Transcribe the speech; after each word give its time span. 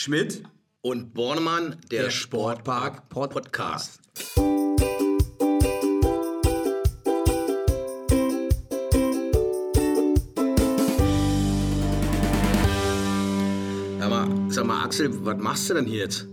Schmidt 0.00 0.44
und 0.80 1.12
Bornemann, 1.12 1.74
der, 1.90 2.04
Der 2.04 2.10
Sportpark 2.10 3.02
Sportpark 3.10 3.32
Podcast. 3.32 3.98
Sag 13.98 14.08
mal, 14.08 14.28
sag 14.50 14.66
mal, 14.66 14.84
Axel, 14.84 15.10
was 15.26 15.36
machst 15.38 15.68
du 15.68 15.74
denn 15.74 15.86
hier 15.86 15.98
jetzt? 15.98 16.28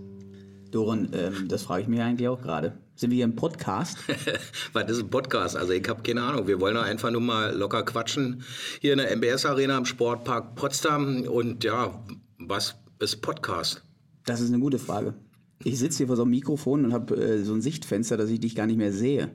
Doren, 0.70 1.10
ähm, 1.14 1.48
das 1.48 1.64
frage 1.64 1.82
ich 1.82 1.88
mich 1.88 2.02
eigentlich 2.02 2.28
auch 2.28 2.44
gerade. 2.44 2.78
Sind 2.94 3.10
wir 3.10 3.16
hier 3.16 3.26
im 3.26 3.36
Podcast? 3.36 3.98
Was 4.74 4.90
ist 4.92 5.00
ein 5.00 5.10
Podcast? 5.10 5.58
Also 5.58 5.74
ich 5.74 5.90
habe 5.90 6.04
keine 6.04 6.22
Ahnung. 6.22 6.48
Wir 6.48 6.62
wollen 6.62 6.76
da 6.76 6.84
einfach 6.84 7.10
nur 7.10 7.22
mal 7.22 7.54
locker 7.56 7.84
quatschen. 7.84 8.44
Hier 8.80 8.94
in 8.94 9.00
der 9.00 9.16
MBS 9.16 9.46
Arena 9.46 9.78
im 9.78 9.86
Sportpark 9.86 10.56
Potsdam. 10.56 11.24
Und 11.24 11.64
ja, 11.64 12.06
was 12.38 12.76
ist 13.00 13.22
Podcast? 13.22 13.84
Das 14.26 14.42
ist 14.42 14.50
eine 14.50 14.60
gute 14.60 14.80
Frage. 14.80 15.14
Ich 15.64 15.80
sitze 15.80 15.98
hier 15.98 16.08
vor 16.08 16.16
so 16.16 16.24
einem 16.24 16.32
Mikrofon 16.32 16.86
und 16.86 16.94
habe 16.94 17.16
äh, 17.16 17.44
so 17.44 17.54
ein 17.54 17.62
Sichtfenster, 17.62 18.18
dass 18.18 18.30
ich 18.30 18.40
dich 18.40 18.56
gar 18.56 18.68
nicht 18.68 18.78
mehr 18.78 18.94
sehe. 18.94 19.32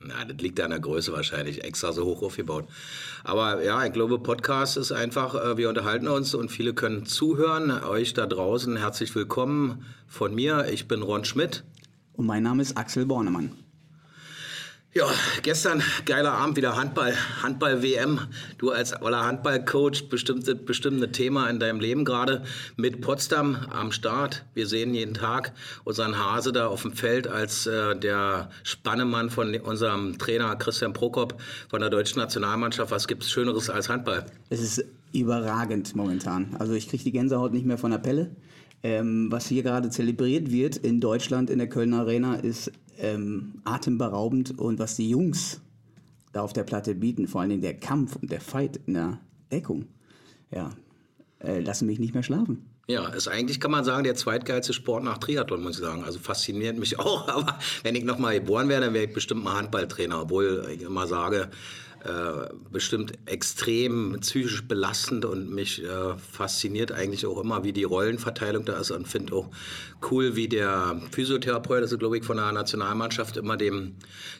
Na, 0.00 0.24
das 0.24 0.38
liegt 0.38 0.60
an 0.60 0.70
der 0.70 0.80
Größe 0.80 1.12
wahrscheinlich, 1.12 1.62
extra 1.62 1.92
so 1.92 2.04
hoch 2.04 2.22
aufgebaut. 2.22 2.66
Aber 3.22 3.62
ja, 3.62 3.84
ich 3.84 3.92
glaube, 3.92 4.18
Podcast 4.18 4.76
ist 4.76 4.92
einfach, 4.92 5.34
äh, 5.34 5.56
wir 5.56 5.68
unterhalten 5.68 6.08
uns 6.08 6.34
und 6.34 6.50
viele 6.50 6.72
können 6.72 7.04
zuhören. 7.04 7.70
Euch 7.70 8.14
da 8.14 8.26
draußen 8.26 8.76
herzlich 8.76 9.14
willkommen 9.14 9.84
von 10.06 10.34
mir. 10.34 10.66
Ich 10.72 10.88
bin 10.88 11.02
Ron 11.02 11.24
Schmidt. 11.24 11.64
Und 12.14 12.26
mein 12.26 12.42
Name 12.42 12.62
ist 12.62 12.76
Axel 12.76 13.06
Bornemann. 13.06 13.52
Ja, 14.92 15.06
gestern 15.42 15.84
geiler 16.04 16.32
Abend 16.32 16.56
wieder 16.56 16.74
Handball, 16.74 17.14
Handball-WM. 17.44 18.22
Du 18.58 18.72
als 18.72 19.00
oller 19.00 19.24
Handball-Coach 19.24 20.08
bestimmt, 20.08 20.66
bestimmt 20.66 21.00
ein 21.00 21.12
Thema 21.12 21.48
in 21.48 21.60
deinem 21.60 21.78
Leben 21.78 22.04
gerade 22.04 22.42
mit 22.76 23.00
Potsdam 23.00 23.54
am 23.70 23.92
Start. 23.92 24.44
Wir 24.52 24.66
sehen 24.66 24.92
jeden 24.92 25.14
Tag 25.14 25.52
unseren 25.84 26.18
Hase 26.18 26.50
da 26.50 26.66
auf 26.66 26.82
dem 26.82 26.92
Feld 26.92 27.28
als 27.28 27.66
äh, 27.66 27.94
der 27.94 28.50
Spannemann 28.64 29.30
von 29.30 29.54
unserem 29.60 30.18
Trainer 30.18 30.56
Christian 30.56 30.92
Prokop 30.92 31.40
von 31.68 31.78
der 31.78 31.90
deutschen 31.90 32.18
Nationalmannschaft. 32.18 32.90
Was 32.90 33.06
gibt's 33.06 33.30
Schöneres 33.30 33.70
als 33.70 33.88
Handball? 33.88 34.26
Es 34.48 34.60
ist 34.60 34.84
überragend 35.12 35.94
momentan. 35.94 36.56
Also 36.58 36.72
ich 36.72 36.88
kriege 36.88 37.04
die 37.04 37.12
Gänsehaut 37.12 37.52
nicht 37.52 37.64
mehr 37.64 37.78
von 37.78 37.92
der 37.92 37.98
Pelle. 37.98 38.34
Ähm, 38.82 39.30
was 39.30 39.46
hier 39.46 39.62
gerade 39.62 39.90
zelebriert 39.90 40.50
wird 40.50 40.76
in 40.76 41.00
Deutschland 41.00 41.50
in 41.50 41.58
der 41.58 41.68
Kölner 41.68 42.00
Arena 42.00 42.36
ist 42.36 42.72
ähm, 42.98 43.60
atemberaubend 43.64 44.58
und 44.58 44.78
was 44.78 44.96
die 44.96 45.10
Jungs 45.10 45.60
da 46.32 46.42
auf 46.42 46.52
der 46.52 46.64
Platte 46.64 46.94
bieten, 46.94 47.26
vor 47.28 47.40
allen 47.40 47.50
Dingen 47.50 47.62
der 47.62 47.74
Kampf 47.74 48.16
und 48.16 48.30
der 48.30 48.40
Fight 48.40 48.80
in 48.86 48.94
der 48.94 49.20
Deckung, 49.50 49.86
ja, 50.50 50.70
äh, 51.40 51.60
lassen 51.60 51.86
mich 51.86 51.98
nicht 51.98 52.14
mehr 52.14 52.22
schlafen. 52.22 52.70
Ja, 52.86 53.06
ist 53.08 53.28
eigentlich, 53.28 53.60
kann 53.60 53.70
man 53.70 53.84
sagen, 53.84 54.02
der 54.02 54.16
zweitgeilste 54.16 54.72
Sport 54.72 55.04
nach 55.04 55.18
Triathlon, 55.18 55.62
muss 55.62 55.76
ich 55.76 55.84
sagen. 55.84 56.02
Also 56.02 56.18
fasziniert 56.18 56.76
mich 56.76 56.98
auch. 56.98 57.28
Aber 57.28 57.58
wenn 57.82 57.94
ich 57.94 58.04
nochmal 58.04 58.40
geboren 58.40 58.68
wäre, 58.68 58.80
dann 58.80 58.94
wäre 58.94 59.04
ich 59.04 59.12
bestimmt 59.12 59.44
mal 59.44 59.56
Handballtrainer. 59.56 60.22
Obwohl 60.22 60.68
ich 60.74 60.82
immer 60.82 61.06
sage, 61.06 61.50
äh, 62.04 62.48
bestimmt 62.70 63.12
extrem 63.26 64.16
psychisch 64.20 64.62
belastend 64.66 65.24
und 65.24 65.50
mich 65.50 65.82
äh, 65.82 66.16
fasziniert 66.16 66.92
eigentlich 66.92 67.26
auch 67.26 67.40
immer, 67.40 67.64
wie 67.64 67.72
die 67.72 67.84
Rollenverteilung 67.84 68.64
da 68.64 68.78
ist 68.78 68.90
und 68.90 69.06
finde 69.06 69.34
auch 69.34 69.50
cool, 70.10 70.34
wie 70.34 70.48
der 70.48 71.00
Physiotherapeut, 71.12 71.82
ist 71.82 71.98
glaube 71.98 72.18
ich 72.18 72.24
von 72.24 72.38
der 72.38 72.52
Nationalmannschaft, 72.52 73.36
immer 73.36 73.56
dem 73.56 73.92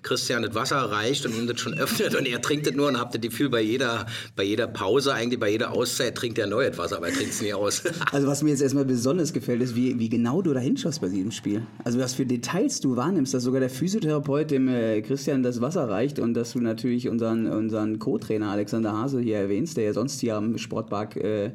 Christian 0.03 0.43
das 0.43 0.55
Wasser 0.55 0.79
reicht 0.79 1.27
und 1.27 1.37
ihm 1.37 1.47
das 1.47 1.61
schon 1.61 1.75
öffnet 1.75 2.15
und 2.15 2.27
er 2.27 2.41
trinkt 2.41 2.67
es 2.67 2.75
nur 2.75 2.89
und 2.89 2.99
habt 2.99 3.15
das 3.15 3.21
Gefühl, 3.21 3.51
bei 3.51 3.61
jeder, 3.61 4.07
bei 4.37 4.45
jeder 4.45 4.67
Pause, 4.67 5.13
eigentlich 5.13 5.41
bei 5.41 5.51
jeder 5.51 5.73
Auszeit 5.73 6.15
trinkt 6.15 6.39
er 6.39 6.47
neues 6.47 6.79
Wasser, 6.79 6.97
aber 6.97 7.09
er 7.09 7.15
trinkt 7.15 7.33
es 7.33 7.43
nie 7.43 7.53
aus. 7.53 7.83
Also 8.13 8.27
was 8.27 8.43
mir 8.43 8.51
jetzt 8.51 8.63
erstmal 8.63 8.85
besonders 8.85 9.33
gefällt, 9.33 9.63
ist, 9.63 9.77
wie, 9.77 9.99
wie 9.99 10.09
genau 10.09 10.43
du 10.43 10.53
da 10.53 10.61
hinschaust 10.61 11.01
bei 11.01 11.09
diesem 11.09 11.31
Spiel. 11.31 11.63
Also 11.85 11.99
was 11.99 12.15
für 12.15 12.27
Details 12.27 12.81
du 12.81 12.97
wahrnimmst, 12.97 13.35
dass 13.35 13.43
sogar 13.43 13.61
der 13.61 13.71
Physiotherapeut 13.71 14.51
dem 14.51 14.69
äh, 14.69 15.01
Christian 15.03 15.43
das 15.43 15.61
Wasser 15.61 15.89
reicht 15.89 16.19
und 16.19 16.35
dass 16.35 16.53
du 16.53 16.61
natürlich 16.61 17.09
unseren, 17.09 17.47
unseren 17.57 17.99
Co-Trainer 17.99 18.51
Alexander 18.51 18.93
Hase 18.93 19.21
hier 19.21 19.39
erwähnst, 19.39 19.77
der 19.77 19.85
ja 19.85 19.93
sonst 19.93 20.21
hier 20.21 20.37
am 20.37 20.59
Sportpark 20.59 21.17
äh, 21.17 21.53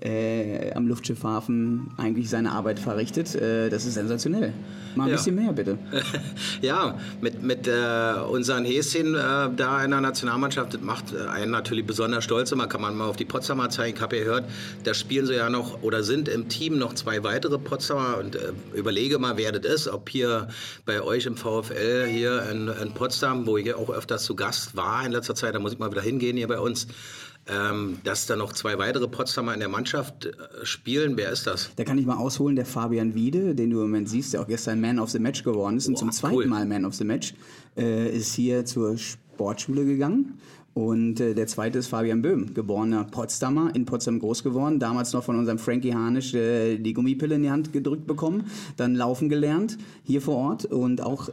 äh, 0.00 0.72
am 0.74 0.86
Luftschiffhafen 0.86 1.90
eigentlich 1.96 2.30
seine 2.30 2.52
Arbeit 2.52 2.78
verrichtet. 2.78 3.34
Äh, 3.34 3.68
das 3.68 3.84
ist 3.84 3.94
sensationell. 3.94 4.52
Mal 4.94 5.04
ein 5.04 5.10
Ja. 5.10 5.16
bisschen 5.16 5.34
mehr, 5.34 5.52
bitte. 5.52 5.78
Ja, 6.62 6.98
mit, 7.20 7.42
mit 7.42 7.68
äh, 7.68 8.14
unseren 8.30 8.64
Häschen 8.64 9.14
äh, 9.14 9.18
da 9.56 9.84
in 9.84 9.90
der 9.92 10.00
Nationalmannschaft, 10.00 10.74
das 10.74 10.80
macht 10.80 11.12
äh, 11.12 11.28
einen 11.28 11.52
natürlich 11.52 11.86
besonders 11.86 12.24
stolz. 12.24 12.50
Immer 12.52 12.66
kann 12.66 12.80
man 12.80 12.96
mal 12.96 13.06
auf 13.06 13.16
die 13.16 13.24
Potsdamer 13.24 13.70
zeigen. 13.70 13.96
Ich 13.96 14.02
habe 14.02 14.16
ja 14.16 14.24
gehört, 14.24 14.44
da 14.84 14.94
spielen 14.94 15.26
sie 15.26 15.34
ja 15.34 15.50
noch 15.50 15.82
oder 15.82 16.02
sind 16.02 16.28
im 16.28 16.48
Team 16.48 16.78
noch 16.78 16.94
zwei 16.94 17.22
weitere 17.22 17.58
Potsdamer 17.58 18.18
und 18.18 18.34
äh, 18.36 18.52
überlege 18.74 19.18
mal, 19.18 19.36
wer 19.36 19.52
das 19.52 19.72
ist. 19.72 19.88
Ob 19.88 20.08
hier 20.08 20.48
bei 20.84 21.00
euch 21.02 21.26
im 21.26 21.36
VfL 21.36 22.06
hier 22.08 22.42
in, 22.50 22.68
in 22.68 22.92
Potsdam, 22.92 23.46
wo 23.46 23.56
ich 23.56 23.66
ja 23.66 23.76
auch 23.76 23.90
öfters 23.90 24.24
zu 24.24 24.34
Gast 24.34 24.76
war 24.76 25.04
in 25.06 25.12
letzter 25.12 25.34
Zeit, 25.36 25.54
da 25.54 25.58
muss 25.60 25.72
ich 25.74 25.78
mal 25.78 25.90
wieder 25.92 26.02
hingehen 26.02 26.36
hier 26.36 26.48
bei 26.48 26.58
uns, 26.58 26.88
ähm, 27.48 27.98
dass 28.04 28.26
da 28.26 28.36
noch 28.36 28.52
zwei 28.52 28.78
weitere 28.78 29.08
Potsdamer 29.08 29.54
in 29.54 29.60
der 29.60 29.68
Mannschaft 29.68 30.26
äh, 30.26 30.32
spielen. 30.64 31.16
Wer 31.16 31.30
ist 31.30 31.46
das? 31.46 31.70
Da 31.76 31.84
kann 31.84 31.98
ich 31.98 32.06
mal 32.06 32.16
ausholen, 32.16 32.56
der 32.56 32.66
Fabian 32.66 33.14
Wiede, 33.14 33.54
den 33.54 33.70
du 33.70 33.78
im 33.78 33.84
Moment 33.84 34.08
siehst, 34.08 34.34
der 34.34 34.42
auch 34.42 34.46
gestern 34.46 34.80
Man 34.80 34.98
of 34.98 35.10
the 35.10 35.18
Match 35.18 35.42
geworden 35.42 35.76
ist 35.78 35.88
und 35.88 35.94
Boah, 35.94 36.00
zum 36.00 36.12
zweiten 36.12 36.36
cool. 36.36 36.46
Mal 36.46 36.66
Man 36.66 36.84
of 36.84 36.94
the 36.94 37.04
Match, 37.04 37.34
äh, 37.76 38.14
ist 38.14 38.34
hier 38.34 38.64
zur 38.64 38.98
Sportschule 38.98 39.84
gegangen. 39.84 40.38
Und 40.74 41.18
äh, 41.18 41.34
der 41.34 41.48
zweite 41.48 41.78
ist 41.78 41.88
Fabian 41.88 42.22
Böhm, 42.22 42.54
geborener 42.54 43.02
Potsdamer, 43.04 43.74
in 43.74 43.84
Potsdam 43.84 44.20
groß 44.20 44.44
geworden, 44.44 44.78
damals 44.78 45.12
noch 45.12 45.24
von 45.24 45.36
unserem 45.36 45.58
Frankie 45.58 45.92
Harnisch 45.92 46.34
äh, 46.34 46.78
die 46.78 46.92
Gummipille 46.92 47.34
in 47.34 47.42
die 47.42 47.50
Hand 47.50 47.72
gedrückt 47.72 48.06
bekommen, 48.06 48.44
dann 48.76 48.94
laufen 48.94 49.28
gelernt 49.28 49.76
hier 50.04 50.22
vor 50.22 50.36
Ort 50.36 50.66
und 50.66 51.00
auch 51.00 51.30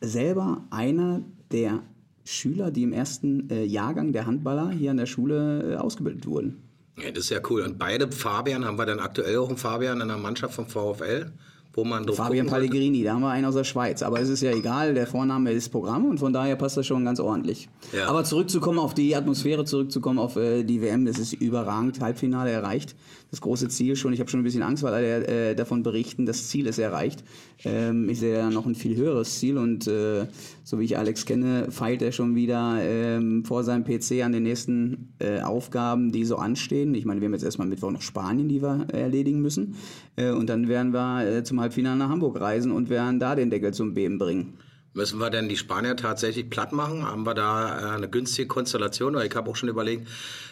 selber 0.00 0.62
einer 0.70 1.22
der 1.50 1.80
Schüler, 2.24 2.70
die 2.70 2.82
im 2.82 2.92
ersten 2.92 3.50
äh, 3.50 3.64
Jahrgang 3.64 4.12
der 4.12 4.26
Handballer 4.26 4.70
hier 4.70 4.90
an 4.90 4.96
der 4.96 5.06
Schule 5.06 5.74
äh, 5.74 5.76
ausgebildet 5.76 6.26
wurden. 6.26 6.62
Ja, 6.96 7.10
das 7.10 7.24
ist 7.24 7.30
ja 7.30 7.40
cool. 7.50 7.62
Und 7.62 7.78
beide 7.78 8.10
Fabian, 8.10 8.64
haben 8.64 8.78
wir 8.78 8.86
dann 8.86 9.00
aktuell 9.00 9.36
auch 9.38 9.48
einen 9.48 9.58
Fabian 9.58 10.00
in 10.00 10.08
der 10.08 10.16
Mannschaft 10.16 10.54
vom 10.54 10.66
VfL, 10.66 11.32
wo 11.72 11.84
man 11.84 12.06
drauf 12.06 12.16
Fabian? 12.16 12.46
Pellegrini, 12.46 13.02
da 13.02 13.14
haben 13.14 13.22
wir 13.22 13.30
einen 13.30 13.46
aus 13.46 13.56
der 13.56 13.64
Schweiz. 13.64 14.02
Aber 14.02 14.20
es 14.20 14.28
ist 14.28 14.42
ja 14.42 14.52
egal, 14.52 14.94
der 14.94 15.06
Vorname 15.06 15.52
ist 15.52 15.70
Programm 15.70 16.04
und 16.06 16.18
von 16.18 16.32
daher 16.32 16.54
passt 16.54 16.76
das 16.76 16.86
schon 16.86 17.04
ganz 17.04 17.18
ordentlich. 17.18 17.68
Ja. 17.92 18.06
Aber 18.06 18.22
zurückzukommen 18.24 18.78
auf 18.78 18.94
die 18.94 19.16
Atmosphäre, 19.16 19.64
zurückzukommen 19.64 20.20
auf 20.20 20.36
äh, 20.36 20.62
die 20.62 20.80
WM, 20.80 21.04
das 21.04 21.18
ist 21.18 21.32
überragend. 21.32 22.00
Halbfinale 22.00 22.50
erreicht. 22.50 22.94
Das 23.34 23.40
große 23.40 23.66
Ziel 23.68 23.96
schon. 23.96 24.12
Ich 24.12 24.20
habe 24.20 24.30
schon 24.30 24.38
ein 24.38 24.44
bisschen 24.44 24.62
Angst, 24.62 24.84
weil 24.84 24.94
alle 24.94 25.26
äh, 25.26 25.54
davon 25.56 25.82
berichten, 25.82 26.24
das 26.24 26.46
Ziel 26.46 26.68
ist 26.68 26.78
erreicht. 26.78 27.24
Ähm, 27.64 28.08
ich 28.08 28.20
sehe 28.20 28.38
ja 28.38 28.48
noch 28.48 28.64
ein 28.64 28.76
viel 28.76 28.94
höheres 28.94 29.40
Ziel 29.40 29.58
und 29.58 29.88
äh, 29.88 30.28
so 30.62 30.78
wie 30.78 30.84
ich 30.84 30.96
Alex 30.96 31.26
kenne, 31.26 31.66
feilt 31.72 32.00
er 32.00 32.12
schon 32.12 32.36
wieder 32.36 32.78
ähm, 32.80 33.44
vor 33.44 33.64
seinem 33.64 33.82
PC 33.82 34.22
an 34.22 34.30
den 34.30 34.44
nächsten 34.44 35.14
äh, 35.18 35.40
Aufgaben, 35.40 36.12
die 36.12 36.24
so 36.24 36.36
anstehen. 36.36 36.94
Ich 36.94 37.06
meine, 37.06 37.20
wir 37.20 37.26
haben 37.26 37.32
jetzt 37.32 37.42
erstmal 37.42 37.66
Mittwoch 37.66 37.90
noch 37.90 38.02
Spanien, 38.02 38.48
die 38.48 38.62
wir 38.62 38.86
äh, 38.92 39.00
erledigen 39.00 39.42
müssen. 39.42 39.74
Äh, 40.14 40.30
und 40.30 40.48
dann 40.48 40.68
werden 40.68 40.92
wir 40.92 41.26
äh, 41.26 41.42
zum 41.42 41.60
Halbfinale 41.60 41.98
nach 41.98 42.10
Hamburg 42.10 42.40
reisen 42.40 42.70
und 42.70 42.88
werden 42.88 43.18
da 43.18 43.34
den 43.34 43.50
Deckel 43.50 43.74
zum 43.74 43.94
Beben 43.94 44.18
bringen. 44.18 44.54
Müssen 44.96 45.18
wir 45.18 45.28
denn 45.28 45.48
die 45.48 45.56
Spanier 45.56 45.96
tatsächlich 45.96 46.48
platt 46.48 46.72
machen? 46.72 47.02
Haben 47.02 47.26
wir 47.26 47.34
da 47.34 47.94
äh, 47.94 47.96
eine 47.96 48.08
günstige 48.08 48.46
Konstellation? 48.46 49.20
Ich 49.20 49.34
habe 49.34 49.50
auch 49.50 49.56
schon 49.56 49.68
überlegt, 49.68 50.06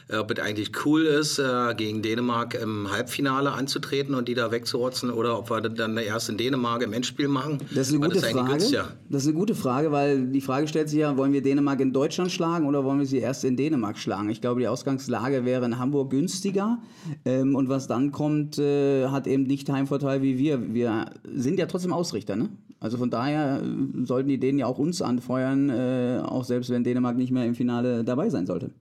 äh, 0.09 0.17
ob 0.17 0.33
es 0.33 0.41
eigentlich 0.41 0.73
cool 0.85 1.03
ist, 1.03 1.39
äh, 1.39 1.73
gegen 1.77 2.03
Dänemark 2.03 2.55
im 2.55 2.91
Halbfinale 2.91 3.53
anzutreten 3.53 4.17
und 4.17 4.27
die 4.27 4.35
da 4.35 4.51
wegzurotzen 4.51 5.13
oder 5.13 5.39
ob 5.39 5.49
wir 5.51 5.61
dann 5.61 5.97
erst 5.97 6.29
in 6.29 6.39
Dänemark 6.39 6.83
im 6.83 6.93
Endspiel 6.93 7.29
machen. 7.29 7.59
Das 7.73 7.87
ist 7.87 7.95
eine 7.95 8.01
gute 8.01 8.15
das 8.17 8.25
eigentlich 8.25 8.37
Frage. 8.41 8.51
günstiger. 8.51 8.89
Das 9.09 9.23
ist 9.23 9.29
eine 9.29 9.39
gute 9.39 9.55
Frage, 9.55 9.93
weil 9.93 10.27
die 10.27 10.41
Frage 10.41 10.67
stellt 10.67 10.89
sich 10.89 10.99
ja, 10.99 11.17
wollen 11.17 11.33
wir 11.33 11.43
Dänemark 11.43 11.79
in 11.79 11.93
Deutschland 11.93 12.33
schlagen 12.33 12.67
oder 12.67 12.83
wollen 12.83 12.99
wir 12.99 13.07
sie 13.07 13.19
erst 13.19 13.45
in 13.45 13.57
Dänemark 13.57 13.97
schlagen? 13.97 14.29
Ich 14.29 14.41
glaube, 14.41 14.59
die 14.59 14.67
Ausgangslage 14.67 15.45
wäre 15.45 15.65
in 15.67 15.79
Hamburg 15.79 16.11
günstiger. 16.11 16.79
Ähm, 17.25 17.55
und 17.55 17.69
was 17.69 17.87
dann 17.87 18.11
kommt, 18.11 18.59
hat 18.59 19.29
eben 19.29 19.45
nicht 19.45 19.71
Heimvorteil 19.71 20.21
wie 20.23 20.37
wir. 20.37 20.75
Wir 20.75 21.07
sind 21.33 21.61
ja 21.61 21.67
trotzdem 21.67 21.93
Ausrichter, 21.93 22.35
ne? 22.35 22.49
Also 22.83 22.99
von 22.99 23.11
daher 23.11 23.63
äh, 23.63 24.05
sollten 24.05 24.29
die 24.29 24.39
Dänen 24.39 24.59
ja 24.59 24.67
auch 24.67 24.79
uns 24.79 25.03
anfeuern, 25.03 25.71
äh, 25.71 26.21
auch 26.25 26.45
selbst 26.45 26.69
wenn 26.71 26.83
Dänemark 26.83 27.17
nicht 27.17 27.31
mehr 27.31 27.47
im 27.47 27.55
Finale 27.55 28.03
dabei 28.03 28.29
sein 28.29 28.45
sollte. 28.45 28.73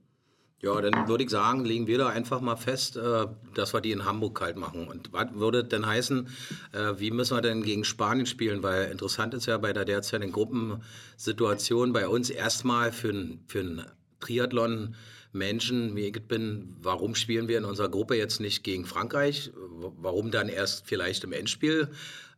Ja, 0.60 0.80
dann 0.80 1.08
würde 1.08 1.24
ich 1.24 1.30
sagen, 1.30 1.64
legen 1.64 1.86
wir 1.86 1.98
da 1.98 2.08
einfach 2.08 2.40
mal 2.40 2.56
fest, 2.56 2.96
äh, 2.96 3.26
dass 3.54 3.72
wir 3.72 3.80
die 3.80 3.92
in 3.92 4.04
Hamburg 4.04 4.36
kalt 4.36 4.56
machen. 4.56 4.88
Und 4.88 5.12
was 5.12 5.28
würde 5.34 5.62
denn 5.62 5.86
heißen, 5.86 6.26
äh, 6.72 6.94
wie 6.98 7.12
müssen 7.12 7.36
wir 7.36 7.42
denn 7.42 7.62
gegen 7.62 7.84
Spanien 7.84 8.26
spielen? 8.26 8.64
Weil 8.64 8.90
interessant 8.90 9.34
ist 9.34 9.46
ja 9.46 9.56
bei 9.58 9.72
der 9.72 9.84
derzeitigen 9.84 10.32
Gruppensituation 10.32 11.92
bei 11.92 12.08
uns 12.08 12.28
erstmal 12.28 12.90
für 12.90 13.10
ein, 13.10 13.40
für 13.46 13.60
ein 13.60 13.82
Triathlon 14.18 14.96
Menschen, 15.32 15.96
wie 15.96 16.08
ich 16.08 16.28
bin, 16.28 16.76
warum 16.82 17.14
spielen 17.14 17.48
wir 17.48 17.56
in 17.58 17.64
unserer 17.64 17.88
Gruppe 17.88 18.16
jetzt 18.16 18.40
nicht 18.40 18.64
gegen 18.64 18.84
Frankreich? 18.84 19.50
Warum 19.78 20.30
dann 20.30 20.48
erst 20.48 20.86
vielleicht 20.86 21.24
im 21.24 21.32
Endspiel? 21.32 21.88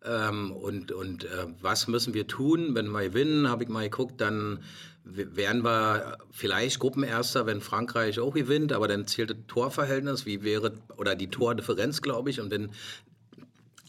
Ähm, 0.04 0.52
und 0.52 0.92
und 0.92 1.24
äh, 1.24 1.46
was 1.60 1.88
müssen 1.88 2.14
wir 2.14 2.26
tun, 2.26 2.74
wenn 2.74 2.90
wir 2.90 3.04
gewinnen? 3.04 3.48
Habe 3.48 3.64
ich 3.64 3.70
mal 3.70 3.84
geguckt, 3.84 4.20
dann 4.20 4.60
wären 5.04 5.62
wir 5.62 6.16
vielleicht 6.30 6.78
Gruppenerster, 6.78 7.44
wenn 7.44 7.60
Frankreich 7.60 8.20
auch 8.20 8.32
gewinnt, 8.32 8.72
aber 8.72 8.88
dann 8.88 9.06
zählt 9.06 9.30
das 9.30 9.36
Torverhältnis, 9.48 10.24
wie 10.24 10.42
wäre, 10.42 10.72
oder 10.96 11.14
die 11.14 11.28
Tordifferenz, 11.28 12.00
glaube 12.00 12.30
ich, 12.30 12.40
und 12.40 12.50
wenn 12.50 12.70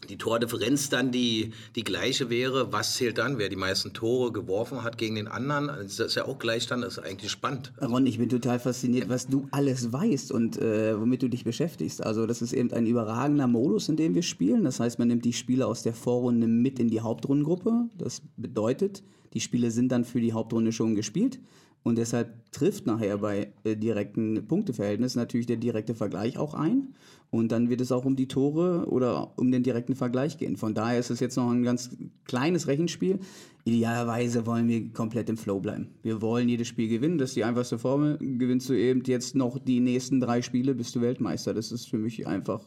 die 0.06 0.18
Tordifferenz 0.18 0.88
dann 0.88 1.10
die, 1.10 1.52
die 1.74 1.84
gleiche 1.84 2.30
wäre, 2.30 2.72
was 2.72 2.94
zählt 2.94 3.18
dann? 3.18 3.38
Wer 3.38 3.48
die 3.48 3.56
meisten 3.56 3.92
Tore 3.92 4.32
geworfen 4.32 4.82
hat 4.82 4.98
gegen 4.98 5.16
den 5.16 5.28
anderen? 5.28 5.66
Das 5.66 5.98
ist 5.98 6.14
ja 6.14 6.26
auch 6.26 6.38
gleich 6.38 6.66
dann, 6.66 6.80
das 6.80 6.98
ist 6.98 7.04
eigentlich 7.04 7.30
spannend. 7.30 7.72
Ron, 7.80 8.06
ich 8.06 8.18
bin 8.18 8.28
total 8.28 8.58
fasziniert, 8.58 9.08
was 9.08 9.26
du 9.26 9.48
alles 9.50 9.92
weißt 9.92 10.32
und 10.32 10.58
äh, 10.58 10.98
womit 10.98 11.22
du 11.22 11.28
dich 11.28 11.44
beschäftigst. 11.44 12.04
Also 12.04 12.26
das 12.26 12.42
ist 12.42 12.52
eben 12.52 12.72
ein 12.72 12.86
überragender 12.86 13.46
Modus, 13.46 13.88
in 13.88 13.96
dem 13.96 14.14
wir 14.14 14.22
spielen. 14.22 14.64
Das 14.64 14.80
heißt, 14.80 14.98
man 14.98 15.08
nimmt 15.08 15.24
die 15.24 15.32
Spieler 15.32 15.68
aus 15.68 15.82
der 15.82 15.94
Vorrunde 15.94 16.46
mit 16.46 16.78
in 16.78 16.88
die 16.88 17.00
Hauptrundengruppe. 17.00 17.88
Das 17.98 18.22
bedeutet, 18.36 19.02
die 19.34 19.40
Spiele 19.40 19.70
sind 19.70 19.92
dann 19.92 20.04
für 20.04 20.20
die 20.20 20.32
Hauptrunde 20.32 20.72
schon 20.72 20.94
gespielt. 20.94 21.38
Und 21.86 21.98
deshalb 21.98 22.50
trifft 22.50 22.84
nachher 22.86 23.18
bei 23.18 23.52
äh, 23.62 23.76
direkten 23.76 24.48
Punkteverhältnissen 24.48 25.20
natürlich 25.20 25.46
der 25.46 25.56
direkte 25.56 25.94
Vergleich 25.94 26.36
auch 26.36 26.52
ein. 26.52 26.96
Und 27.30 27.52
dann 27.52 27.70
wird 27.70 27.80
es 27.80 27.92
auch 27.92 28.04
um 28.04 28.16
die 28.16 28.26
Tore 28.26 28.86
oder 28.88 29.38
um 29.38 29.52
den 29.52 29.62
direkten 29.62 29.94
Vergleich 29.94 30.36
gehen. 30.36 30.56
Von 30.56 30.74
daher 30.74 30.98
ist 30.98 31.10
es 31.10 31.20
jetzt 31.20 31.36
noch 31.36 31.48
ein 31.48 31.62
ganz 31.62 31.96
kleines 32.24 32.66
Rechenspiel. 32.66 33.20
Idealerweise 33.64 34.46
wollen 34.46 34.66
wir 34.66 34.92
komplett 34.92 35.28
im 35.28 35.36
Flow 35.36 35.60
bleiben. 35.60 35.94
Wir 36.02 36.20
wollen 36.20 36.48
jedes 36.48 36.66
Spiel 36.66 36.88
gewinnen. 36.88 37.18
Das 37.18 37.30
ist 37.30 37.36
die 37.36 37.44
einfachste 37.44 37.78
Formel. 37.78 38.18
Gewinnst 38.18 38.68
du 38.68 38.72
eben 38.72 39.04
jetzt 39.04 39.36
noch 39.36 39.56
die 39.56 39.78
nächsten 39.78 40.18
drei 40.18 40.42
Spiele, 40.42 40.74
bist 40.74 40.96
du 40.96 41.00
Weltmeister. 41.02 41.54
Das 41.54 41.70
ist 41.70 41.86
für 41.88 41.98
mich 41.98 42.26
einfach 42.26 42.62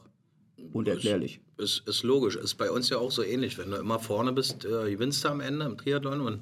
unerklärlich. 0.71 1.41
Ist, 1.57 1.79
ist, 1.79 1.89
ist 1.89 2.03
logisch. 2.03 2.37
Ist 2.37 2.55
bei 2.55 2.71
uns 2.71 2.87
ja 2.87 2.99
auch 2.99 3.11
so 3.11 3.23
ähnlich. 3.23 3.57
Wenn 3.57 3.71
du 3.71 3.75
immer 3.75 3.99
vorne 3.99 4.31
bist, 4.31 4.63
äh, 4.63 4.89
gewinnst 4.89 5.25
du 5.25 5.27
am 5.27 5.41
Ende 5.41 5.65
im 5.65 5.77
Triathlon 5.77 6.21
und 6.21 6.39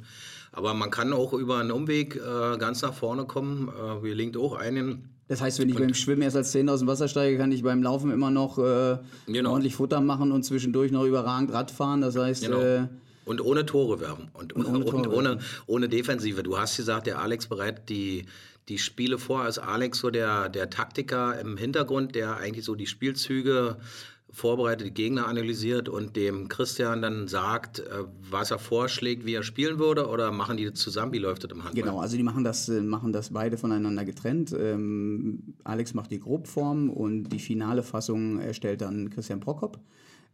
aber 0.52 0.74
man 0.74 0.90
kann 0.90 1.14
auch 1.14 1.34
über 1.34 1.58
einen 1.58 1.72
Umweg 1.72 2.16
äh, 2.16 2.58
ganz 2.58 2.82
nach 2.82 2.94
vorne 2.94 3.26
kommen. 3.26 3.70
Äh, 3.70 4.04
wir 4.04 4.16
linkt 4.16 4.38
auch 4.38 4.54
einen. 4.54 5.10
Das 5.28 5.42
heißt, 5.42 5.60
wenn 5.60 5.70
ich 5.70 5.76
beim 5.76 5.94
Schwimmen 5.94 6.22
erst 6.22 6.38
als 6.38 6.52
Zehn 6.52 6.70
aus 6.70 6.80
dem 6.80 6.88
Wasser 6.88 7.08
steige, 7.10 7.38
kann 7.38 7.52
ich 7.52 7.62
beim 7.62 7.84
Laufen 7.84 8.12
immer 8.12 8.32
noch 8.32 8.58
äh, 8.58 8.98
genau. 9.26 9.52
ordentlich 9.52 9.76
Futter 9.76 10.00
machen 10.00 10.32
und 10.32 10.44
zwischendurch 10.44 10.92
noch 10.92 11.04
überragend 11.04 11.52
Rad 11.52 11.70
fahren. 11.70 12.02
Das 12.02 12.16
heißt. 12.16 12.44
Genau. 12.44 12.62
Äh, 12.62 12.88
und 13.26 13.42
ohne 13.42 13.66
Tore 13.66 14.00
werfen. 14.00 14.30
Und, 14.34 14.54
und, 14.54 14.66
ohne, 14.66 14.86
und 14.86 15.08
ohne, 15.08 15.40
ohne, 15.66 15.90
Defensive. 15.90 16.44
Du 16.44 16.58
hast 16.58 16.78
gesagt, 16.78 17.08
der 17.08 17.20
Alex 17.20 17.48
bereitet 17.48 17.90
die, 17.90 18.26
die 18.70 18.78
Spiele 18.78 19.18
vor 19.18 19.42
als 19.42 19.60
Alex 19.60 20.00
so 20.00 20.10
der, 20.10 20.48
der 20.48 20.70
Taktiker 20.70 21.38
im 21.40 21.58
Hintergrund, 21.58 22.16
der 22.16 22.38
eigentlich 22.38 22.64
so 22.64 22.76
die 22.76 22.88
Spielzüge 22.88 23.78
vorbereitet, 24.38 24.86
die 24.86 24.94
Gegner 24.94 25.28
analysiert 25.28 25.90
und 25.90 26.16
dem 26.16 26.48
Christian 26.48 27.02
dann 27.02 27.28
sagt, 27.28 27.80
äh, 27.80 28.04
was 28.30 28.52
er 28.52 28.60
vorschlägt, 28.60 29.26
wie 29.26 29.34
er 29.34 29.42
spielen 29.42 29.80
würde, 29.80 30.08
oder 30.08 30.32
machen 30.32 30.58
die 30.58 30.72
zusammen? 30.74 31.12
Wie 31.12 31.18
läuft 31.18 31.44
das 31.44 31.52
im 31.52 31.64
Handball? 31.64 31.84
Genau, 31.84 32.00
also 32.00 32.18
die 32.18 32.24
machen 32.24 32.44
das, 32.44 32.70
äh, 32.70 32.82
machen 32.82 33.12
das 33.12 33.32
beide 33.32 33.58
voneinander 33.58 34.06
getrennt. 34.06 34.56
Ähm, 34.58 35.56
Alex 35.64 35.96
macht 35.96 36.12
die 36.12 36.20
Grobform 36.20 36.92
und 36.92 37.30
die 37.30 37.40
finale 37.40 37.82
Fassung 37.82 38.40
erstellt 38.40 38.82
dann 38.82 39.10
Christian 39.10 39.40
Prokop. 39.40 39.80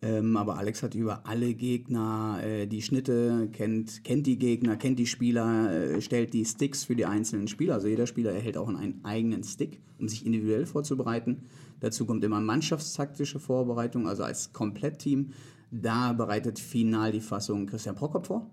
Ähm, 0.02 0.36
aber 0.36 0.58
Alex 0.58 0.84
hat 0.84 0.96
über 0.96 1.26
alle 1.26 1.54
Gegner 1.54 2.42
äh, 2.44 2.68
die 2.68 2.82
Schnitte, 2.82 3.48
kennt, 3.54 4.04
kennt 4.04 4.28
die 4.28 4.38
Gegner, 4.38 4.76
kennt 4.76 5.00
die 5.00 5.08
Spieler, 5.08 6.02
stellt 6.02 6.34
die 6.34 6.44
Sticks 6.44 6.84
für 6.84 6.98
die 6.98 7.06
einzelnen 7.06 7.48
Spieler. 7.48 7.76
Also 7.76 7.88
jeder 7.88 8.06
Spieler 8.06 8.34
erhält 8.34 8.58
auch 8.58 8.68
einen 8.68 9.00
eigenen 9.06 9.46
Stick, 9.46 9.80
um 9.98 10.10
sich 10.10 10.26
individuell 10.26 10.66
vorzubereiten. 10.66 11.44
Dazu 11.84 12.06
kommt 12.06 12.24
immer 12.24 12.40
mannschaftstaktische 12.40 13.42
Vorbereitung, 13.42 14.08
also 14.08 14.24
als 14.24 14.54
Komplettteam. 14.54 15.34
Da 15.70 16.14
bereitet 16.14 16.58
final 16.58 17.12
die 17.12 17.20
Fassung 17.20 17.68
Christian 17.68 17.96
Prokop 17.96 18.28
vor. 18.28 18.50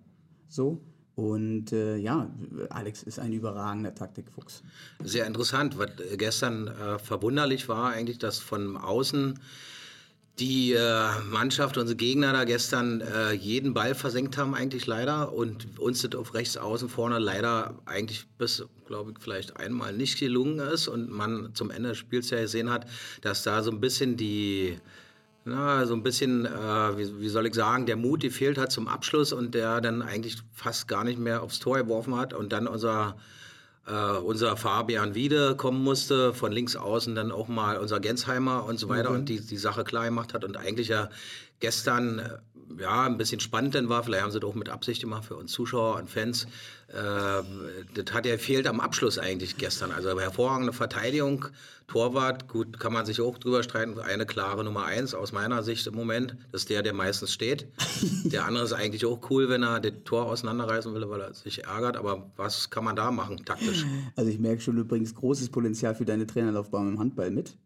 So. 0.49 0.81
Und 1.15 1.71
äh, 1.71 1.97
ja, 1.97 2.29
Alex 2.71 3.05
ist 3.05 3.21
ein 3.21 3.33
überragender 3.33 3.95
Taktikfuchs. 3.95 4.65
Sehr 5.05 5.29
interessant. 5.29 5.79
Was 5.79 5.91
gestern 6.17 6.67
äh, 6.67 6.99
verwunderlich 6.99 7.69
war, 7.69 7.93
eigentlich, 7.93 8.19
dass 8.19 8.41
von 8.41 8.77
außen 8.77 9.39
die 10.39 10.73
äh, 10.73 11.11
Mannschaft, 11.31 11.77
unsere 11.77 11.97
Gegner 11.97 12.33
da 12.33 12.45
gestern 12.45 13.03
äh, 13.03 13.33
jeden 13.33 13.75
Ball 13.75 13.95
versenkt 13.95 14.39
haben 14.39 14.55
eigentlich 14.55 14.87
leider 14.87 15.33
und 15.33 15.79
uns 15.79 16.03
das 16.03 16.15
auf 16.15 16.35
rechts 16.35 16.57
außen 16.57 16.89
vorne 16.89 17.19
leider 17.19 17.79
eigentlich 17.85 18.27
bis, 18.39 18.65
glaube 18.87 19.13
ich, 19.13 19.19
vielleicht 19.21 19.57
einmal 19.59 19.93
nicht 19.93 20.19
gelungen 20.19 20.61
ist 20.61 20.89
und 20.89 21.11
man 21.11 21.55
zum 21.55 21.71
Ende 21.71 21.91
des 21.91 21.99
Spiels 21.99 22.31
ja 22.31 22.41
gesehen 22.41 22.71
hat, 22.71 22.87
dass 23.21 23.43
da 23.43 23.63
so 23.63 23.71
ein 23.71 23.81
bisschen 23.81 24.17
die 24.17 24.79
na, 25.45 25.87
so 25.87 25.95
ein 25.95 26.03
bisschen, 26.03 26.45
äh, 26.45 26.99
wie, 26.99 27.21
wie, 27.21 27.29
soll 27.29 27.47
ich 27.47 27.55
sagen, 27.55 27.87
der 27.87 27.97
Mut, 27.97 28.23
die 28.23 28.31
fehlt 28.31 28.59
hat 28.59 28.71
zum 28.71 28.89
Abschluss 28.89 29.33
und 29.33 29.55
der 29.55 29.81
dann 29.81 30.03
eigentlich 30.03 30.37
fast 30.53 30.87
gar 30.87 31.03
nicht 31.03 31.19
mehr 31.19 31.43
aufs 31.43 31.59
Tor 31.61 31.79
geworfen 31.79 32.15
hat 32.15 32.35
und 32.35 32.53
dann 32.53 32.67
unser 32.67 33.17
äh, 33.91 34.19
unser 34.19 34.57
Fabian 34.57 35.15
Wiede 35.15 35.57
kommen 35.57 35.83
musste, 35.83 36.33
von 36.33 36.53
links 36.53 36.77
außen 36.77 37.15
dann 37.15 37.33
auch 37.33 37.49
mal 37.49 37.79
unser 37.79 38.01
Gensheimer 38.01 38.65
und 38.65 38.79
so 38.79 38.89
weiter 38.89 39.11
mhm. 39.11 39.17
und 39.17 39.29
die, 39.29 39.41
die 39.41 39.57
Sache 39.57 39.85
klar 39.85 40.05
gemacht 40.05 40.35
hat 40.35 40.45
und 40.45 40.57
eigentlich 40.57 40.89
ja 40.89 41.11
gestern 41.59 42.19
äh, 42.19 42.39
ja 42.79 43.07
ein 43.07 43.17
bisschen 43.17 43.41
spannend 43.41 43.75
dann 43.75 43.89
war, 43.89 44.03
vielleicht 44.03 44.23
haben 44.23 44.31
sie 44.31 44.41
das 44.41 44.49
auch 44.49 44.55
mit 44.55 44.69
Absicht 44.69 45.01
gemacht 45.01 45.25
für 45.25 45.37
uns 45.37 45.53
Zuschauer 45.53 45.97
und 45.97 46.11
Fans. 46.11 46.47
Äh, 46.89 47.43
das 47.95 48.13
hat 48.13 48.27
ja 48.27 48.37
fehlt 48.39 48.67
am 48.67 48.81
Abschluss 48.81 49.19
eigentlich 49.19 49.57
gestern. 49.57 49.93
Also 49.93 50.19
hervorragende 50.19 50.73
Verteidigung, 50.73 51.47
Torwart, 51.87 52.49
gut, 52.49 52.79
kann 52.79 52.93
man 52.93 53.07
sich 53.07 53.21
auch 53.21 53.39
drüber 53.39 53.63
streiten. 53.63 53.99
Eine 53.99 54.27
klare 54.27 54.65
Nummer 54.65 54.85
eins 54.85 55.15
aus 55.15 55.33
meiner 55.33 55.63
Sicht 55.63 55.87
im 55.87 55.95
Moment, 55.95 56.37
das 56.53 56.63
ist 56.63 56.71
der, 56.71 56.83
der 56.83 56.93
meistens 56.93 57.33
steht. 57.33 57.67
der 58.25 58.47
andere 58.47 58.65
ist 58.65 58.73
eigentlich 58.73 59.05
auch 59.07 59.21
cool, 59.31 59.49
wenn 59.49 59.63
er 59.63 59.81
das 59.81 59.93
Tor 60.05 60.27
auseinanderreißen 60.27 60.95
will, 60.95 61.09
weil 61.09 61.21
er 61.21 61.35
sich 61.35 61.65
ärgert. 61.65 61.97
Aber 61.97 62.31
was 62.37 62.71
kann 62.71 62.85
man 62.85 62.97
da 62.97 63.11
machen, 63.11 63.45
taktisch? 63.45 63.85
Also 64.17 64.31
ich 64.31 64.39
merke 64.39 64.61
schon 64.61 64.79
übrigens 64.79 65.15
großes 65.15 65.51
Potenzial 65.51 65.95
für 65.95 66.05
deine 66.05 66.27
Trainerlaufbahn 66.27 66.89
im 66.89 66.99
Handball 66.99 67.31
mit. 67.31 67.57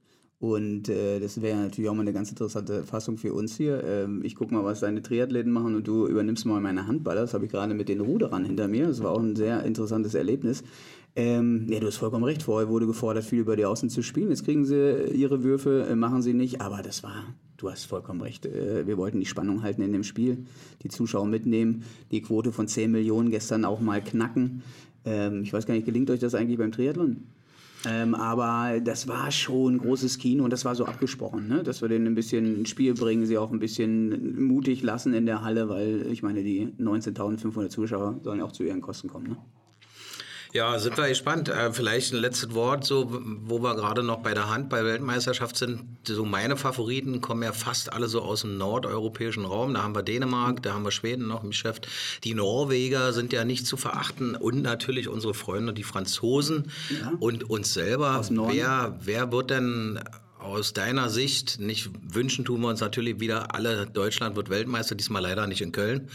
Und 0.41 0.89
äh, 0.89 1.21
das 1.21 1.41
wäre 1.41 1.57
natürlich 1.57 1.89
auch 1.89 1.95
mal 1.95 2.03
eine 2.03 2.13
ganz 2.13 2.29
interessante 2.29 2.85
Fassung 2.85 3.17
für 3.17 3.33
uns 3.33 3.57
hier. 3.57 3.83
Ähm, 3.85 4.23
ich 4.25 4.35
gucke 4.35 4.53
mal, 4.53 4.65
was 4.65 4.81
deine 4.81 5.03
Triathleten 5.03 5.51
machen 5.51 5.75
und 5.75 5.87
du 5.87 6.07
übernimmst 6.07 6.45
mal 6.45 6.61
meine 6.61 6.87
Handballer. 6.87 7.23
Das 7.23 7.35
habe 7.35 7.47
ich 7.47 7.53
gerade 7.53 7.73
mit 7.73 7.89
den 7.89 8.01
Ruderern 8.01 8.45
hinter 8.45 8.69
mir. 8.69 8.89
Das 8.89 9.03
war 9.03 9.13
auch 9.13 9.21
ein 9.21 9.37
sehr 9.37 9.63
interessantes 9.63 10.15
Erlebnis. 10.15 10.63
Ähm, 11.17 11.67
ja, 11.71 11.79
du 11.79 11.87
hast 11.87 11.97
vollkommen 11.97 12.25
recht. 12.25 12.43
Vorher 12.43 12.69
wurde 12.69 12.87
gefordert, 12.87 13.25
viel 13.25 13.39
über 13.39 13.57
die 13.57 13.65
Außen 13.65 13.89
zu 13.89 14.03
spielen. 14.03 14.31
Jetzt 14.31 14.45
kriegen 14.45 14.65
sie 14.65 15.05
ihre 15.13 15.45
Würfe, 15.45 15.87
äh, 15.89 15.95
machen 15.95 16.23
sie 16.23 16.35
nicht. 16.35 16.61
Aber 16.61 16.83
das 16.83 17.03
war, 17.05 17.25
du 17.57 17.71
hast 17.71 17.85
vollkommen 17.85 18.21
recht. 18.21 18.47
Äh, 18.47 18.87
wir 18.87 18.99
wollten 18.99 19.21
die 19.21 19.27
Spannung 19.27 19.63
halten 19.63 19.83
in 19.83 19.93
dem 19.93 20.05
Spiel, 20.05 20.45
die 20.83 20.89
Zuschauer 20.89 21.27
mitnehmen, 21.27 21.85
die 22.11 22.21
Quote 22.21 22.51
von 22.51 22.67
10 22.67 22.91
Millionen 22.91 23.31
gestern 23.31 23.65
auch 23.65 23.81
mal 23.81 24.03
knacken. 24.03 24.63
Ähm, 25.05 25.43
ich 25.43 25.53
weiß 25.53 25.67
gar 25.67 25.75
nicht, 25.75 25.87
gelingt 25.87 26.11
euch 26.11 26.21
das 26.21 26.35
eigentlich 26.35 26.59
beim 26.59 26.73
Triathlon? 26.73 27.29
Ähm, 27.87 28.15
aber 28.15 28.81
das 28.81 29.09
war 29.09 29.31
schon 29.31 29.79
großes 29.79 30.19
Kino 30.19 30.45
und 30.45 30.53
das 30.53 30.65
war 30.65 30.75
so 30.75 30.87
abgesprochen, 30.87 31.49
ne? 31.49 31.63
dass 31.63 31.83
wir 31.83 31.89
denen 31.89 32.07
ein 32.07 32.15
bisschen 32.15 32.59
ins 32.61 32.71
Spiel 32.71 32.95
bringen, 32.95 33.27
sie 33.27 33.37
auch 33.37 33.53
ein 33.53 33.59
bisschen 33.59 34.47
mutig 34.47 34.83
lassen 34.83 35.13
in 35.13 35.27
der 35.27 35.43
Halle, 35.43 35.69
weil 35.69 36.07
ich 36.11 36.23
meine, 36.23 36.43
die 36.43 36.73
19.500 36.79 37.69
Zuschauer 37.69 38.21
sollen 38.23 38.41
auch 38.41 38.53
zu 38.53 38.63
ihren 38.63 38.81
Kosten 38.81 39.09
kommen. 39.09 39.29
Ne? 39.29 39.37
Ja, 40.55 40.79
sind 40.79 40.97
wir 40.97 41.09
gespannt. 41.09 41.49
Äh, 41.49 41.73
vielleicht 41.73 42.13
ein 42.13 42.21
letztes 42.21 42.55
Wort, 42.55 42.85
so, 42.85 43.09
wo 43.11 43.59
wir 43.59 43.75
gerade 43.75 44.05
noch 44.05 44.19
bei 44.19 44.35
der 44.35 44.49
Handball-Weltmeisterschaft 44.49 45.57
sind. 45.57 45.83
So 46.07 46.25
meine 46.25 46.57
Favoriten 46.57 47.21
kommen 47.21 47.43
ja 47.43 47.53
fast 47.53 47.93
alle 47.93 48.07
so 48.07 48.23
aus 48.23 48.43
dem 48.43 48.57
nordeuropäischen 48.57 49.47
Raum. 49.47 49.75
Da 49.75 49.83
haben 49.83 49.97
wir 49.97 50.05
Dänemark, 50.05 50.63
da 50.63 50.75
haben 50.75 50.85
wir 50.85 50.93
Schweden 50.93 51.27
noch 51.27 51.43
im 51.43 51.51
Geschäft. 51.51 51.89
Die 52.23 52.35
Norweger 52.35 53.13
sind 53.13 53.33
ja 53.33 53.45
nicht 53.45 53.67
zu 53.67 53.77
verachten 53.77 54.37
und 54.37 54.63
natürlich 54.63 55.09
unsere 55.09 55.35
Freunde, 55.35 55.73
die 55.73 55.83
Franzosen 55.83 56.71
ja. 56.89 57.13
und 57.19 57.51
uns 57.51 57.75
selber. 57.75 58.25
Wer, 58.31 58.97
wer 59.03 59.33
wird 59.33 59.51
denn 59.51 59.99
aus 60.45 60.75
deiner 60.75 61.09
Sicht, 61.09 61.59
nicht 61.59 61.91
wünschen 62.03 62.45
tun 62.45 62.61
wir 62.61 62.69
uns 62.69 62.81
natürlich 62.81 63.19
wieder 63.19 63.55
alle, 63.55 63.87
Deutschland 63.87 64.37
wird 64.37 64.51
Weltmeister, 64.51 64.95
diesmal 64.95 65.23
leider 65.23 65.47
nicht 65.47 65.63
in 65.63 65.73
Köln. 65.73 66.09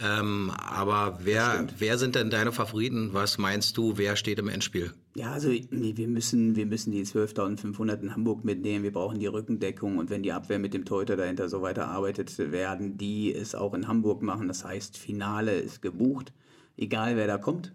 Ähm, 0.00 0.50
aber 0.50 1.20
wer, 1.22 1.66
wer 1.78 1.96
sind 1.96 2.16
denn 2.16 2.28
deine 2.28 2.52
Favoriten? 2.52 3.10
Was 3.12 3.38
meinst 3.38 3.76
du, 3.76 3.96
wer 3.96 4.16
steht 4.16 4.38
im 4.38 4.48
Endspiel? 4.48 4.92
Ja, 5.14 5.32
also 5.32 5.50
wir 5.50 6.08
müssen, 6.08 6.56
wir 6.56 6.66
müssen 6.66 6.90
die 6.92 7.04
12.500 7.04 8.02
in 8.02 8.14
Hamburg 8.14 8.44
mitnehmen. 8.44 8.84
Wir 8.84 8.92
brauchen 8.92 9.18
die 9.18 9.26
Rückendeckung 9.26 9.98
und 9.98 10.10
wenn 10.10 10.22
die 10.22 10.32
Abwehr 10.32 10.58
mit 10.58 10.74
dem 10.74 10.84
Torhüter 10.84 11.16
dahinter 11.16 11.48
so 11.48 11.62
weiter 11.62 11.88
arbeitet, 11.88 12.36
werden 12.38 12.98
die 12.98 13.32
es 13.32 13.54
auch 13.54 13.72
in 13.72 13.88
Hamburg 13.88 14.20
machen. 14.20 14.48
Das 14.48 14.64
heißt, 14.64 14.98
Finale 14.98 15.58
ist 15.58 15.80
gebucht, 15.80 16.32
egal 16.76 17.16
wer 17.16 17.26
da 17.26 17.38
kommt 17.38 17.72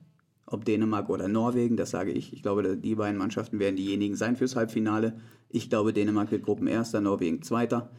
ob 0.52 0.66
Dänemark 0.66 1.10
oder 1.10 1.28
Norwegen, 1.28 1.78
das 1.78 1.92
sage 1.92 2.12
ich. 2.12 2.34
Ich 2.34 2.42
glaube, 2.42 2.78
die 2.78 2.96
beiden 2.96 3.18
Mannschaften 3.18 3.60
werden 3.60 3.76
diejenigen 3.76 4.16
sein 4.16 4.36
fürs 4.36 4.56
Halbfinale. 4.56 5.14
Ich 5.50 5.70
glaube, 5.70 5.94
Dänemark 5.94 6.32
wird 6.32 6.44
Gruppenerster, 6.44 7.02
Norwegen 7.02 7.42
Zweiter. 7.42 7.90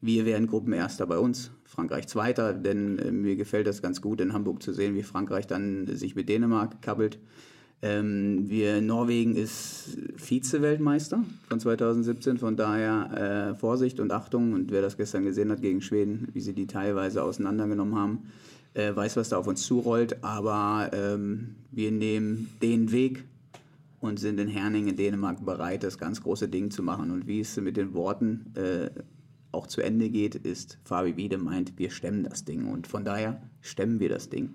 Wir 0.00 0.24
werden 0.24 0.46
Gruppenerster 0.46 1.06
bei 1.06 1.18
uns, 1.18 1.50
Frankreich 1.64 2.08
Zweiter, 2.08 2.54
denn 2.54 2.98
äh, 2.98 3.12
mir 3.12 3.36
gefällt 3.36 3.66
das 3.66 3.82
ganz 3.82 4.00
gut, 4.00 4.20
in 4.20 4.32
Hamburg 4.32 4.62
zu 4.62 4.72
sehen, 4.72 4.94
wie 4.94 5.02
Frankreich 5.02 5.46
dann 5.46 5.86
sich 5.88 6.14
mit 6.14 6.28
Dänemark 6.28 6.80
kabbelt. 6.80 7.18
Ähm, 7.82 8.48
wir, 8.48 8.80
Norwegen 8.82 9.36
ist 9.36 9.98
Vize-Weltmeister 10.16 11.24
von 11.48 11.60
2017, 11.60 12.38
von 12.38 12.56
daher 12.56 13.52
äh, 13.52 13.58
Vorsicht 13.58 14.00
und 14.00 14.12
Achtung. 14.12 14.52
Und 14.52 14.70
wer 14.70 14.82
das 14.82 14.96
gestern 14.96 15.24
gesehen 15.24 15.50
hat 15.50 15.62
gegen 15.62 15.80
Schweden, 15.80 16.28
wie 16.32 16.40
sie 16.40 16.54
die 16.54 16.66
teilweise 16.66 17.22
auseinandergenommen 17.22 17.94
haben, 17.94 18.18
äh, 18.74 18.94
weiß, 18.94 19.16
was 19.16 19.30
da 19.30 19.38
auf 19.38 19.46
uns 19.46 19.62
zurollt. 19.62 20.22
Aber 20.24 20.90
ähm, 20.92 21.56
wir 21.70 21.90
nehmen 21.90 22.50
den 22.60 22.92
Weg, 22.92 23.24
und 24.00 24.18
sind 24.18 24.40
in 24.40 24.48
Herning 24.48 24.88
in 24.88 24.96
Dänemark 24.96 25.44
bereit, 25.44 25.82
das 25.82 25.98
ganz 25.98 26.22
große 26.22 26.48
Ding 26.48 26.70
zu 26.70 26.82
machen. 26.82 27.10
Und 27.10 27.26
wie 27.26 27.40
es 27.40 27.56
mit 27.58 27.76
den 27.76 27.94
Worten 27.94 28.52
äh, 28.56 28.90
auch 29.52 29.66
zu 29.66 29.82
Ende 29.82 30.08
geht, 30.08 30.34
ist 30.34 30.78
Fabi 30.84 31.16
Wiede 31.16 31.38
meint, 31.38 31.78
wir 31.78 31.90
stemmen 31.90 32.24
das 32.24 32.44
Ding. 32.44 32.66
Und 32.66 32.86
von 32.86 33.04
daher 33.04 33.42
stemmen 33.60 34.00
wir 34.00 34.08
das 34.08 34.30
Ding. 34.30 34.54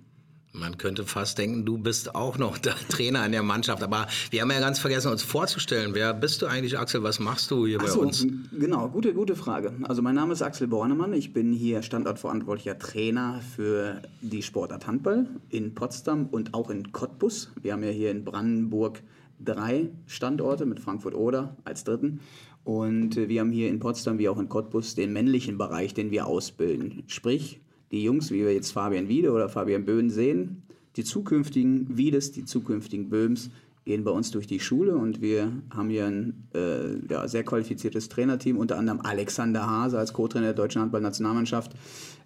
Man 0.58 0.78
könnte 0.78 1.04
fast 1.04 1.38
denken, 1.38 1.66
du 1.66 1.78
bist 1.78 2.16
auch 2.16 2.38
noch 2.38 2.58
der 2.66 2.76
Trainer 2.90 3.26
in 3.26 3.32
der 3.32 3.44
Mannschaft. 3.44 3.84
Aber 3.84 4.08
wir 4.32 4.42
haben 4.42 4.52
ja 4.52 4.60
ganz 4.60 4.80
vergessen, 4.80 5.12
uns 5.12 5.24
vorzustellen. 5.24 5.94
Wer 5.94 6.14
bist 6.14 6.42
du 6.42 6.48
eigentlich, 6.48 6.78
Axel? 6.78 7.04
Was 7.04 7.20
machst 7.20 7.52
du 7.52 7.66
hier 7.66 7.78
Ach 7.80 7.86
bei 7.86 7.92
so, 7.92 8.02
uns? 8.02 8.26
Genau, 8.52 8.88
gute, 8.90 9.14
gute 9.14 9.36
Frage. 9.36 9.74
Also 9.84 10.02
mein 10.02 10.16
Name 10.16 10.34
ist 10.34 10.42
Axel 10.42 10.68
Bornemann. 10.68 11.14
Ich 11.14 11.34
bin 11.34 11.52
hier 11.52 11.82
standortverantwortlicher 11.82 12.80
Trainer 12.80 13.42
für 13.56 14.02
die 14.22 14.42
Sportart 14.42 14.88
Handball 14.88 15.28
in 15.50 15.76
Potsdam 15.76 16.28
und 16.28 16.54
auch 16.54 16.70
in 16.70 16.92
Cottbus. 16.92 17.52
Wir 17.62 17.74
haben 17.74 17.84
ja 17.84 17.92
hier 17.92 18.12
in 18.12 18.24
Brandenburg 18.24 19.02
drei 19.40 19.90
Standorte 20.08 20.66
mit 20.66 20.80
Frankfurt-Oder 20.80 21.58
als 21.66 21.84
dritten. 21.84 22.22
Und 22.64 23.16
wir 23.16 23.42
haben 23.42 23.52
hier 23.52 23.70
in 23.70 23.80
Potsdam 23.80 24.18
wie 24.18 24.28
auch 24.28 24.40
in 24.40 24.50
Cottbus 24.50 24.96
den 24.96 25.14
männlichen 25.14 25.58
Bereich, 25.58 25.94
den 25.94 26.10
wir 26.10 26.26
ausbilden. 26.26 27.04
Sprich, 27.06 27.62
die 27.96 28.04
Jungs, 28.04 28.32
wie 28.32 28.44
wir 28.44 28.54
jetzt 28.54 28.72
Fabian 28.72 29.08
Wiede 29.08 29.32
oder 29.32 29.50
Fabian 29.50 29.86
Böhn 29.86 30.10
sehen, 30.10 30.64
die 30.96 31.04
zukünftigen 31.04 31.98
Wiedes, 31.98 32.32
die 32.32 32.46
zukünftigen 32.46 33.10
Böhms, 33.10 33.50
gehen 33.86 34.04
bei 34.04 34.12
uns 34.12 34.32
durch 34.32 34.48
die 34.48 34.60
Schule 34.60 34.96
und 34.96 35.22
wir 35.22 35.52
haben 35.70 35.90
hier 35.90 36.08
ein 36.08 36.48
äh, 36.56 36.98
ja, 37.08 37.28
sehr 37.28 37.44
qualifiziertes 37.44 38.10
Trainerteam, 38.10 38.58
unter 38.58 38.78
anderem 38.78 39.02
Alexander 39.02 39.68
Hase 39.68 40.00
als 40.00 40.12
Co-Trainer 40.12 40.48
der 40.48 40.56
deutschen 40.56 40.82
Handballnationalmannschaft, 40.82 41.74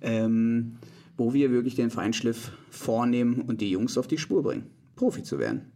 ähm, 0.02 0.78
wo 1.18 1.34
wir 1.34 1.52
wirklich 1.52 1.76
den 1.76 1.90
Feinschliff 1.90 2.52
vornehmen 2.70 3.42
und 3.42 3.60
die 3.60 3.72
Jungs 3.72 3.98
auf 3.98 4.08
die 4.08 4.18
Spur 4.18 4.42
bringen, 4.42 4.68
Profi 4.96 5.22
zu 5.22 5.38
werden. 5.38 5.72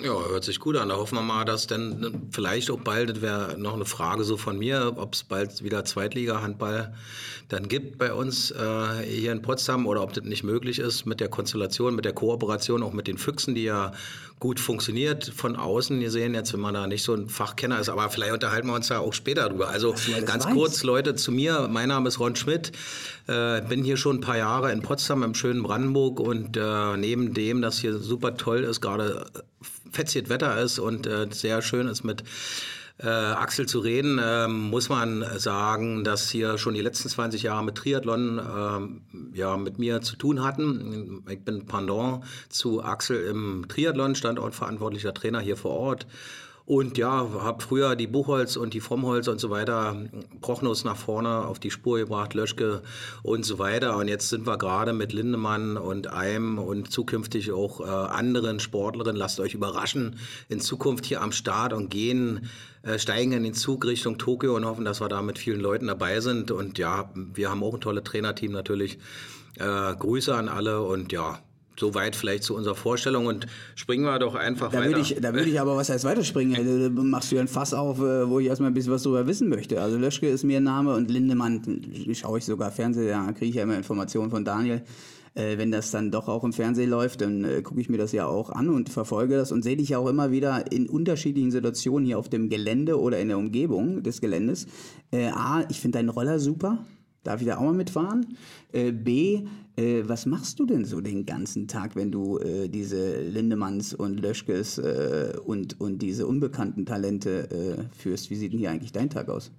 Ja, 0.00 0.26
hört 0.28 0.42
sich 0.42 0.58
gut 0.58 0.76
an. 0.76 0.88
Da 0.88 0.96
hoffen 0.96 1.16
wir 1.16 1.22
mal, 1.22 1.44
dass 1.44 1.66
dann 1.66 2.28
vielleicht 2.30 2.70
auch 2.70 2.80
bald, 2.80 3.10
das 3.10 3.20
wäre 3.20 3.56
noch 3.58 3.74
eine 3.74 3.84
Frage 3.84 4.24
so 4.24 4.36
von 4.36 4.58
mir, 4.58 4.94
ob 4.96 5.14
es 5.14 5.22
bald 5.22 5.62
wieder 5.62 5.84
Zweitliga-Handball 5.84 6.94
dann 7.48 7.68
gibt 7.68 7.98
bei 7.98 8.14
uns 8.14 8.50
äh, 8.50 9.02
hier 9.04 9.32
in 9.32 9.42
Potsdam 9.42 9.86
oder 9.86 10.02
ob 10.02 10.14
das 10.14 10.24
nicht 10.24 10.42
möglich 10.42 10.78
ist 10.78 11.04
mit 11.04 11.20
der 11.20 11.28
Konstellation, 11.28 11.94
mit 11.94 12.06
der 12.06 12.14
Kooperation 12.14 12.82
auch 12.82 12.94
mit 12.94 13.06
den 13.06 13.18
Füchsen, 13.18 13.54
die 13.54 13.64
ja 13.64 13.92
gut 14.40 14.58
funktioniert 14.58 15.26
von 15.26 15.56
außen 15.56 16.00
Wir 16.00 16.10
sehen 16.10 16.32
jetzt, 16.34 16.54
wenn 16.54 16.60
man 16.60 16.72
da 16.72 16.86
nicht 16.86 17.02
so 17.02 17.14
ein 17.14 17.28
Fachkenner 17.28 17.78
ist, 17.78 17.90
aber 17.90 18.08
vielleicht 18.08 18.32
unterhalten 18.32 18.68
wir 18.68 18.74
uns 18.74 18.88
ja 18.88 19.00
auch 19.00 19.12
später 19.12 19.50
drüber. 19.50 19.68
Also 19.68 19.94
ganz 20.24 20.46
weiß. 20.46 20.54
kurz, 20.54 20.82
Leute, 20.82 21.14
zu 21.14 21.30
mir. 21.30 21.68
Mein 21.70 21.90
Name 21.90 22.08
ist 22.08 22.18
Ron 22.18 22.34
Schmidt. 22.34 22.72
Äh, 23.26 23.60
bin 23.68 23.84
hier 23.84 23.98
schon 23.98 24.16
ein 24.16 24.20
paar 24.20 24.38
Jahre 24.38 24.72
in 24.72 24.80
Potsdam 24.80 25.22
im 25.22 25.34
schönen 25.34 25.62
Brandenburg 25.62 26.18
und 26.18 26.56
äh, 26.56 26.96
neben 26.96 27.34
dem, 27.34 27.60
dass 27.60 27.78
hier 27.78 27.98
super 27.98 28.36
toll 28.36 28.64
ist, 28.64 28.80
gerade 28.80 29.26
fetziges 29.90 30.28
Wetter 30.28 30.60
ist 30.60 30.78
und 30.78 31.06
äh, 31.06 31.28
sehr 31.30 31.62
schön 31.62 31.88
ist 31.88 32.04
mit 32.04 32.24
äh, 32.98 33.08
Axel 33.08 33.66
zu 33.66 33.80
reden, 33.80 34.18
äh, 34.18 34.46
muss 34.48 34.88
man 34.88 35.24
sagen, 35.38 36.04
dass 36.04 36.30
hier 36.30 36.58
schon 36.58 36.74
die 36.74 36.80
letzten 36.80 37.08
20 37.08 37.42
Jahre 37.42 37.64
mit 37.64 37.76
Triathlon 37.76 38.38
äh, 38.38 39.36
ja 39.36 39.56
mit 39.56 39.78
mir 39.78 40.02
zu 40.02 40.16
tun 40.16 40.44
hatten. 40.44 41.24
Ich 41.28 41.40
bin 41.40 41.66
Pendant 41.66 42.24
zu 42.48 42.82
Axel 42.82 43.24
im 43.24 43.66
Triathlon, 43.68 44.14
standortverantwortlicher 44.14 45.14
Trainer 45.14 45.40
hier 45.40 45.56
vor 45.56 45.72
Ort 45.72 46.06
und 46.72 46.96
ja, 46.96 47.28
habe 47.40 47.62
früher 47.62 47.96
die 47.96 48.06
Buchholz 48.06 48.56
und 48.56 48.72
die 48.72 48.80
Frommholz 48.80 49.28
und 49.28 49.38
so 49.38 49.50
weiter, 49.50 49.94
Prochnos 50.40 50.84
nach 50.84 50.96
vorne 50.96 51.44
auf 51.44 51.58
die 51.58 51.70
Spur 51.70 51.98
gebracht, 51.98 52.32
Löschke 52.32 52.80
und 53.22 53.44
so 53.44 53.58
weiter. 53.58 53.98
Und 53.98 54.08
jetzt 54.08 54.30
sind 54.30 54.46
wir 54.46 54.56
gerade 54.56 54.94
mit 54.94 55.12
Lindemann 55.12 55.76
und 55.76 56.10
Eim 56.10 56.58
und 56.58 56.90
zukünftig 56.90 57.52
auch 57.52 57.80
äh, 57.80 57.84
anderen 57.84 58.58
Sportlerinnen, 58.58 59.18
lasst 59.18 59.38
euch 59.38 59.52
überraschen, 59.52 60.16
in 60.48 60.60
Zukunft 60.60 61.04
hier 61.04 61.20
am 61.20 61.32
Start 61.32 61.74
und 61.74 61.90
gehen, 61.90 62.48
äh, 62.84 62.98
steigen 62.98 63.32
in 63.32 63.42
den 63.42 63.52
Zug 63.52 63.84
Richtung 63.84 64.16
Tokio 64.16 64.56
und 64.56 64.64
hoffen, 64.64 64.86
dass 64.86 65.02
wir 65.02 65.10
da 65.10 65.20
mit 65.20 65.38
vielen 65.38 65.60
Leuten 65.60 65.88
dabei 65.88 66.20
sind. 66.20 66.50
Und 66.50 66.78
ja, 66.78 67.10
wir 67.14 67.50
haben 67.50 67.62
auch 67.62 67.74
ein 67.74 67.82
tolles 67.82 68.04
Trainerteam 68.04 68.50
natürlich. 68.50 68.98
Äh, 69.58 69.94
Grüße 69.94 70.34
an 70.34 70.48
alle 70.48 70.80
und 70.80 71.12
ja, 71.12 71.38
Soweit 71.78 72.16
vielleicht 72.16 72.42
zu 72.44 72.54
unserer 72.54 72.74
Vorstellung 72.74 73.26
und 73.26 73.46
springen 73.74 74.04
wir 74.04 74.18
doch 74.18 74.34
einfach 74.34 74.70
da 74.70 74.78
weiter. 74.78 74.90
Würde 74.90 75.00
ich, 75.00 75.16
da 75.20 75.32
würde 75.32 75.48
ich 75.48 75.60
aber 75.60 75.76
was 75.76 75.88
heißt 75.88 76.04
weiterspringen? 76.04 76.56
Also, 76.56 76.88
da 76.88 77.02
machst 77.02 77.32
du 77.32 77.36
ja 77.36 77.40
ein 77.40 77.48
Fass 77.48 77.72
auf, 77.72 77.98
äh, 77.98 78.28
wo 78.28 78.40
ich 78.40 78.46
erstmal 78.46 78.70
ein 78.70 78.74
bisschen 78.74 78.92
was 78.92 79.02
darüber 79.02 79.26
wissen 79.26 79.48
möchte. 79.48 79.80
Also 79.80 79.96
Löschke 79.96 80.28
ist 80.28 80.44
mir 80.44 80.58
ein 80.58 80.64
Name 80.64 80.94
und 80.94 81.10
Lindemann 81.10 81.62
schaue 82.12 82.38
ich 82.38 82.44
sogar 82.44 82.70
Fernsehen, 82.70 83.08
da 83.08 83.32
kriege 83.32 83.46
ich 83.46 83.54
ja 83.56 83.62
immer 83.62 83.76
Informationen 83.76 84.30
von 84.30 84.44
Daniel. 84.44 84.82
Äh, 85.34 85.56
wenn 85.56 85.70
das 85.70 85.90
dann 85.90 86.10
doch 86.10 86.28
auch 86.28 86.44
im 86.44 86.52
Fernsehen 86.52 86.90
läuft, 86.90 87.22
dann 87.22 87.44
äh, 87.44 87.62
gucke 87.62 87.80
ich 87.80 87.88
mir 87.88 87.96
das 87.96 88.12
ja 88.12 88.26
auch 88.26 88.50
an 88.50 88.68
und 88.68 88.90
verfolge 88.90 89.36
das 89.36 89.50
und 89.50 89.62
sehe 89.62 89.76
dich 89.76 89.90
ja 89.90 89.98
auch 89.98 90.08
immer 90.08 90.30
wieder 90.30 90.70
in 90.70 90.88
unterschiedlichen 90.88 91.50
Situationen 91.50 92.04
hier 92.04 92.18
auf 92.18 92.28
dem 92.28 92.50
Gelände 92.50 93.00
oder 93.00 93.18
in 93.18 93.28
der 93.28 93.38
Umgebung 93.38 94.02
des 94.02 94.20
Geländes. 94.20 94.66
Äh, 95.10 95.28
A, 95.28 95.64
ich 95.70 95.80
finde 95.80 95.98
deinen 95.98 96.10
Roller 96.10 96.38
super. 96.38 96.84
Darf 97.24 97.40
ich 97.40 97.46
da 97.46 97.56
auch 97.56 97.62
mal 97.62 97.72
mitfahren? 97.72 98.36
Äh, 98.72 98.90
B, 98.90 99.44
äh, 99.76 100.02
was 100.04 100.26
machst 100.26 100.58
du 100.58 100.66
denn 100.66 100.84
so 100.84 101.00
den 101.00 101.24
ganzen 101.24 101.68
Tag, 101.68 101.94
wenn 101.94 102.10
du 102.10 102.38
äh, 102.38 102.68
diese 102.68 103.20
Lindemanns 103.20 103.94
und 103.94 104.18
Löschkes 104.20 104.78
äh, 104.78 105.34
und, 105.44 105.80
und 105.80 105.98
diese 105.98 106.26
unbekannten 106.26 106.84
Talente 106.84 107.50
äh, 107.50 107.96
führst? 107.96 108.30
Wie 108.30 108.36
sieht 108.36 108.52
denn 108.52 108.58
hier 108.58 108.70
eigentlich 108.70 108.92
dein 108.92 109.08
Tag 109.08 109.28
aus? 109.28 109.52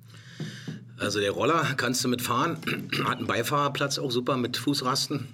Also 0.98 1.20
der 1.20 1.32
Roller 1.32 1.64
kannst 1.78 2.04
du 2.04 2.10
mitfahren, 2.10 2.58
hat 3.06 3.18
einen 3.18 3.28
Beifahrerplatz 3.28 3.98
auch 3.98 4.12
super 4.12 4.38
mit 4.38 4.58
Fußrasten. 4.58 5.28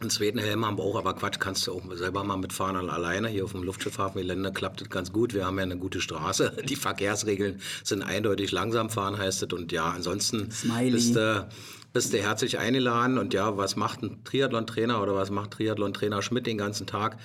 Einen 0.00 0.10
zweiten 0.10 0.38
Helm 0.38 0.66
haben 0.66 0.78
wir 0.78 0.82
auch, 0.82 0.96
aber 0.96 1.14
Quatsch, 1.14 1.38
kannst 1.38 1.66
du 1.66 1.72
auch 1.72 1.82
selber 1.94 2.24
mal 2.24 2.36
mitfahren 2.36 2.76
alleine. 2.90 3.28
Hier 3.28 3.44
auf 3.44 3.52
dem 3.52 3.62
Luftschiffhafen 3.62 4.20
Gelände 4.20 4.52
klappt 4.52 4.80
das 4.80 4.90
ganz 4.90 5.12
gut. 5.12 5.34
Wir 5.34 5.46
haben 5.46 5.56
ja 5.56 5.62
eine 5.62 5.76
gute 5.76 6.00
Straße. 6.00 6.56
Die 6.68 6.76
Verkehrsregeln 6.76 7.60
sind 7.82 8.02
eindeutig 8.02 8.50
langsam 8.50 8.90
fahren, 8.90 9.18
heißt 9.18 9.42
es. 9.42 9.52
Und 9.52 9.72
ja, 9.72 9.84
ansonsten 9.90 10.50
Smiley. 10.50 10.90
bist 10.90 11.16
du 11.16 11.48
bist 11.94 12.12
du 12.12 12.20
herzlich 12.20 12.58
eingeladen. 12.58 13.18
Und 13.18 13.32
ja, 13.34 13.56
was 13.56 13.76
macht 13.76 14.02
ein 14.02 14.24
Triathlon-Trainer 14.24 15.00
oder 15.00 15.14
was 15.14 15.30
macht 15.30 15.52
Triathlon-Trainer 15.52 16.22
Schmidt 16.22 16.46
den 16.46 16.58
ganzen 16.58 16.86
Tag? 16.86 17.16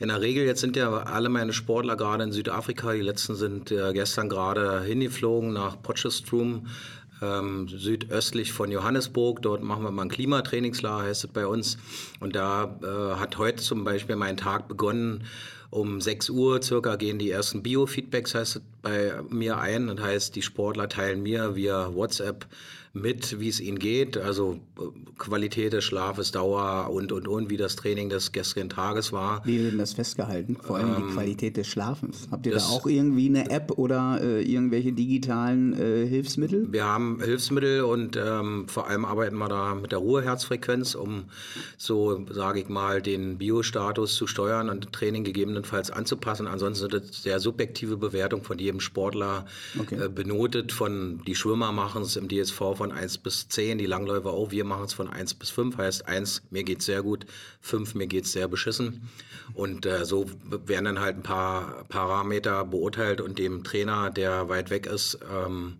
In 0.00 0.08
der 0.08 0.20
Regel, 0.20 0.44
jetzt 0.44 0.60
sind 0.60 0.76
ja 0.76 0.90
alle 0.90 1.28
meine 1.28 1.52
Sportler 1.52 1.96
gerade 1.96 2.24
in 2.24 2.32
Südafrika. 2.32 2.92
Die 2.92 3.02
letzten 3.02 3.36
sind 3.36 3.70
äh, 3.70 3.92
gestern 3.92 4.28
gerade 4.28 4.82
hingeflogen 4.82 5.52
nach 5.52 5.80
Potchefstroom 5.80 6.66
ähm, 7.22 7.68
südöstlich 7.68 8.52
von 8.52 8.70
Johannesburg. 8.70 9.42
Dort 9.42 9.62
machen 9.62 9.82
wir 9.82 9.90
mal 9.90 10.02
ein 10.02 10.08
Klimatrainingslager, 10.08 11.04
heißt 11.04 11.24
es 11.24 11.30
bei 11.30 11.46
uns. 11.46 11.78
Und 12.20 12.36
da 12.36 12.78
äh, 12.82 13.18
hat 13.18 13.38
heute 13.38 13.62
zum 13.62 13.84
Beispiel 13.84 14.16
mein 14.16 14.36
Tag 14.36 14.68
begonnen. 14.68 15.24
Um 15.70 16.00
6 16.00 16.30
Uhr 16.30 16.62
circa 16.62 16.96
gehen 16.96 17.18
die 17.18 17.30
ersten 17.30 17.62
Biofeedbacks, 17.62 18.34
heißt 18.34 18.56
es 18.56 18.62
bei 18.82 19.14
mir 19.28 19.58
ein. 19.58 19.88
Das 19.88 20.00
heißt, 20.00 20.36
die 20.36 20.42
Sportler 20.42 20.88
teilen 20.88 21.22
mir 21.22 21.56
via 21.56 21.94
WhatsApp 21.94 22.46
mit, 22.96 23.38
wie 23.40 23.48
es 23.48 23.60
ihnen 23.60 23.78
geht, 23.78 24.16
also 24.16 24.58
äh, 24.78 24.82
Qualität 25.18 25.72
des 25.72 25.84
Schlafes, 25.84 26.32
Dauer 26.32 26.90
und, 26.90 27.12
und, 27.12 27.28
und, 27.28 27.50
wie 27.50 27.56
das 27.56 27.76
Training 27.76 28.08
des 28.08 28.32
gestrigen 28.32 28.70
Tages 28.70 29.12
war. 29.12 29.42
Wie 29.44 29.60
wird 29.60 29.72
denn 29.72 29.78
das 29.78 29.92
festgehalten? 29.92 30.56
Vor 30.62 30.76
allem 30.76 30.94
ähm, 30.94 31.04
die 31.08 31.14
Qualität 31.14 31.56
des 31.56 31.66
Schlafens. 31.68 32.28
Habt 32.30 32.46
ihr 32.46 32.54
da 32.54 32.60
auch 32.60 32.86
irgendwie 32.86 33.28
eine 33.28 33.50
App 33.50 33.72
oder 33.76 34.20
äh, 34.22 34.42
irgendwelche 34.42 34.92
digitalen 34.92 35.74
äh, 35.74 36.06
Hilfsmittel? 36.06 36.72
Wir 36.72 36.84
haben 36.84 37.20
Hilfsmittel 37.22 37.82
und 37.82 38.16
ähm, 38.16 38.66
vor 38.68 38.88
allem 38.88 39.04
arbeiten 39.04 39.36
wir 39.36 39.48
da 39.48 39.74
mit 39.74 39.92
der 39.92 39.98
Ruheherzfrequenz, 39.98 40.94
um 40.94 41.24
so, 41.76 42.24
sage 42.30 42.60
ich 42.60 42.68
mal, 42.68 43.02
den 43.02 43.38
Biostatus 43.38 44.14
zu 44.14 44.26
steuern 44.26 44.70
und 44.70 44.92
Training 44.92 45.24
gegebenenfalls 45.24 45.90
anzupassen. 45.90 46.46
Ansonsten 46.46 46.86
ist 46.86 46.92
das 46.92 47.22
sehr 47.22 47.40
subjektive 47.40 47.96
Bewertung 47.96 48.42
von 48.42 48.58
jedem 48.58 48.80
Sportler 48.80 49.44
okay. 49.78 50.04
äh, 50.04 50.08
benotet. 50.08 50.72
Von 50.72 51.20
die 51.26 51.34
Schwimmer 51.34 51.72
machen 51.72 52.02
es 52.02 52.16
im 52.16 52.28
DSV 52.28 52.56
von 52.74 52.85
von 52.86 52.96
1 52.96 53.18
bis 53.18 53.48
10, 53.48 53.78
die 53.78 53.86
Langläufer 53.86 54.30
auch. 54.30 54.52
Wir 54.52 54.64
machen 54.64 54.84
es 54.84 54.94
von 54.94 55.08
1 55.08 55.34
bis 55.34 55.50
5, 55.50 55.76
heißt 55.76 56.06
1, 56.06 56.42
mir 56.50 56.62
geht 56.62 56.80
es 56.80 56.86
sehr 56.86 57.02
gut, 57.02 57.26
5, 57.60 57.96
mir 57.96 58.06
geht 58.06 58.26
es 58.26 58.32
sehr 58.32 58.46
beschissen. 58.46 59.08
Und 59.54 59.86
äh, 59.86 60.04
so 60.04 60.26
werden 60.44 60.84
dann 60.84 61.00
halt 61.00 61.16
ein 61.16 61.22
paar 61.24 61.84
Parameter 61.88 62.64
beurteilt 62.64 63.20
und 63.20 63.40
dem 63.40 63.64
Trainer, 63.64 64.10
der 64.10 64.48
weit 64.48 64.70
weg 64.70 64.86
ist, 64.86 65.18
ähm, 65.28 65.78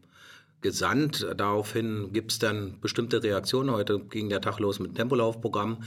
gesandt. 0.63 1.25
Daraufhin 1.37 2.13
gibt 2.13 2.33
es 2.33 2.41
dann 2.41 2.81
bestimmte 2.81 3.23
Reaktionen. 3.23 3.71
Heute 3.71 4.01
ging 4.01 4.29
der 4.29 4.41
Tag 4.41 4.59
los 4.59 4.81
mit 4.81 4.97
Tempolaufprogramm. 4.97 5.85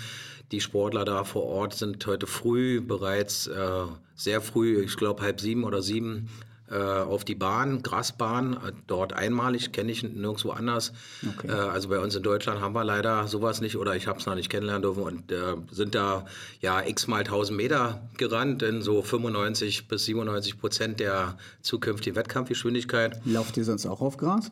Die 0.54 0.62
Sportler 0.62 1.04
da 1.04 1.26
vor 1.26 1.44
Ort 1.44 1.74
sind 1.74 2.06
heute 2.08 2.28
früh 2.28 2.80
bereits 2.80 3.48
äh, 3.48 3.86
sehr 4.16 4.40
früh, 4.40 4.82
ich 4.82 4.96
glaube 4.96 5.22
halb 5.22 5.42
sieben 5.42 5.66
oder 5.66 5.82
sieben, 5.82 6.30
auf 6.76 7.26
die 7.26 7.36
Bahn, 7.36 7.82
Grasbahn, 7.82 8.54
äh, 8.54 8.72
dort 8.88 9.14
einmalig, 9.14 9.72
kenne 9.72 9.92
ich 9.92 10.04
nirgendwo 10.04 10.52
anders. 10.52 10.94
Okay. 11.28 11.48
Äh, 11.48 11.52
also 11.52 11.90
bei 11.90 12.00
uns 12.00 12.16
in 12.16 12.24
Deutschland 12.24 12.62
haben 12.62 12.74
wir 12.74 12.84
leider 12.84 13.28
sowas 13.28 13.62
nicht 13.62 13.78
oder 13.78 13.96
ich 13.96 14.08
habe 14.08 14.20
es 14.20 14.26
noch 14.26 14.36
nicht 14.36 14.50
kennenlernen 14.50 14.84
dürfen 14.84 15.04
und 15.04 15.32
äh, 15.32 15.56
sind 15.72 15.96
da 15.96 16.26
ja 16.62 16.82
x 16.86 17.08
mal 17.08 17.20
1000 17.20 17.58
Meter 17.58 18.08
gerannt 18.18 18.62
in 18.62 18.82
so 18.82 19.02
95 19.02 19.88
bis 19.88 20.06
97 20.06 20.60
Prozent 20.60 21.00
der 21.00 21.38
zukünftigen 21.62 22.16
Wettkampfgeschwindigkeit. 22.16 23.20
Lauft 23.26 23.58
ihr 23.58 23.66
sonst 23.66 23.86
auch 23.86 24.02
auf 24.02 24.18
Gras? 24.18 24.52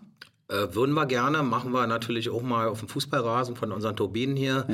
Äh, 0.50 0.74
würden 0.74 0.96
wir 0.96 1.06
gerne, 1.08 1.44
machen 1.44 1.74
wir 1.74 1.88
natürlich 1.88 2.30
auch 2.30 2.42
mal 2.42 2.70
auf 2.70 2.80
dem 2.80 2.88
Fußballrasen 2.88 3.58
von 3.58 3.74
unseren 3.74 3.98
Turbinen 3.98 4.38
hier, 4.38 4.66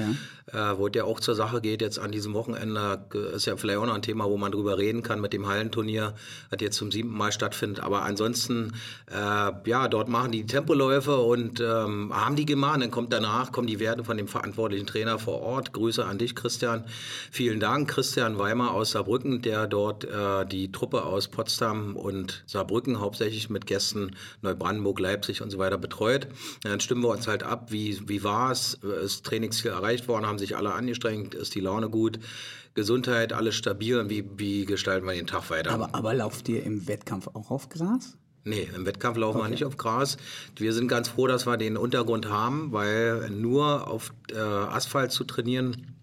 ja. 0.53 0.73
äh, 0.73 0.77
wo 0.77 0.87
der 0.87 1.05
auch 1.05 1.19
zur 1.19 1.33
Sache 1.33 1.61
geht. 1.61 1.81
Jetzt 1.81 1.97
an 1.97 2.11
diesem 2.11 2.35
Wochenende 2.35 3.03
ist 3.33 3.47
ja 3.47 3.57
vielleicht 3.57 3.79
auch 3.79 3.87
noch 3.87 3.95
ein 3.95 4.03
Thema, 4.03 4.25
wo 4.25 4.37
man 4.37 4.51
drüber 4.51 4.77
reden 4.77 5.01
kann 5.01 5.19
mit 5.19 5.33
dem 5.33 5.47
Hallenturnier, 5.47 6.13
das 6.51 6.61
jetzt 6.61 6.77
zum 6.77 6.91
siebten 6.91 7.17
Mal 7.17 7.31
stattfindet. 7.31 7.83
Aber 7.83 8.03
ansonsten, 8.03 8.73
äh, 9.11 9.51
ja, 9.65 9.87
dort 9.87 10.09
machen 10.09 10.31
die 10.31 10.45
Tempoläufe 10.45 11.17
und 11.17 11.59
ähm, 11.59 12.13
haben 12.13 12.35
die 12.35 12.45
gemacht. 12.45 12.79
Dann 12.79 12.91
kommt 12.91 13.11
danach, 13.11 13.51
kommen 13.51 13.65
die 13.65 13.79
Werte 13.79 14.03
von 14.03 14.15
dem 14.15 14.27
verantwortlichen 14.27 14.85
Trainer 14.85 15.17
vor 15.17 15.41
Ort. 15.41 15.73
Grüße 15.73 16.05
an 16.05 16.19
dich, 16.19 16.35
Christian. 16.35 16.83
Vielen 17.31 17.59
Dank, 17.59 17.89
Christian 17.89 18.37
Weimar 18.37 18.75
aus 18.75 18.91
Saarbrücken, 18.91 19.41
der 19.41 19.65
dort 19.65 20.03
äh, 20.03 20.45
die 20.45 20.71
Truppe 20.71 21.01
aus 21.01 21.29
Potsdam 21.29 21.95
und 21.95 22.43
Saarbrücken 22.45 22.99
hauptsächlich 22.99 23.49
mit 23.49 23.65
Gästen 23.65 24.15
Neubrandenburg, 24.43 24.99
Leipzig 24.99 25.41
und 25.41 25.49
so 25.49 25.57
weiter 25.57 25.62
weiter 25.63 25.77
betreut. 25.77 26.27
Dann 26.63 26.79
stimmen 26.79 27.01
wir 27.01 27.09
uns 27.09 27.27
halt 27.27 27.43
ab, 27.43 27.71
wie, 27.71 27.99
wie 28.07 28.23
war 28.23 28.51
es, 28.51 28.75
ist 28.75 29.25
Trainingsziel 29.25 29.71
erreicht 29.71 30.07
worden, 30.07 30.25
haben 30.25 30.39
sich 30.39 30.55
alle 30.55 30.73
angestrengt, 30.73 31.33
ist 31.33 31.55
die 31.55 31.61
Laune 31.61 31.89
gut, 31.89 32.19
Gesundheit, 32.75 33.33
alles 33.33 33.55
stabil 33.55 33.99
und 33.99 34.09
wie, 34.09 34.25
wie 34.37 34.65
gestalten 34.65 35.05
wir 35.05 35.13
den 35.13 35.27
Tag 35.27 35.49
weiter. 35.49 35.71
Aber, 35.71 35.93
aber 35.93 36.13
lauft 36.13 36.49
ihr 36.49 36.63
im 36.63 36.87
Wettkampf 36.87 37.27
auch 37.33 37.51
auf 37.51 37.69
Gras? 37.69 38.17
Nee, 38.45 38.67
im 38.75 38.85
Wettkampf 38.85 39.17
laufen 39.17 39.37
okay. 39.37 39.47
wir 39.47 39.51
nicht 39.51 39.65
auf 39.65 39.77
Gras. 39.77 40.17
Wir 40.57 40.73
sind 40.73 40.87
ganz 40.87 41.07
froh, 41.07 41.27
dass 41.27 41.45
wir 41.45 41.55
den 41.55 41.77
Untergrund 41.77 42.27
haben, 42.29 42.73
weil 42.73 43.29
nur 43.29 43.87
auf 43.87 44.13
äh, 44.31 44.37
Asphalt 44.37 45.11
zu 45.11 45.23
trainieren 45.23 45.95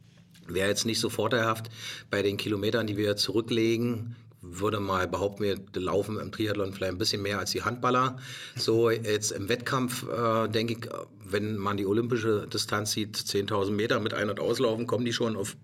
wäre 0.47 0.69
jetzt 0.69 0.87
nicht 0.87 1.01
so 1.01 1.11
vorteilhaft. 1.11 1.71
Bei 2.11 2.23
den 2.23 2.37
Kilometern, 2.37 2.87
die 2.87 2.97
wir 2.97 3.17
zurücklegen, 3.17 4.17
würde 4.43 4.81
mal 4.81 5.07
behaupten, 5.07 5.45
wir 5.45 5.59
laufen 5.75 6.19
im 6.19 6.33
Triathlon 6.33 6.73
vielleicht 6.73 6.93
ein 6.93 6.99
bisschen 6.99 7.23
mehr 7.23 7.39
als 7.39 7.51
die 7.51 7.63
Handballer. 7.63 8.17
So 8.57 8.91
jetzt 8.91 9.33
im 9.33 9.49
Wettkampf 9.49 10.07
äh, 10.09 10.49
denke 10.49 10.73
ich, 10.75 10.89
wenn 11.25 11.57
man 11.57 11.77
die 11.77 11.87
olympische 11.87 12.47
Distanz 12.47 12.93
sieht, 12.93 13.17
10.000 13.17 13.71
Meter 13.71 14.01
mit 14.01 14.15
Ein- 14.15 14.31
und 14.31 14.41
Auslaufen, 14.41 14.87
kommen 14.87 15.05
die 15.05 15.13
schon 15.13 15.37
auf 15.37 15.57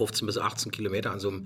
15 0.00 0.24
bis 0.24 0.38
18 0.38 0.72
Kilometer 0.72 1.12
an 1.12 1.20
so 1.20 1.28
einem 1.28 1.44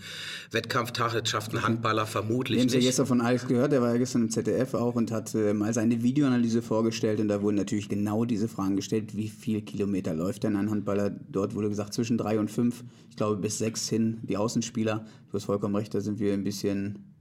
Wettkampftag. 0.53 1.13
Das 1.13 1.29
schafft 1.29 1.53
ein 1.53 1.63
Handballer 1.63 2.07
vermutlich 2.07 2.59
Wir 2.59 2.63
haben 2.63 2.69
Sie 2.69 2.79
gestern 2.79 3.07
von 3.07 3.21
Alex 3.21 3.49
gehört, 3.49 3.73
der 3.73 3.83
war 3.83 3.91
ja 3.91 3.99
gestern 3.99 4.23
im 4.23 4.31
ZDF 4.31 4.75
auch 4.75 4.95
und 4.95 5.11
hat 5.11 5.35
äh, 5.35 5.53
mal 5.53 5.75
seine 5.75 6.03
Videoanalyse 6.03 6.63
vorgestellt 6.63 7.19
und 7.19 7.29
da 7.29 7.43
wurden 7.43 7.57
natürlich 7.57 7.89
genau 7.89 8.25
diese 8.25 8.47
Fragen 8.47 8.77
gestellt, 8.77 9.17
wie 9.17 9.29
viel 9.29 9.63
Kilometer 9.63 10.15
läuft 10.15 10.45
denn 10.45 10.57
ein 10.57 10.71
Handballer? 10.71 11.11
Dort 11.11 11.55
wurde 11.55 11.69
gesagt 11.69 11.95
zwischen 11.95 12.17
drei 12.17 12.39
und 12.39 12.51
fünf, 12.51 12.85
ich 13.11 13.17
glaube 13.17 13.37
bis 13.37 13.59
sechs 13.59 13.89
hin, 13.89 14.21
die 14.23 14.37
Außenspieler. 14.37 15.05
Du 15.31 15.35
hast 15.35 15.45
vollkommen 15.45 15.75
recht, 15.75 15.93
da 15.93 16.01
sind 16.01 16.21
wir 16.21 16.33
ein 16.33 16.45
bisschen 16.45 17.13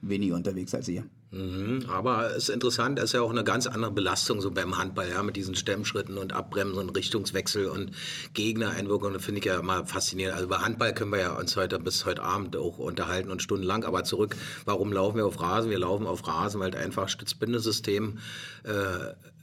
weniger 0.00 0.36
unterwegs 0.36 0.74
als 0.74 0.88
ihr. 0.88 1.04
Mhm, 1.30 1.84
aber 1.88 2.30
es 2.30 2.44
ist 2.44 2.48
interessant, 2.48 2.98
es 2.98 3.06
ist 3.06 3.12
ja 3.12 3.20
auch 3.20 3.30
eine 3.30 3.44
ganz 3.44 3.66
andere 3.66 3.90
Belastung 3.90 4.40
so 4.40 4.50
beim 4.50 4.78
Handball, 4.78 5.10
ja, 5.10 5.22
mit 5.22 5.36
diesen 5.36 5.54
Stemmschritten 5.54 6.16
und 6.16 6.32
Abbremsen 6.32 6.78
und 6.78 6.96
Richtungswechsel 6.96 7.66
und 7.66 7.90
Gegnereinwirkung. 8.32 9.12
Das 9.12 9.24
finde 9.24 9.40
ich 9.40 9.44
ja 9.44 9.58
immer 9.58 9.84
faszinierend. 9.84 10.36
Also 10.36 10.48
bei 10.48 10.56
Handball 10.56 10.94
können 10.94 11.12
wir 11.12 11.20
ja 11.20 11.32
uns 11.32 11.54
heute 11.54 11.78
bis 11.80 12.06
heute 12.06 12.22
Abend 12.22 12.56
auch 12.56 12.78
unterhalten 12.78 13.30
und 13.30 13.42
stundenlang. 13.42 13.84
Aber 13.84 14.04
zurück, 14.04 14.36
warum 14.64 14.90
laufen 14.90 15.18
wir 15.18 15.26
auf 15.26 15.38
Rasen? 15.38 15.70
Wir 15.70 15.78
laufen 15.78 16.06
auf 16.06 16.26
Rasen, 16.26 16.60
weil 16.60 16.74
einfach 16.74 17.10
Stützbindesystem 17.10 18.18
äh, 18.62 18.70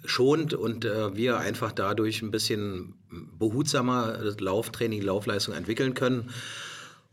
schont 0.06 0.56
und 0.56 0.86
äh, 0.86 1.16
wir 1.16 1.38
einfach 1.38 1.72
dadurch 1.72 2.24
ein 2.24 2.32
bisschen 2.32 2.96
behutsamer 3.38 4.18
das 4.24 4.40
Lauftraining, 4.40 5.04
Laufleistung 5.04 5.54
entwickeln 5.54 5.94
können. 5.94 6.32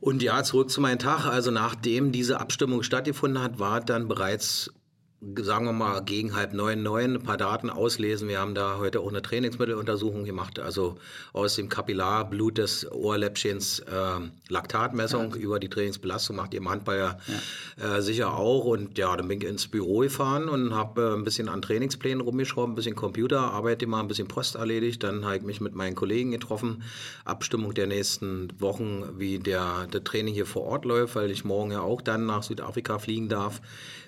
Und 0.03 0.21
ja, 0.21 0.43
zurück 0.43 0.69
zu 0.69 0.81
meinem 0.81 0.99
Tag. 0.99 1.27
Also 1.27 1.53
nachdem 1.53 2.11
diese 2.11 2.41
Abstimmung 2.41 2.83
stattgefunden 2.83 3.41
hat, 3.41 3.61
war 3.61 3.81
dann 3.81 4.09
bereits 4.09 4.73
sagen 5.37 5.67
wir 5.67 5.73
mal, 5.73 6.03
gegen 6.03 6.35
halb 6.35 6.53
neun, 6.53 6.83
neun 6.83 7.15
ein 7.15 7.23
paar 7.23 7.37
Daten 7.37 7.71
auslesen. 7.71 8.29
Wir 8.29 8.41
haben 8.41 8.57
da 8.57 8.79
heute 8.79 9.01
auch 9.01 9.09
eine 9.09 9.23
Trainingsmitteluntersuchung 9.23 10.25
gemacht, 10.25 10.59
also 10.59 10.99
aus 11.33 11.55
dem 11.55 11.69
Kapillarblut 11.69 12.59
des 12.59 12.91
Ohrläppchens 12.91 13.81
äh, 13.81 14.21
Laktatmessung 14.49 15.35
ja. 15.35 15.37
über 15.37 15.61
die 15.61 15.69
Trainingsbelastung 15.69 16.37
macht 16.37 16.55
ihr 16.55 16.61
im 16.61 16.69
Handball 16.69 16.99
ja, 16.99 17.19
ja. 17.79 17.99
Äh, 17.99 18.03
sicher 18.03 18.37
auch. 18.37 18.65
Und 18.65 18.99
ja, 18.99 19.17
dann 19.17 19.29
bin 19.29 19.41
ich 19.41 19.47
ins 19.47 19.69
Büro 19.69 19.99
gefahren 20.01 20.49
und 20.49 20.75
habe 20.75 21.03
äh, 21.03 21.15
ein 21.15 21.23
bisschen 21.23 21.49
an 21.49 21.63
Trainingsplänen 21.63 22.21
rumgeschraubt, 22.21 22.73
ein 22.73 22.75
bisschen 22.75 22.97
Computer, 22.97 23.41
arbeite 23.41 23.87
mal 23.87 24.01
ein 24.01 24.09
bisschen 24.09 24.27
Post 24.27 24.57
erledigt. 24.57 25.05
Dann 25.05 25.25
habe 25.25 25.37
ich 25.37 25.43
mich 25.43 25.61
mit 25.61 25.75
meinen 25.77 25.95
Kollegen 25.95 26.33
getroffen. 26.33 26.83
Abstimmung 27.25 27.75
der 27.75 27.87
nächsten 27.87 28.49
Wochen, 28.59 29.05
wie 29.19 29.39
der, 29.39 29.87
der 29.87 30.03
Training 30.03 30.35
hier 30.35 30.47
vor 30.47 30.63
Ort 30.63 30.85
läuft, 30.85 31.15
weil 31.15 31.31
ich 31.31 31.45
morgen 31.45 31.71
ja 31.71 31.81
auch 31.81 32.03
dann 32.03 32.27
nach 32.27 32.43
Südafrika 32.43 32.99
fliegen 32.99 33.29
darf 33.29 33.61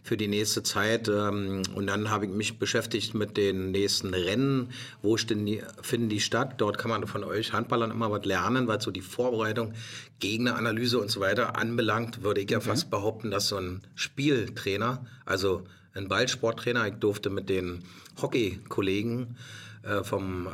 für 0.05 0.19
die 0.19 0.29
nächste 0.29 0.63
Zeit. 0.63 1.09
Ähm, 1.09 1.63
und 1.75 1.87
dann 1.87 2.11
habe 2.11 2.27
ich 2.27 2.31
mich 2.31 2.59
beschäftigt 2.59 3.15
mit 3.15 3.39
den 3.39 3.71
nächsten 3.71 4.13
Rennen. 4.13 4.69
Wo 5.03 5.17
die, 5.17 5.63
finden 5.81 6.11
die 6.11 6.21
statt? 6.21 6.57
Dort 6.59 6.77
kann 6.79 6.91
man 6.91 7.07
von 7.07 7.25
euch 7.25 7.55
Handballern 7.55 7.91
immer 7.91 8.11
was 8.11 8.27
lernen, 8.27 8.69
was 8.69 8.85
so 8.85 8.91
die 8.91 9.01
Vorbereitung, 9.01 9.73
Gegneranalyse 10.21 10.99
und 10.99 11.11
so 11.11 11.21
weiter 11.21 11.57
anbelangt, 11.57 12.23
würde 12.23 12.43
ich 12.43 12.51
ja 12.51 12.59
okay. 12.59 12.69
fast 12.69 12.91
behaupten, 12.91 13.31
dass 13.31 13.49
so 13.49 13.57
ein 13.57 13.81
Spieltrainer, 13.95 15.05
also 15.25 15.65
ein 15.95 16.09
Ballsporttrainer, 16.09 16.87
ich 16.87 16.95
durfte 16.95 17.31
mit 17.31 17.49
den 17.49 17.83
Hockey-Kollegen 18.21 19.37
vom 20.03 20.47
äh, 20.47 20.51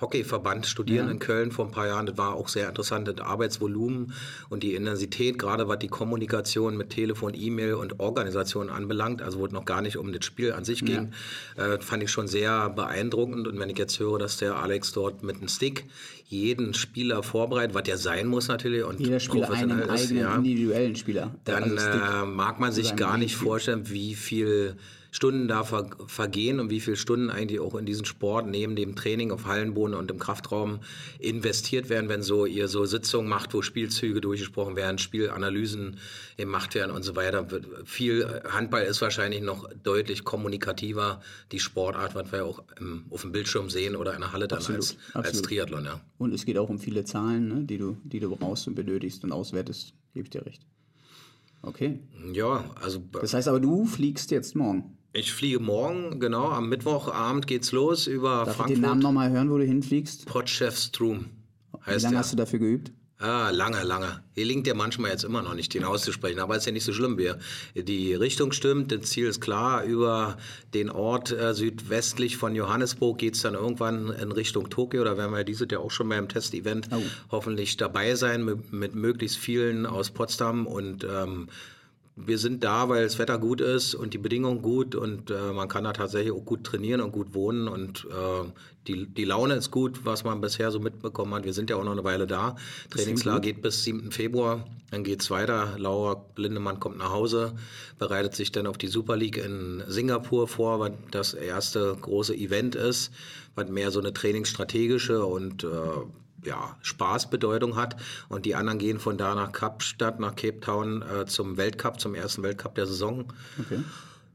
Hockeyverband 0.00 0.66
studieren 0.66 1.06
ja. 1.06 1.12
in 1.12 1.18
Köln 1.18 1.50
vor 1.50 1.66
ein 1.66 1.70
paar 1.70 1.86
Jahren. 1.86 2.06
Das 2.06 2.18
war 2.18 2.34
auch 2.34 2.48
sehr 2.48 2.68
interessant, 2.68 3.08
das 3.08 3.18
Arbeitsvolumen 3.18 4.12
und 4.48 4.62
die 4.62 4.74
Intensität, 4.74 5.38
gerade 5.38 5.68
was 5.68 5.78
die 5.78 5.88
Kommunikation 5.88 6.76
mit 6.76 6.90
Telefon, 6.90 7.32
E-Mail 7.34 7.74
und 7.74 8.00
Organisation 8.00 8.68
anbelangt, 8.68 9.22
also 9.22 9.38
wo 9.38 9.46
es 9.46 9.52
noch 9.52 9.64
gar 9.64 9.80
nicht 9.80 9.96
um 9.96 10.12
das 10.12 10.24
Spiel 10.24 10.52
an 10.52 10.64
sich 10.64 10.84
ging, 10.84 11.12
ja. 11.56 11.74
äh, 11.74 11.80
fand 11.80 12.02
ich 12.02 12.10
schon 12.10 12.28
sehr 12.28 12.70
beeindruckend. 12.70 13.48
Und 13.48 13.58
wenn 13.58 13.70
ich 13.70 13.78
jetzt 13.78 13.98
höre, 13.98 14.18
dass 14.18 14.36
der 14.36 14.56
Alex 14.56 14.92
dort 14.92 15.22
mit 15.22 15.36
einem 15.36 15.48
Stick 15.48 15.86
jeden 16.28 16.74
Spieler 16.74 17.22
vorbereitet, 17.22 17.74
was 17.74 17.84
der 17.84 17.98
sein 17.98 18.26
muss 18.26 18.48
natürlich 18.48 18.84
und 18.84 19.00
Jeder 19.00 19.20
Spieler 19.20 19.50
einen 19.50 19.78
ist, 19.78 19.90
eigenen 19.90 20.22
ja, 20.22 20.34
individuellen 20.34 20.96
Spieler. 20.96 21.34
Dann 21.44 21.78
also 21.78 21.86
äh, 21.86 22.26
mag 22.26 22.58
man 22.58 22.72
sich 22.72 22.96
gar 22.96 23.16
nicht 23.16 23.36
vorstellen, 23.36 23.88
wie 23.88 24.14
viel 24.14 24.76
Stunden 25.16 25.48
da 25.48 25.64
ver 25.64 25.88
vergehen 26.06 26.60
und 26.60 26.68
wie 26.68 26.78
viele 26.78 26.96
Stunden 26.96 27.30
eigentlich 27.30 27.58
auch 27.58 27.74
in 27.74 27.86
diesen 27.86 28.04
Sport 28.04 28.46
neben 28.48 28.76
dem 28.76 28.96
Training 28.96 29.30
auf 29.30 29.46
Hallenboden 29.46 29.94
und 29.94 30.10
im 30.10 30.18
Kraftraum 30.18 30.80
investiert 31.18 31.88
werden, 31.88 32.10
wenn 32.10 32.20
so 32.22 32.44
ihr 32.44 32.68
so 32.68 32.84
Sitzungen 32.84 33.26
macht, 33.26 33.54
wo 33.54 33.62
Spielzüge 33.62 34.20
durchgesprochen 34.20 34.76
werden, 34.76 34.98
Spielanalysen 34.98 35.96
gemacht 36.36 36.74
werden 36.74 36.90
und 36.94 37.02
so 37.02 37.16
weiter. 37.16 37.46
Viel 37.86 38.42
Handball 38.46 38.82
ist 38.82 39.00
wahrscheinlich 39.00 39.40
noch 39.40 39.66
deutlich 39.82 40.22
kommunikativer, 40.22 41.22
die 41.50 41.60
Sportart, 41.60 42.14
was 42.14 42.30
wir 42.30 42.44
auch 42.44 42.62
im, 42.78 43.06
auf 43.08 43.22
dem 43.22 43.32
Bildschirm 43.32 43.70
sehen 43.70 43.96
oder 43.96 44.12
in 44.12 44.20
der 44.20 44.32
Halle 44.32 44.48
dann 44.48 44.58
absolut, 44.58 44.80
als, 44.80 44.96
absolut. 45.14 45.26
als 45.26 45.42
Triathlon. 45.42 45.84
Ja. 45.86 46.00
Und 46.18 46.34
es 46.34 46.44
geht 46.44 46.58
auch 46.58 46.68
um 46.68 46.78
viele 46.78 47.04
Zahlen, 47.04 47.48
ne, 47.48 47.64
die, 47.64 47.78
du, 47.78 47.96
die 48.04 48.20
du 48.20 48.36
brauchst 48.36 48.68
und 48.68 48.74
benötigst 48.74 49.24
und 49.24 49.32
auswertest, 49.32 49.94
gebe 50.12 50.24
ich 50.24 50.30
dir 50.30 50.44
recht. 50.44 50.60
Okay. 51.62 52.00
Ja, 52.32 52.70
also. 52.82 53.02
Das 53.20 53.32
heißt 53.32 53.48
aber, 53.48 53.60
du 53.60 53.86
fliegst 53.86 54.30
jetzt 54.30 54.54
morgen. 54.54 54.95
Ich 55.18 55.32
fliege 55.32 55.60
morgen, 55.60 56.20
genau, 56.20 56.50
am 56.50 56.68
Mittwochabend 56.68 57.46
geht's 57.46 57.72
los 57.72 58.06
über 58.06 58.44
Darf 58.44 58.56
Frankfurt. 58.56 58.68
ich 58.68 58.74
den 58.74 58.82
Namen 58.82 59.00
nochmal 59.00 59.30
hören, 59.30 59.50
wo 59.50 59.56
du 59.56 59.64
hinfliegst? 59.64 60.26
Potchefstroom 60.26 61.24
heißt 61.86 62.00
Wie 62.00 62.02
lange 62.02 62.12
der. 62.12 62.18
hast 62.18 62.32
du 62.34 62.36
dafür 62.36 62.58
geübt? 62.58 62.92
Ah, 63.18 63.48
lange, 63.48 63.82
lange. 63.82 64.22
Hier 64.34 64.44
linkt 64.44 64.66
ja 64.66 64.74
manchmal 64.74 65.12
jetzt 65.12 65.24
immer 65.24 65.40
noch 65.40 65.54
nicht, 65.54 65.72
den 65.72 65.84
auszusprechen, 65.84 66.38
aber 66.38 66.54
ist 66.54 66.66
ja 66.66 66.72
nicht 66.72 66.84
so 66.84 66.92
schlimm. 66.92 67.16
Wir, 67.16 67.38
die 67.74 68.12
Richtung 68.12 68.52
stimmt, 68.52 68.92
das 68.92 69.08
Ziel 69.08 69.26
ist 69.26 69.40
klar. 69.40 69.84
Über 69.84 70.36
den 70.74 70.90
Ort 70.90 71.32
äh, 71.32 71.54
südwestlich 71.54 72.36
von 72.36 72.54
Johannesburg 72.54 73.16
geht's 73.16 73.40
dann 73.40 73.54
irgendwann 73.54 74.10
in 74.10 74.32
Richtung 74.32 74.68
Tokio. 74.68 75.02
Da 75.02 75.16
werden 75.16 75.32
wir 75.32 75.44
dieses 75.44 75.66
Jahr 75.70 75.80
auch 75.80 75.90
schon 75.90 76.10
beim 76.10 76.28
Testevent 76.28 76.90
oh. 76.92 77.00
hoffentlich 77.30 77.78
dabei 77.78 78.16
sein, 78.16 78.44
mit, 78.44 78.70
mit, 78.70 78.94
möglichst 78.94 79.38
vielen 79.38 79.86
aus 79.86 80.10
Potsdam 80.10 80.66
und 80.66 81.04
ähm, 81.04 81.48
wir 82.18 82.38
sind 82.38 82.64
da, 82.64 82.88
weil 82.88 83.04
das 83.04 83.18
Wetter 83.18 83.38
gut 83.38 83.60
ist 83.60 83.94
und 83.94 84.14
die 84.14 84.18
Bedingungen 84.18 84.62
gut 84.62 84.94
und 84.94 85.30
äh, 85.30 85.52
man 85.52 85.68
kann 85.68 85.84
da 85.84 85.92
tatsächlich 85.92 86.32
auch 86.32 86.46
gut 86.46 86.64
trainieren 86.64 87.02
und 87.02 87.12
gut 87.12 87.34
wohnen 87.34 87.68
und 87.68 88.06
äh, 88.10 88.48
die, 88.86 89.06
die 89.06 89.24
Laune 89.24 89.54
ist 89.54 89.70
gut, 89.70 90.06
was 90.06 90.24
man 90.24 90.40
bisher 90.40 90.70
so 90.70 90.80
mitbekommen 90.80 91.34
hat. 91.34 91.44
Wir 91.44 91.52
sind 91.52 91.68
ja 91.68 91.76
auch 91.76 91.84
noch 91.84 91.92
eine 91.92 92.04
Weile 92.04 92.26
da. 92.26 92.56
Trainingslager 92.88 93.40
geht 93.40 93.60
bis 93.60 93.84
7. 93.84 94.12
Februar, 94.12 94.64
dann 94.90 95.04
geht's 95.04 95.30
weiter. 95.30 95.74
Laura 95.76 96.24
Lindemann 96.36 96.80
kommt 96.80 96.96
nach 96.96 97.10
Hause, 97.10 97.54
bereitet 97.98 98.34
sich 98.34 98.50
dann 98.50 98.66
auf 98.66 98.78
die 98.78 98.88
Super 98.88 99.16
League 99.16 99.36
in 99.36 99.84
Singapur 99.86 100.48
vor, 100.48 100.80
was 100.80 100.92
das 101.10 101.34
erste 101.34 101.98
große 102.00 102.34
Event 102.34 102.76
ist, 102.76 103.10
was 103.54 103.68
mehr 103.68 103.90
so 103.90 104.00
eine 104.00 104.14
trainingsstrategische 104.14 105.22
und 105.22 105.64
äh, 105.64 105.68
ja, 106.46 106.76
Spaßbedeutung 106.82 107.76
hat. 107.76 107.96
Und 108.28 108.46
die 108.46 108.54
anderen 108.54 108.78
gehen 108.78 108.98
von 108.98 109.18
da 109.18 109.34
nach 109.34 109.52
Kapstadt, 109.52 110.20
nach 110.20 110.36
Cape 110.36 110.60
Town 110.60 111.02
äh, 111.02 111.26
zum 111.26 111.56
Weltcup, 111.56 112.00
zum 112.00 112.14
ersten 112.14 112.42
Weltcup 112.42 112.74
der 112.74 112.86
Saison. 112.86 113.32
Okay. 113.58 113.80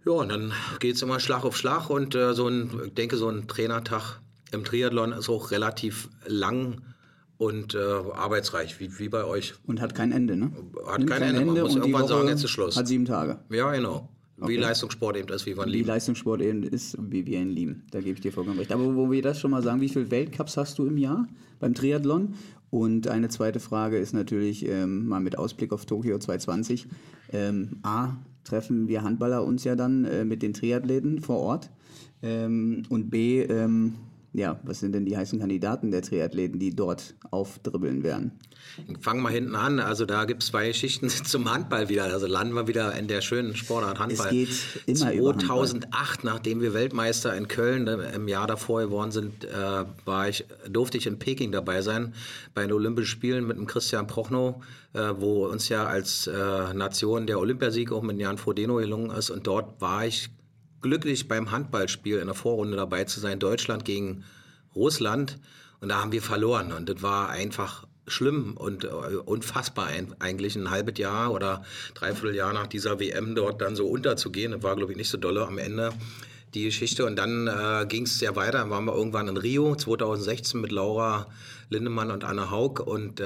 Ja, 0.06 0.14
und 0.14 0.30
dann 0.30 0.54
geht 0.80 0.96
es 0.96 1.02
immer 1.02 1.20
Schlag 1.20 1.44
auf 1.46 1.56
Schlag 1.56 1.90
und 1.90 2.16
äh, 2.16 2.34
so 2.34 2.48
ein, 2.48 2.72
ich 2.88 2.94
denke, 2.94 3.18
so 3.18 3.30
ein 3.30 3.48
Trainertag 3.48 4.20
im 4.52 4.64
Triathlon 4.64 5.12
ist 5.12 5.30
auch 5.30 5.52
relativ 5.52 6.10
lang 6.26 6.82
und 7.38 7.74
äh, 7.74 7.80
arbeitsreich, 7.80 8.80
wie, 8.80 9.00
wie 9.00 9.10
bei 9.10 9.24
euch. 9.24 9.56
Und 9.66 9.82
hat 9.82 9.96
kein 9.96 10.12
Ende, 10.12 10.36
ne? 10.36 10.52
Hat 10.86 10.98
kein, 10.98 11.08
kein, 11.08 11.24
Ende. 11.24 11.46
Man 11.46 11.62
muss 11.62 11.76
irgendwann 11.76 12.08
sagen, 12.08 12.28
jetzt 12.28 12.44
ist 12.44 12.52
Schluss. 12.52 12.78
Hat 12.78 12.88
sieben 12.88 13.06
Tage. 13.06 13.40
Ja, 13.50 13.72
genau. 13.72 14.10
Wie 14.48 14.58
Leistungssport 14.58 15.18
eben 15.18 15.30
ist, 15.30 15.46
wie 15.46 15.56
wir 15.56 15.64
ihn 15.64 15.70
lieben. 15.70 15.86
Wie 15.86 15.88
Leistungssport 15.88 16.42
eben 16.42 16.64
ist, 16.64 16.98
wie 17.00 17.26
wir 17.26 17.40
ihn 17.40 17.50
lieben. 17.50 17.84
Da 17.92 18.00
gebe 18.00 18.14
ich 18.14 18.22
dir 18.22 18.32
vollkommen 18.32 18.60
recht. 18.60 18.72
Aber 18.72 18.96
wo 18.96 19.12
wir 19.12 19.22
das 19.22 19.40
schon 19.40 19.52
mal 19.52 19.62
sagen, 19.62 19.82
wie 19.82 19.90
viele 19.90 20.10
Weltcups 20.10 20.58
hast 20.58 20.80
du 20.80 20.86
im 20.86 20.98
Jahr 20.98 21.28
beim 21.60 21.74
Triathlon? 21.74 22.34
Und 22.70 23.08
eine 23.08 23.30
zweite 23.30 23.60
Frage 23.60 23.98
ist 23.98 24.14
natürlich 24.14 24.68
ähm, 24.68 25.08
mal 25.08 25.20
mit 25.20 25.38
Ausblick 25.38 25.74
auf 25.74 25.86
Tokio 25.86 26.18
2020. 26.18 26.88
Ähm, 27.34 27.78
A, 27.84 28.16
treffen 28.44 28.88
wir 28.88 29.04
Handballer 29.04 29.44
uns 29.44 29.64
ja 29.64 29.76
dann 29.76 30.06
äh, 30.06 30.26
mit 30.26 30.42
den 30.42 30.54
Triathleten 30.54 31.20
vor 31.20 31.38
Ort. 31.38 31.70
Ähm, 32.24 32.84
und 32.90 33.10
B, 33.10 33.42
ähm, 33.42 33.96
ja, 34.34 34.60
was 34.64 34.80
sind 34.80 34.94
denn 34.94 35.06
die 35.06 35.18
heißen 35.18 35.40
Kandidaten 35.40 35.92
der 35.92 36.02
Triathleten, 36.02 36.58
die 36.58 36.74
dort 36.74 37.16
aufdribbeln 37.32 38.04
werden? 38.04 38.32
Fangen 39.02 39.22
wir 39.24 39.30
hinten 39.30 39.56
an. 39.56 39.80
Also 39.80 40.06
da 40.06 40.24
gibt 40.24 40.44
es 40.44 40.50
zwei 40.50 40.72
Schichten 40.72 41.10
zum 41.10 41.52
Handball 41.52 41.90
wieder. 41.90 42.06
Also 42.06 42.28
landen 42.28 42.54
wir 42.54 42.68
wieder 42.68 42.96
in 42.96 43.10
der 43.10 43.20
schönen 43.20 43.56
Sportart 43.58 44.00
Handball. 44.00 44.28
Es 44.28 44.32
geht 44.32 44.50
immer 44.86 45.12
2008, 45.12 46.24
nachdem 46.24 46.62
wir 46.62 46.74
Weltmeister 46.74 47.36
in 47.36 47.50
Köln 47.50 47.88
im 47.88 48.28
Jahr 48.30 48.48
davor 48.48 48.82
geworden 48.82 49.12
sind, 49.12 49.44
äh, 49.44 49.86
war 50.06 50.30
ich, 50.30 50.46
durfte 50.70 50.98
ich 50.98 51.08
in 51.08 51.20
Peking 51.20 51.52
dabei 51.52 51.82
sein 51.82 52.14
bei 52.54 52.62
den 52.62 52.72
Olympischen 52.72 53.12
Spielen 53.12 53.46
mit 53.46 53.58
dem 53.58 53.68
Christian 53.68 54.08
Prochnow, 54.08 54.64
äh, 54.94 55.14
wo 55.18 55.48
uns 55.48 55.68
ja 55.68 55.86
als 55.88 56.28
äh, 56.28 56.74
Nation 56.74 57.28
der 57.28 57.40
Olympiasieg 57.40 57.92
auch 57.92 58.02
mit 58.02 58.18
Jan 58.18 58.38
Frodeno 58.38 58.76
gelungen 58.76 59.12
ist. 59.12 59.30
Und 59.30 59.48
dort 59.48 59.82
war 59.82 60.06
ich 60.06 60.30
glücklich 60.82 61.28
beim 61.28 61.52
Handballspiel 61.52 62.18
in 62.18 62.28
der 62.28 62.36
Vorrunde 62.36 62.78
dabei 62.78 63.04
zu 63.06 63.20
sein, 63.20 63.40
Deutschland 63.40 63.86
gegen 63.86 64.24
Russland. 64.76 65.40
Und 65.80 65.90
da 65.90 66.02
haben 66.02 66.12
wir 66.12 66.22
verloren. 66.22 66.72
Und 66.72 66.90
das 66.90 67.02
war 67.02 67.30
einfach 67.30 67.86
schlimm 68.08 68.58
und 68.58 68.84
äh, 68.84 68.88
unfassbar 68.88 69.90
eigentlich 70.20 70.56
ein 70.56 70.70
halbes 70.70 70.98
Jahr 70.98 71.32
oder 71.32 71.64
dreiviertel 71.94 72.36
Jahr 72.36 72.54
nach 72.54 72.68
dieser 72.68 73.00
WM 73.00 73.36
dort 73.36 73.62
dann 73.62 73.76
so 73.76 73.88
unterzugehen. 73.88 74.52
Das 74.52 74.64
war, 74.64 74.76
glaube 74.76 74.92
ich, 74.92 74.98
nicht 74.98 75.10
so 75.10 75.18
dolle 75.18 75.46
am 75.48 75.58
Ende 75.58 75.92
die 76.54 76.66
Geschichte. 76.66 77.06
Und 77.06 77.16
dann 77.16 77.48
äh, 77.48 77.86
ging 77.88 78.04
es 78.04 78.20
ja 78.20 78.36
weiter. 78.36 78.60
Dann 78.60 78.70
waren 78.70 78.86
wir 78.86 78.96
irgendwann 78.96 79.28
in 79.28 79.38
Rio 79.38 79.76
2016 79.76 80.60
mit 80.60 80.72
Laura 80.72 81.28
Lindemann 81.70 82.12
und 82.12 82.24
Anne 82.24 82.52
Haug 82.52 82.82
und 82.86 83.20
äh, 83.22 83.26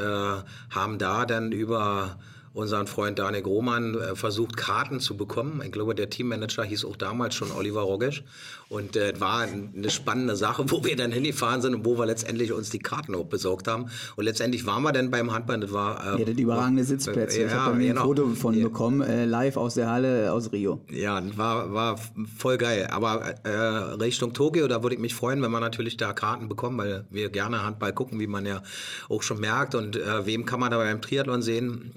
haben 0.69 0.97
da 0.99 1.25
dann 1.25 1.51
über 1.51 2.19
unseren 2.55 2.87
Freund 2.87 3.19
Daniel 3.19 3.43
Grohmann 3.43 3.95
äh, 3.95 4.15
versucht, 4.15 4.55
Karten 4.55 5.01
zu 5.01 5.17
bekommen. 5.17 5.61
Ich 5.63 5.73
glaube, 5.73 5.93
der 5.93 6.09
Teammanager 6.09 6.63
hieß 6.63 6.85
auch 6.85 6.95
damals 6.95 7.35
schon 7.35 7.51
Oliver 7.51 7.81
Rogesch. 7.81 8.23
Und 8.69 8.95
äh, 8.95 9.13
war 9.19 9.41
eine 9.41 9.89
spannende 9.89 10.35
Sache, 10.35 10.63
wo 10.71 10.83
wir 10.83 10.95
dann 10.95 11.11
hingefahren 11.11 11.61
sind 11.61 11.75
und 11.75 11.85
wo 11.85 11.97
wir 11.97 12.05
letztendlich 12.05 12.53
uns 12.53 12.69
die 12.69 12.79
Karten 12.79 13.13
auch 13.13 13.25
besorgt 13.25 13.67
haben. 13.67 13.87
Und 14.15 14.23
letztendlich 14.23 14.65
waren 14.65 14.83
wir 14.83 14.93
dann 14.93 15.11
beim 15.11 15.33
Handball. 15.33 15.59
Das 15.59 15.73
war, 15.73 16.15
äh, 16.15 16.19
ja, 16.19 16.25
das 16.25 16.35
überragende 16.37 16.85
Sitzplätze. 16.85 17.41
Äh, 17.41 17.45
ich 17.47 17.53
habe 17.53 17.77
da 17.77 17.85
genau. 17.85 18.01
ein 18.01 18.07
Foto 18.07 18.27
von 18.35 18.61
bekommen, 18.61 19.01
äh, 19.01 19.25
live 19.25 19.57
aus 19.57 19.73
der 19.73 19.89
Halle 19.91 20.31
aus 20.31 20.51
Rio. 20.53 20.79
Ja, 20.89 21.21
war, 21.35 21.73
war 21.73 21.99
voll 22.37 22.57
geil. 22.57 22.87
Aber 22.89 23.35
äh, 23.43 23.49
Richtung 23.49 24.31
Tokio, 24.33 24.69
da 24.69 24.81
würde 24.81 24.95
ich 24.95 25.01
mich 25.01 25.13
freuen, 25.13 25.41
wenn 25.41 25.51
wir 25.51 25.59
natürlich 25.59 25.97
da 25.97 26.13
Karten 26.13 26.47
bekommen, 26.47 26.77
weil 26.77 27.05
wir 27.09 27.29
gerne 27.29 27.63
Handball 27.63 27.91
gucken, 27.91 28.19
wie 28.21 28.27
man 28.27 28.45
ja 28.45 28.63
auch 29.09 29.23
schon 29.23 29.41
merkt. 29.41 29.75
Und 29.75 29.99
wem 30.23 30.45
kann 30.45 30.59
man 30.59 30.71
da 30.71 30.77
beim 30.77 31.01
Triathlon 31.01 31.41
sehen? 31.41 31.91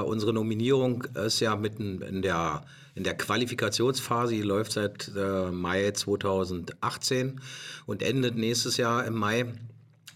Äh, 0.00 0.02
unsere 0.02 0.32
Nominierung 0.32 1.04
ist 1.26 1.40
ja 1.40 1.56
mitten 1.56 2.02
in 2.02 2.22
der, 2.22 2.64
in 2.94 3.04
der 3.04 3.16
Qualifikationsphase, 3.16 4.34
die 4.34 4.42
läuft 4.42 4.72
seit 4.72 5.10
äh, 5.16 5.50
Mai 5.50 5.90
2018 5.90 7.40
und 7.86 8.02
endet 8.02 8.36
nächstes 8.36 8.76
Jahr 8.76 9.04
im 9.04 9.14
Mai. 9.14 9.46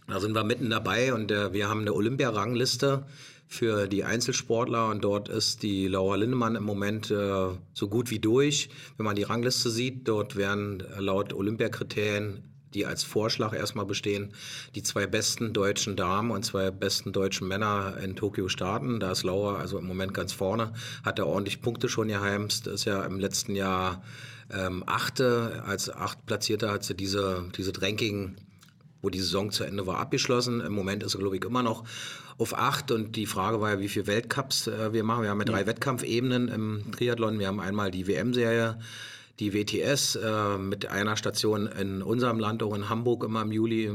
Da 0.07 0.21
sind 0.21 0.35
wir 0.35 0.45
mitten 0.45 0.71
dabei 0.71 1.15
und 1.15 1.31
äh, 1.31 1.53
wir 1.53 1.69
haben 1.69 1.81
eine 1.81 1.95
Olympiarangliste 1.95 3.05
für 3.47 3.87
die 3.87 4.05
Einzelsportler 4.05 4.89
und 4.89 5.05
dort 5.05 5.29
ist 5.29 5.63
die 5.63 5.87
Laura 5.87 6.17
Lindemann 6.17 6.57
im 6.57 6.65
Moment 6.65 7.11
äh, 7.11 7.49
so 7.73 7.89
gut 7.89 8.11
wie 8.11 8.19
durch. 8.19 8.69
Wenn 8.97 9.05
man 9.05 9.17
die 9.17 9.23
Rangliste 9.23 9.71
sieht, 9.71 10.09
dort 10.09 10.37
werden 10.37 10.83
laut 10.99 11.33
Olympiakriterien 11.33 12.43
die 12.75 12.87
als 12.87 13.05
Vorschlag 13.05 13.55
erstmal 13.55 13.87
bestehen, 13.87 14.33
die 14.75 14.83
zwei 14.83 15.07
besten 15.07 15.53
deutschen 15.53 15.97
Damen 15.97 16.31
und 16.31 16.45
zwei 16.45 16.71
besten 16.71 17.13
deutschen 17.13 17.49
Männer 17.49 17.97
in 18.03 18.17
Tokio 18.17 18.49
starten. 18.49 19.01
Da 19.01 19.13
ist 19.13 19.23
Laura 19.23 19.57
also 19.57 19.79
im 19.79 19.87
Moment 19.87 20.13
ganz 20.15 20.33
vorne, 20.33 20.73
hat 21.05 21.19
er 21.19 21.27
ordentlich 21.27 21.63
Punkte 21.63 21.89
schon 21.89 22.09
geheimst, 22.09 22.67
ist 22.67 22.85
ja 22.85 23.05
im 23.05 23.19
letzten 23.19 23.55
Jahr 23.55 24.03
ähm, 24.53 24.85
Achte, 24.87 25.63
als 25.67 25.91
Achtplatzierter 25.91 26.71
hat 26.71 26.85
sie 26.85 26.95
diese, 26.95 27.45
diese 27.57 27.73
Ranking 27.81 28.37
wo 29.05 29.11
die 29.11 29.21
Saison 29.21 29.51
zu 29.53 29.65
Ende 29.65 29.87
war, 29.87 29.99
abgeschlossen. 29.99 30.61
Im 30.63 30.73
Moment 30.73 31.03
ist 31.03 31.15
er, 31.15 31.21
glaube 31.21 31.37
ich, 31.37 31.45
immer 31.45 31.63
noch 31.63 31.85
auf 32.39 32.57
acht. 32.59 32.91
Und 32.91 33.17
die 33.17 33.27
Frage 33.27 33.61
war 33.61 33.73
ja, 33.73 33.79
wie 33.79 33.89
viele 33.89 34.07
Weltcups 34.07 34.67
äh, 34.67 34.93
wir 34.93 35.05
machen. 35.05 35.23
Wir 35.23 35.31
haben 35.31 35.41
ja 35.41 35.45
drei 35.45 35.61
ja. 35.61 35.67
Wettkampfebenen 35.67 36.49
im 36.49 36.91
Triathlon. 36.93 37.39
Wir 37.39 37.47
haben 37.47 37.61
einmal 37.61 37.91
die 37.91 38.07
WM-Serie, 38.07 38.79
die 39.41 39.53
WTS 39.53 40.17
äh, 40.17 40.59
mit 40.59 40.87
einer 40.87 41.17
Station 41.17 41.67
in 41.67 42.03
unserem 42.03 42.39
Land, 42.39 42.63
auch 42.63 42.75
in 42.75 42.89
Hamburg 42.89 43.25
immer 43.25 43.43
im 43.43 43.51
Juli, 43.51 43.91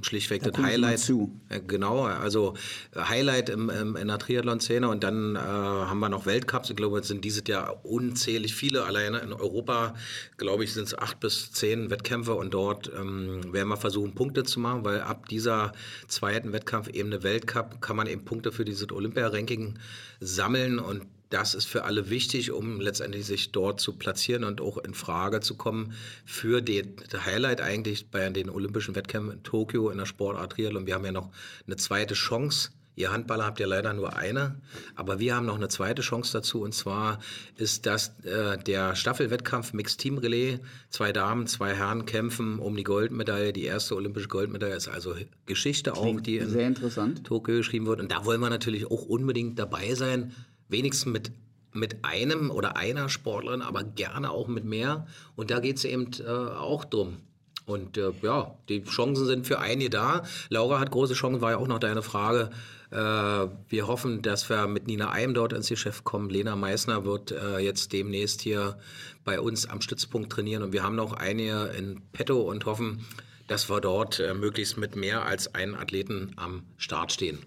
schlichtweg 0.00 0.42
da 0.42 0.50
das 0.50 0.60
Highlight. 0.60 0.98
Zu. 0.98 1.40
Äh, 1.48 1.60
genau, 1.60 2.02
also 2.04 2.54
Highlight 2.96 3.48
im, 3.48 3.70
im, 3.70 3.94
in 3.94 4.08
der 4.08 4.18
Triathlon-Szene 4.18 4.88
und 4.88 5.04
dann 5.04 5.36
äh, 5.36 5.38
haben 5.38 6.00
wir 6.00 6.08
noch 6.08 6.26
Weltcups. 6.26 6.70
Ich 6.70 6.76
glaube, 6.76 6.98
es 6.98 7.08
sind 7.08 7.24
dieses 7.24 7.44
Jahr 7.46 7.84
unzählig 7.84 8.54
viele. 8.56 8.84
Alleine 8.84 9.18
in 9.20 9.32
Europa, 9.32 9.94
glaube 10.36 10.64
ich, 10.64 10.72
sind 10.72 10.84
es 10.84 10.98
acht 10.98 11.20
bis 11.20 11.52
zehn 11.52 11.90
Wettkämpfe 11.90 12.34
und 12.34 12.52
dort 12.52 12.90
ähm, 12.98 13.52
werden 13.52 13.68
wir 13.68 13.76
versuchen, 13.76 14.14
Punkte 14.14 14.42
zu 14.42 14.58
machen, 14.58 14.84
weil 14.84 15.00
ab 15.00 15.28
dieser 15.28 15.72
zweiten 16.08 16.52
Wettkampfebene 16.52 17.22
Weltcup 17.22 17.80
kann 17.80 17.96
man 17.96 18.08
eben 18.08 18.24
Punkte 18.24 18.50
für 18.50 18.64
dieses 18.64 18.90
Olympia-Ranking 18.90 19.78
sammeln 20.18 20.80
und 20.80 21.02
das 21.32 21.54
ist 21.54 21.64
für 21.64 21.84
alle 21.84 22.10
wichtig, 22.10 22.52
um 22.52 22.80
letztendlich 22.80 23.24
sich 23.24 23.52
dort 23.52 23.80
zu 23.80 23.94
platzieren 23.94 24.44
und 24.44 24.60
auch 24.60 24.76
in 24.78 24.92
Frage 24.92 25.40
zu 25.40 25.56
kommen 25.56 25.94
für 26.26 26.60
den 26.60 26.94
Highlight 27.24 27.60
eigentlich 27.62 28.10
bei 28.10 28.28
den 28.28 28.50
Olympischen 28.50 28.94
Wettkämpfen 28.94 29.32
in 29.32 29.42
Tokio 29.42 29.88
in 29.88 29.98
der 29.98 30.06
Sportart 30.06 30.52
Triathlon. 30.52 30.86
Wir 30.86 30.94
haben 30.94 31.06
ja 31.06 31.12
noch 31.12 31.30
eine 31.66 31.76
zweite 31.76 32.14
Chance. 32.14 32.70
Ihr 32.94 33.10
Handballer 33.10 33.46
habt 33.46 33.58
ja 33.58 33.66
leider 33.66 33.94
nur 33.94 34.16
eine, 34.16 34.60
aber 34.94 35.18
wir 35.18 35.34
haben 35.34 35.46
noch 35.46 35.56
eine 35.56 35.68
zweite 35.68 36.02
Chance 36.02 36.34
dazu 36.34 36.60
und 36.60 36.74
zwar 36.74 37.20
ist 37.56 37.86
das 37.86 38.12
äh, 38.24 38.58
der 38.58 38.94
Staffelwettkampf 38.94 39.72
Mixed 39.72 39.98
Team 39.98 40.18
Relais. 40.18 40.58
Zwei 40.90 41.10
Damen, 41.10 41.46
zwei 41.46 41.74
Herren 41.74 42.04
kämpfen 42.04 42.58
um 42.58 42.76
die 42.76 42.84
Goldmedaille. 42.84 43.54
Die 43.54 43.64
erste 43.64 43.96
olympische 43.96 44.28
Goldmedaille 44.28 44.76
ist 44.76 44.88
also 44.88 45.14
Geschichte 45.46 45.92
Klingt 45.92 46.20
auch, 46.20 46.22
die 46.22 46.36
in 46.36 47.24
Tokio 47.24 47.56
geschrieben 47.56 47.86
wird. 47.86 48.00
Und 48.00 48.12
da 48.12 48.26
wollen 48.26 48.42
wir 48.42 48.50
natürlich 48.50 48.84
auch 48.84 49.06
unbedingt 49.06 49.58
dabei 49.58 49.94
sein 49.94 50.34
wenigstens 50.72 51.12
mit, 51.12 51.30
mit 51.72 52.04
einem 52.04 52.50
oder 52.50 52.76
einer 52.76 53.08
Sportlerin, 53.08 53.62
aber 53.62 53.84
gerne 53.84 54.30
auch 54.30 54.48
mit 54.48 54.64
mehr. 54.64 55.06
Und 55.36 55.50
da 55.50 55.60
geht 55.60 55.76
es 55.76 55.84
eben 55.84 56.10
äh, 56.20 56.28
auch 56.28 56.84
drum. 56.84 57.18
Und 57.64 57.96
äh, 57.96 58.12
ja, 58.22 58.56
die 58.68 58.82
Chancen 58.84 59.26
sind 59.26 59.46
für 59.46 59.60
einige 59.60 59.90
da. 59.90 60.24
Laura 60.48 60.80
hat 60.80 60.90
große 60.90 61.14
Chancen, 61.14 61.40
war 61.40 61.52
ja 61.52 61.56
auch 61.58 61.68
noch 61.68 61.78
deine 61.78 62.02
Frage. 62.02 62.50
Äh, 62.90 62.96
wir 62.96 63.86
hoffen, 63.86 64.22
dass 64.22 64.50
wir 64.50 64.66
mit 64.66 64.86
Nina 64.86 65.10
Eim 65.10 65.32
dort 65.32 65.52
ins 65.52 65.68
Geschäft 65.68 66.04
kommen. 66.04 66.28
Lena 66.28 66.56
Meissner 66.56 67.04
wird 67.04 67.30
äh, 67.30 67.58
jetzt 67.58 67.92
demnächst 67.92 68.42
hier 68.42 68.78
bei 69.24 69.40
uns 69.40 69.66
am 69.66 69.80
Stützpunkt 69.80 70.32
trainieren. 70.32 70.62
Und 70.62 70.72
wir 70.72 70.82
haben 70.82 70.96
noch 70.96 71.12
einige 71.12 71.72
in 71.78 72.02
petto 72.12 72.40
und 72.42 72.66
hoffen, 72.66 73.06
dass 73.46 73.70
wir 73.70 73.80
dort 73.80 74.18
äh, 74.18 74.34
möglichst 74.34 74.76
mit 74.76 74.96
mehr 74.96 75.24
als 75.24 75.54
einen 75.54 75.74
Athleten 75.74 76.32
am 76.36 76.64
Start 76.76 77.12
stehen. 77.12 77.38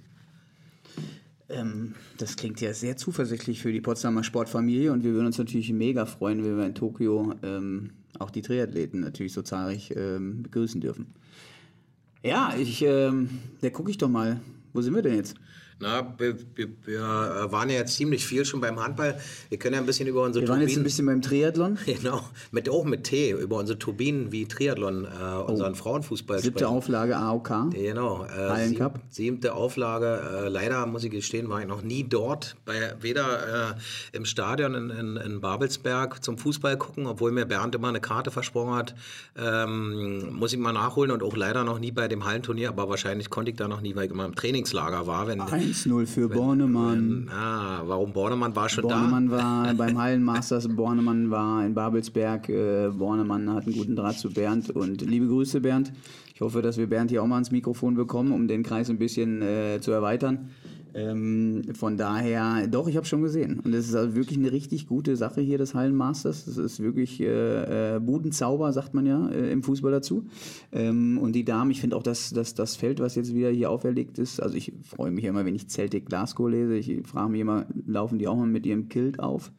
Ähm, 1.48 1.94
das 2.18 2.36
klingt 2.36 2.60
ja 2.62 2.74
sehr 2.74 2.98
zuversichtlich 2.98 3.62
für 3.62 3.72
die 3.72 3.82
Potsdamer 3.82 4.24
Sportfamilie 4.24 4.92
und 4.92 5.04
wir 5.04 5.14
würden 5.14 5.28
uns 5.28 5.38
natürlich 5.38 5.72
mega 5.72 6.06
freuen, 6.06 6.44
wenn 6.44 6.58
wir 6.58 6.66
in 6.66 6.76
Tokio 6.76 7.36
ähm, 7.44 7.92
auch 8.18 8.32
die 8.32 8.42
Triathleten 8.42 9.02
natürlich 9.02 9.34
so 9.34 9.42
zahlreich 9.42 9.94
ähm, 9.96 10.44
begrüßen 10.44 10.82
dürfen. 10.82 11.14
Ja, 12.24 12.56
ich, 12.58 12.82
ähm, 12.82 13.30
da 13.62 13.70
gucke 13.70 13.92
ich 13.92 13.98
doch 14.00 14.10
mal. 14.10 14.40
Wo 14.74 14.82
sind 14.82 14.96
wir 14.96 15.04
denn 15.04 15.16
jetzt? 15.16 15.36
Na, 15.78 16.16
wir, 16.18 16.38
wir, 16.56 16.70
wir, 16.86 17.02
waren 17.52 17.70
ja 17.70 17.76
jetzt 17.76 17.96
ziemlich 17.96 18.26
viel 18.26 18.46
schon 18.46 18.62
beim 18.62 18.82
Handball. 18.82 19.20
Wir 19.50 19.60
können 19.60 19.74
ja 19.74 19.82
ein 19.82 19.86
bisschen 19.86 20.08
über 20.08 20.24
unsere 20.24 20.44
Wir 20.44 20.50
waren 20.50 20.60
Turbinen, 20.60 20.70
jetzt 20.70 20.78
ein 20.78 20.84
bisschen 20.84 21.06
beim 21.06 21.22
Triathlon. 21.22 21.78
Genau, 21.86 22.22
mit, 22.52 22.70
auch 22.70 22.86
mit 22.86 23.06
T, 23.06 23.32
über 23.32 23.58
unsere 23.58 23.78
Turbinen 23.78 24.32
wie 24.32 24.46
Triathlon, 24.46 25.06
äh, 25.06 25.08
oh. 25.10 25.46
unseren 25.50 25.76
Frauenfußball 25.76 26.40
Siebte 26.40 26.60
sprechen. 26.60 26.76
Auflage 26.76 27.18
AOK. 27.18 27.72
Genau. 27.72 28.26
Äh, 28.26 28.74
Cup. 28.74 29.00
Siebte 29.10 29.54
Auflage. 29.54 30.46
Äh, 30.46 30.50
leider, 30.50 30.86
muss 30.86 31.04
ich 31.04 31.12
gestehen, 31.12 31.50
war 31.50 31.60
ich 31.60 31.68
noch 31.68 31.82
nie 31.82 32.04
dort, 32.04 32.56
bei, 32.66 32.96
weder 33.02 33.72
äh, 33.72 34.16
im 34.16 34.26
Stadion 34.26 34.76
in, 34.76 34.90
in, 34.90 35.18
in, 35.18 35.42
Babelsberg 35.42 36.24
zum 36.24 36.38
Fußball 36.38 36.78
gucken, 36.78 37.06
obwohl 37.06 37.32
mir 37.32 37.46
Bernd 37.46 37.76
immer 37.76 37.90
eine 37.90 38.00
Karte 38.02 38.32
versprochen 38.32 38.76
hat. 38.76 38.96
Ähm, 39.38 40.34
muss 40.34 40.54
ich 40.54 40.60
mal 40.60 40.74
nachholen 40.74 41.12
und 41.12 41.22
auch 41.22 41.36
leider 41.36 41.64
noch 41.64 41.80
nie 41.80 41.92
bei 41.92 42.08
dem 42.08 42.26
Hallenturnier, 42.26 42.70
aber 42.70 42.88
wahrscheinlich 42.90 43.30
konnte 43.30 43.52
ich 43.52 43.58
da 43.58 43.68
noch 43.68 43.82
nie, 43.82 43.96
weil 43.96 44.06
ich 44.06 44.12
immer 44.12 44.26
im 44.26 44.36
Trainingslager 44.36 45.08
war. 45.08 45.28
Wenn, 45.28 45.42
1-0 45.66 46.06
für 46.06 46.30
Bornemann. 46.30 47.30
ah, 47.32 47.82
warum 47.86 48.14
Bornemann 48.14 48.56
war 48.56 48.70
schon 48.70 48.84
Bornemann 48.84 49.28
da? 49.30 49.36
Bornemann 49.36 49.68
war 49.68 49.74
beim 49.78 49.98
Hallenmasters, 49.98 50.68
Bornemann 50.68 51.32
war 51.32 51.66
in 51.66 51.74
Babelsberg. 51.74 52.50
Äh, 52.50 52.90
Bornemann 52.90 53.52
hat 53.54 53.66
einen 53.66 53.76
guten 53.76 53.96
Draht 53.96 54.20
zu 54.20 54.32
Bernd 54.32 54.70
und 54.70 55.02
liebe 55.02 55.28
Grüße 55.28 55.62
Bernd. 55.62 55.92
Ich 56.34 56.42
hoffe, 56.42 56.62
dass 56.62 56.78
wir 56.78 56.88
Bernd 56.88 57.12
hier 57.12 57.24
auch 57.24 57.28
mal 57.28 57.36
ans 57.36 57.52
Mikrofon 57.52 57.96
bekommen, 57.96 58.32
um 58.32 58.48
den 58.48 58.62
Kreis 58.62 58.90
ein 58.90 58.98
bisschen 58.98 59.42
äh, 59.42 59.80
zu 59.82 59.92
erweitern. 59.92 60.50
Ähm, 60.96 61.64
von 61.74 61.98
daher, 61.98 62.68
doch, 62.68 62.88
ich 62.88 62.96
habe 62.96 63.06
schon 63.06 63.22
gesehen. 63.22 63.60
Und 63.60 63.74
es 63.74 63.90
ist 63.90 63.96
also 63.96 64.16
wirklich 64.16 64.40
eine 64.40 64.54
richtig 64.54 64.88
gute 64.88 65.18
Sache 65.18 65.42
hier, 65.42 65.58
das 65.58 65.76
Hallenmasters. 65.76 66.46
Das 66.46 66.58
ist 66.58 66.80
wirklich 66.80 67.20
äh, 67.20 67.96
äh, 67.96 68.00
Budenzauber, 68.00 68.72
sagt 68.72 68.94
man 68.94 69.06
ja 69.06 69.28
äh, 69.28 69.52
im 69.52 69.62
Fußball 69.62 69.92
dazu. 69.92 70.26
Ähm, 70.72 71.18
und 71.18 71.34
die 71.34 71.44
Damen, 71.44 71.70
ich 71.70 71.82
finde 71.82 71.98
auch, 71.98 72.04
dass, 72.04 72.30
dass 72.30 72.54
das 72.54 72.78
Feld, 72.78 73.02
was 73.02 73.16
jetzt 73.16 73.36
wieder 73.36 73.50
hier 73.50 73.72
auferlegt 73.72 74.18
ist, 74.20 74.42
also 74.42 74.56
ich 74.56 74.72
freue 74.84 75.12
mich 75.12 75.26
immer, 75.26 75.44
wenn 75.44 75.56
ich 75.56 75.68
Celtic 75.68 76.06
Glasgow 76.06 76.50
lese. 76.50 76.78
Ich 76.78 77.06
frage 77.06 77.30
mich 77.30 77.42
immer, 77.42 77.66
laufen 77.86 78.18
die 78.18 78.30
auch 78.30 78.38
mal 78.38 78.48
mit 78.48 78.66
ihrem 78.66 78.88
Kilt 78.88 79.20
auf? 79.20 79.52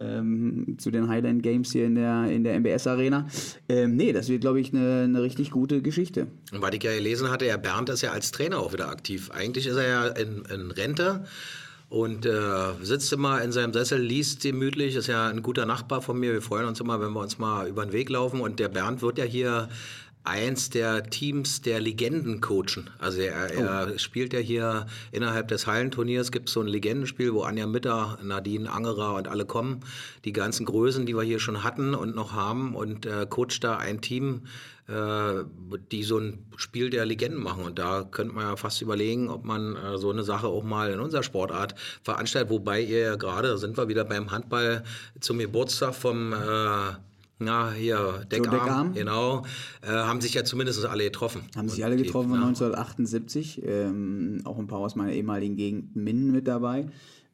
Ähm, 0.00 0.76
zu 0.78 0.90
den 0.90 1.08
Highland 1.08 1.42
Games 1.42 1.72
hier 1.72 1.86
in 1.86 1.94
der, 1.94 2.30
in 2.30 2.44
der 2.44 2.58
MBS 2.58 2.86
Arena. 2.86 3.26
Ähm, 3.68 3.96
nee, 3.96 4.12
das 4.12 4.28
wird, 4.28 4.40
glaube 4.40 4.60
ich, 4.60 4.72
eine, 4.72 5.02
eine 5.04 5.22
richtig 5.22 5.50
gute 5.50 5.82
Geschichte. 5.82 6.26
Und 6.52 6.62
was 6.62 6.72
ich 6.72 6.82
ja 6.82 6.92
gelesen 6.92 7.30
hatte, 7.30 7.46
ja, 7.46 7.56
Bernd 7.56 7.90
ist 7.90 8.02
ja 8.02 8.12
als 8.12 8.32
Trainer 8.32 8.58
auch 8.58 8.72
wieder 8.72 8.88
aktiv. 8.88 9.30
Eigentlich 9.30 9.66
ist 9.66 9.76
er 9.76 9.88
ja 9.88 10.06
in, 10.08 10.42
in 10.52 10.70
Rente 10.70 11.24
und 11.90 12.24
äh, 12.24 12.72
sitzt 12.82 13.12
immer 13.12 13.42
in 13.42 13.52
seinem 13.52 13.72
Sessel, 13.72 14.00
liest 14.00 14.42
gemütlich, 14.42 14.94
ist 14.94 15.08
ja 15.08 15.28
ein 15.28 15.42
guter 15.42 15.66
Nachbar 15.66 16.00
von 16.00 16.18
mir. 16.18 16.32
Wir 16.32 16.42
freuen 16.42 16.66
uns 16.66 16.80
immer, 16.80 17.00
wenn 17.00 17.12
wir 17.12 17.20
uns 17.20 17.38
mal 17.38 17.68
über 17.68 17.84
den 17.84 17.92
Weg 17.92 18.08
laufen. 18.10 18.40
Und 18.40 18.58
der 18.60 18.68
Bernd 18.68 19.02
wird 19.02 19.18
ja 19.18 19.24
hier 19.24 19.68
eins 20.24 20.70
der 20.70 21.04
Teams 21.04 21.62
der 21.62 21.80
Legenden 21.80 22.40
coachen. 22.40 22.90
Also 22.98 23.20
er, 23.20 23.54
er 23.54 23.92
oh. 23.94 23.98
spielt 23.98 24.32
ja 24.32 24.38
hier 24.38 24.86
innerhalb 25.12 25.48
des 25.48 25.66
Hallenturniers, 25.66 26.30
gibt 26.30 26.48
es 26.48 26.54
so 26.54 26.60
ein 26.60 26.66
Legendenspiel, 26.66 27.32
wo 27.32 27.42
Anja 27.42 27.66
Mitter, 27.66 28.18
Nadine 28.22 28.70
Angerer 28.70 29.14
und 29.14 29.28
alle 29.28 29.46
kommen. 29.46 29.80
Die 30.24 30.32
ganzen 30.32 30.66
Größen, 30.66 31.06
die 31.06 31.16
wir 31.16 31.22
hier 31.22 31.40
schon 31.40 31.64
hatten 31.64 31.94
und 31.94 32.14
noch 32.14 32.32
haben 32.32 32.74
und 32.74 33.06
äh, 33.06 33.26
coacht 33.28 33.64
da 33.64 33.78
ein 33.78 34.00
Team, 34.02 34.42
äh, 34.88 35.44
die 35.90 36.02
so 36.02 36.18
ein 36.18 36.44
Spiel 36.56 36.90
der 36.90 37.06
Legenden 37.06 37.42
machen. 37.42 37.64
Und 37.64 37.78
da 37.78 38.02
könnte 38.02 38.34
man 38.34 38.44
ja 38.44 38.56
fast 38.56 38.82
überlegen, 38.82 39.30
ob 39.30 39.44
man 39.44 39.76
äh, 39.76 39.96
so 39.96 40.10
eine 40.10 40.22
Sache 40.22 40.48
auch 40.48 40.64
mal 40.64 40.90
in 40.90 41.00
unserer 41.00 41.22
Sportart 41.22 41.74
veranstaltet. 42.02 42.50
Wobei 42.50 42.82
ihr 42.82 43.00
ja 43.00 43.16
gerade, 43.16 43.56
sind 43.56 43.78
wir 43.78 43.88
wieder 43.88 44.04
beim 44.04 44.30
Handball, 44.30 44.84
zum 45.20 45.38
Geburtstag 45.38 45.94
vom... 45.94 46.32
Äh, 46.32 46.92
na, 47.40 47.72
hier, 47.72 48.26
Deckarm, 48.30 48.44
so, 48.44 48.50
Deckarm. 48.50 48.92
genau, 48.94 49.42
äh, 49.82 49.88
haben 49.88 50.20
sich 50.20 50.34
ja 50.34 50.44
zumindest 50.44 50.84
alle 50.84 51.04
getroffen. 51.04 51.42
Haben 51.56 51.68
sich 51.68 51.84
alle 51.84 51.96
getroffen 51.96 52.28
von 52.28 52.38
1978, 52.38 53.62
ähm, 53.64 54.42
auch 54.44 54.58
ein 54.58 54.66
paar 54.66 54.78
aus 54.78 54.94
meiner 54.94 55.12
ehemaligen 55.12 55.56
Gegend 55.56 55.96
Minden 55.96 56.32
mit 56.32 56.46
dabei. 56.46 56.86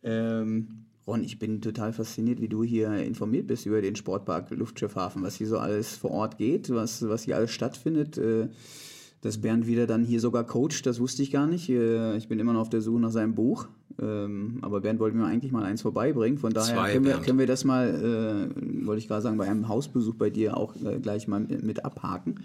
Ähm, 0.02 0.86
Ron, 1.06 1.22
ich 1.22 1.38
bin 1.38 1.60
total 1.60 1.92
fasziniert, 1.92 2.40
wie 2.40 2.48
du 2.48 2.64
hier 2.64 2.92
informiert 2.96 3.46
bist 3.46 3.66
über 3.66 3.82
den 3.82 3.96
Sportpark 3.96 4.50
Luftschiffhafen, 4.50 5.22
was 5.22 5.36
hier 5.36 5.48
so 5.48 5.58
alles 5.58 5.96
vor 5.96 6.12
Ort 6.12 6.38
geht, 6.38 6.70
was, 6.70 7.06
was 7.08 7.24
hier 7.24 7.36
alles 7.36 7.50
stattfindet. 7.50 8.16
Äh, 8.16 8.48
dass 9.22 9.40
Bernd 9.40 9.66
wieder 9.66 9.86
dann 9.86 10.04
hier 10.04 10.20
sogar 10.20 10.44
coacht, 10.44 10.86
das 10.86 11.00
wusste 11.00 11.22
ich 11.22 11.32
gar 11.32 11.46
nicht. 11.46 11.68
Äh, 11.68 12.16
ich 12.16 12.28
bin 12.28 12.38
immer 12.38 12.52
noch 12.52 12.60
auf 12.60 12.70
der 12.70 12.80
Suche 12.80 13.00
nach 13.00 13.10
seinem 13.10 13.34
Buch. 13.34 13.66
Ähm, 14.00 14.58
aber 14.62 14.80
Bernd 14.80 15.00
wollte 15.00 15.16
mir 15.16 15.24
eigentlich 15.24 15.52
mal 15.52 15.64
eins 15.64 15.82
vorbeibringen. 15.82 16.38
Von 16.38 16.52
daher 16.52 16.74
Zwei, 16.74 16.92
können, 16.92 17.06
wir, 17.06 17.18
können 17.18 17.38
wir 17.38 17.46
das 17.46 17.64
mal, 17.64 17.88
äh, 17.88 18.86
wollte 18.86 18.98
ich 18.98 19.08
gerade 19.08 19.22
sagen, 19.22 19.38
bei 19.38 19.48
einem 19.48 19.68
Hausbesuch 19.68 20.14
bei 20.14 20.30
dir 20.30 20.56
auch 20.56 20.74
äh, 20.76 20.98
gleich 20.98 21.28
mal 21.28 21.40
mit, 21.40 21.62
mit 21.62 21.84
abhaken. 21.84 22.40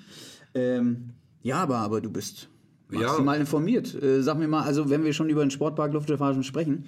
Ähm, 0.53 1.11
ja, 1.43 1.57
aber, 1.57 1.77
aber 1.77 2.01
du 2.01 2.09
bist 2.09 2.49
maximal 2.89 3.35
ja. 3.35 3.41
informiert. 3.41 4.01
Äh, 4.01 4.21
sag 4.21 4.37
mir 4.37 4.47
mal, 4.47 4.63
also 4.63 4.89
wenn 4.89 5.03
wir 5.03 5.13
schon 5.13 5.29
über 5.29 5.43
den 5.43 5.51
Sportpark 5.51 5.93
Luftschiffhafen 5.93 6.43
sprechen, 6.43 6.85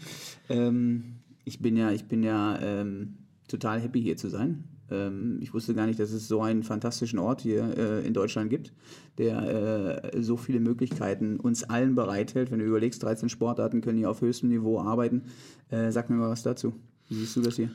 ähm, 0.50 1.16
ich 1.46 1.60
bin 1.60 1.76
ja, 1.76 1.92
ich 1.92 2.06
bin 2.06 2.24
ja 2.24 2.60
ähm, 2.62 3.16
total 3.48 3.82
happy 3.82 4.02
hier 4.02 4.18
zu 4.18 4.30
sein. 4.30 4.64
Ähm, 4.94 5.40
ich 5.42 5.54
wusste 5.54 5.74
gar 5.74 5.88
nicht, 5.88 6.00
dass 6.00 6.12
es 6.12 6.28
so 6.28 6.42
einen 6.42 6.64
fantastischen 6.64 7.20
Ort 7.20 7.42
hier 7.42 7.78
äh, 7.78 8.06
in 8.06 8.14
Deutschland 8.14 8.50
gibt, 8.50 8.72
der 9.18 10.12
äh, 10.14 10.22
so 10.22 10.38
viele 10.38 10.60
Möglichkeiten 10.60 11.40
uns 11.40 11.64
allen 11.64 11.96
bereithält. 11.96 12.52
Wenn 12.52 12.60
du 12.60 12.66
überlegst, 12.66 13.02
13 13.04 13.30
Sportarten 13.30 13.82
können 13.82 13.98
hier 13.98 14.10
auf 14.10 14.22
höchstem 14.22 14.50
Niveau 14.50 14.80
arbeiten. 14.80 15.24
Äh, 15.70 15.92
sag 15.92 16.10
mir 16.10 16.16
mal 16.16 16.30
was 16.30 16.44
dazu. 16.44 16.74
Wie 17.10 17.16
siehst 17.16 17.36
du 17.36 17.42
das 17.42 17.56
hier? 17.56 17.70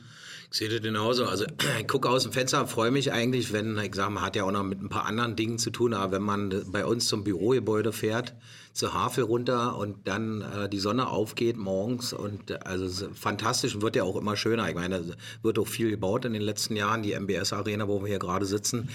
Ich 0.51 0.57
sehe 0.57 0.69
das 0.69 0.81
genauso. 0.81 1.25
Also 1.25 1.45
ich 1.79 1.87
gucke 1.87 2.09
aus 2.09 2.23
dem 2.23 2.31
Fenster, 2.31 2.65
freue 2.67 2.91
mich 2.91 3.11
eigentlich, 3.11 3.53
wenn, 3.53 3.77
ich 3.77 3.95
sage, 3.95 4.11
man 4.11 4.23
hat 4.23 4.35
ja 4.35 4.43
auch 4.43 4.51
noch 4.51 4.63
mit 4.63 4.81
ein 4.81 4.89
paar 4.89 5.05
anderen 5.05 5.35
Dingen 5.35 5.59
zu 5.59 5.69
tun, 5.69 5.93
aber 5.93 6.13
wenn 6.13 6.23
man 6.23 6.63
bei 6.71 6.85
uns 6.85 7.07
zum 7.07 7.23
Bürogebäude 7.23 7.91
fährt, 7.91 8.35
zur 8.79 8.93
Havel 8.93 9.25
runter 9.25 9.77
und 9.77 10.07
dann 10.07 10.41
äh, 10.41 10.69
die 10.69 10.79
Sonne 10.79 11.09
aufgeht 11.09 11.57
morgens 11.57 12.13
und 12.13 12.65
also 12.65 13.09
fantastisch 13.13 13.81
wird 13.81 13.97
ja 13.97 14.03
auch 14.03 14.15
immer 14.15 14.37
schöner. 14.37 14.69
Ich 14.69 14.75
meine, 14.75 15.17
wird 15.41 15.59
auch 15.59 15.67
viel 15.67 15.89
gebaut 15.89 16.23
in 16.23 16.31
den 16.31 16.41
letzten 16.41 16.77
Jahren. 16.77 17.03
Die 17.03 17.11
MBS 17.11 17.51
Arena, 17.51 17.89
wo 17.89 17.99
wir 17.99 18.07
hier 18.07 18.19
gerade 18.19 18.45
sitzen, 18.45 18.87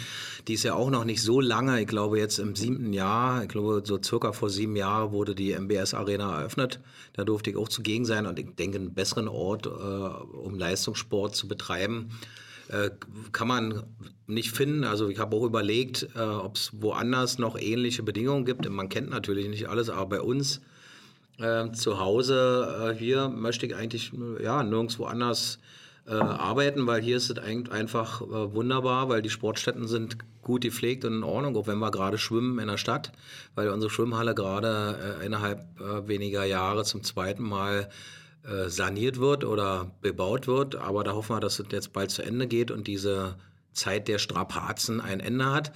die 0.49 0.55
ist 0.55 0.63
ja 0.63 0.73
auch 0.73 0.89
noch 0.89 1.05
nicht 1.05 1.21
so 1.21 1.39
lange. 1.39 1.83
Ich 1.83 1.87
glaube 1.87 2.19
jetzt 2.19 2.39
im 2.39 2.57
siebten 2.57 2.95
Jahr, 2.95 3.43
ich 3.43 3.51
glaube 3.51 3.83
so 3.85 4.03
circa 4.03 4.33
vor 4.33 4.49
sieben 4.49 4.75
Jahren 4.75 5.13
wurde 5.13 5.35
die 5.35 5.53
MBS 5.53 5.93
Arena 5.93 6.39
eröffnet. 6.39 6.81
Da 7.13 7.25
durfte 7.25 7.51
ich 7.51 7.57
auch 7.59 7.69
zugegen 7.69 8.07
sein 8.07 8.25
und 8.25 8.39
ich 8.39 8.55
denke, 8.55 8.79
einen 8.79 8.95
besseren 8.95 9.29
Ort, 9.29 9.67
äh, 9.67 9.69
um 9.69 10.59
Leistungssport 10.59 11.37
zu 11.37 11.47
betreiben 11.47 12.11
äh, 12.69 12.91
kann 13.33 13.49
man 13.49 13.83
nicht 14.27 14.53
finden. 14.53 14.85
Also 14.85 15.09
ich 15.09 15.19
habe 15.19 15.37
auch 15.37 15.45
überlegt, 15.45 16.09
äh, 16.15 16.21
ob 16.21 16.57
es 16.57 16.71
woanders 16.73 17.39
noch 17.39 17.59
ähnliche 17.59 18.03
Bedingungen 18.03 18.45
gibt. 18.45 18.69
Man 18.69 18.89
kennt 18.89 19.11
natürlich 19.11 19.49
nicht 19.49 19.69
alles, 19.69 19.91
aber 19.91 20.07
bei 20.07 20.21
uns 20.21 20.61
äh, 21.39 21.71
zu 21.73 21.99
Hause 21.99 22.93
äh, 22.93 22.99
hier 22.99 23.29
möchte 23.29 23.67
ich 23.67 23.75
eigentlich 23.75 24.13
ja, 24.43 24.63
nirgendwo 24.63 25.05
anders 25.05 25.59
äh, 26.07 26.13
arbeiten, 26.13 26.87
weil 26.87 27.03
hier 27.03 27.17
ist 27.17 27.31
es 27.31 27.39
einfach 27.39 28.23
äh, 28.23 28.55
wunderbar, 28.55 29.09
weil 29.09 29.21
die 29.21 29.31
Sportstätten 29.31 29.87
sind 29.89 30.19
gut 30.43 30.63
gepflegt 30.63 31.05
und 31.05 31.15
in 31.15 31.23
Ordnung, 31.23 31.57
auch 31.57 31.67
wenn 31.67 31.79
wir 31.79 31.91
gerade 31.91 32.19
schwimmen 32.19 32.59
in 32.59 32.69
der 32.69 32.77
Stadt, 32.77 33.13
weil 33.55 33.69
unsere 33.69 33.91
Schwimmhalle 33.91 34.35
gerade 34.35 35.21
innerhalb 35.25 35.65
weniger 36.07 36.45
Jahre 36.45 36.85
zum 36.85 37.03
zweiten 37.03 37.43
Mal 37.43 37.89
äh, 38.45 38.69
saniert 38.69 39.19
wird 39.19 39.45
oder 39.45 39.91
bebaut 40.01 40.47
wird. 40.47 40.77
Aber 40.77 41.05
da 41.05 41.13
hoffen 41.13 41.37
wir, 41.37 41.41
dass 41.41 41.59
es 41.59 41.67
jetzt 41.71 41.93
bald 41.93 42.11
zu 42.11 42.23
Ende 42.23 42.47
geht 42.47 42.71
und 42.71 42.87
diese 42.87 43.37
Zeit 43.73 44.09
der 44.09 44.19
Strapazen 44.19 45.01
ein 45.01 45.21
Ende 45.21 45.51
hat. 45.51 45.73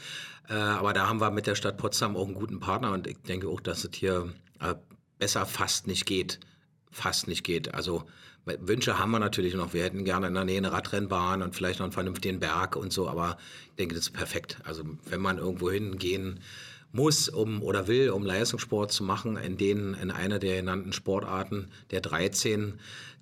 Äh, 0.49 0.55
aber 0.55 0.93
da 0.93 1.09
haben 1.09 1.21
wir 1.21 1.31
mit 1.31 1.47
der 1.47 1.55
Stadt 1.55 1.77
Potsdam 1.77 2.17
auch 2.17 2.27
einen 2.27 2.35
guten 2.35 2.61
Partner 2.61 2.93
und 2.93 3.07
ich 3.07 3.19
denke 3.23 3.49
auch, 3.49 3.61
dass 3.61 3.85
es 3.85 3.91
hier 3.95 4.33
äh, 4.61 4.75
besser 5.19 5.47
fast 5.47 5.87
nicht 5.87 6.07
geht. 6.07 6.41
Fast 6.91 7.29
nicht 7.29 7.45
geht. 7.45 7.75
Also 7.75 8.05
Wünsche 8.45 8.99
haben 8.99 9.11
wir 9.11 9.19
natürlich 9.19 9.55
noch. 9.55 9.75
Wir 9.75 9.85
hätten 9.85 10.05
gerne 10.05 10.27
in 10.27 10.35
der 10.35 10.45
Nähe 10.45 10.59
eine 10.59 10.73
Radrennbahn 10.73 11.43
und 11.43 11.55
vielleicht 11.55 11.81
noch 11.81 11.85
einen 11.85 11.93
vernünftigen 11.93 12.41
Berg 12.41 12.77
und 12.77 12.93
so, 12.93 13.09
aber 13.09 13.37
ich 13.71 13.77
denke, 13.77 13.95
das 13.95 14.05
ist 14.05 14.13
perfekt. 14.15 14.59
Also 14.65 14.85
wenn 15.07 15.21
man 15.21 15.39
irgendwo 15.39 15.71
hingehen 15.71 16.41
muss 16.99 17.29
um 17.29 17.63
oder 17.63 17.87
will, 17.87 18.11
um 18.11 18.27
Leistungssport 18.27 18.91
zu 18.91 19.05
machen, 19.05 19.37
in 19.37 19.57
denen 19.57 19.95
in 19.95 20.11
einer 20.11 20.41
der 20.41 20.57
genannten 20.57 20.93
Sportarten 20.93 21.69
der 21.93 22.01
13 22.01 22.75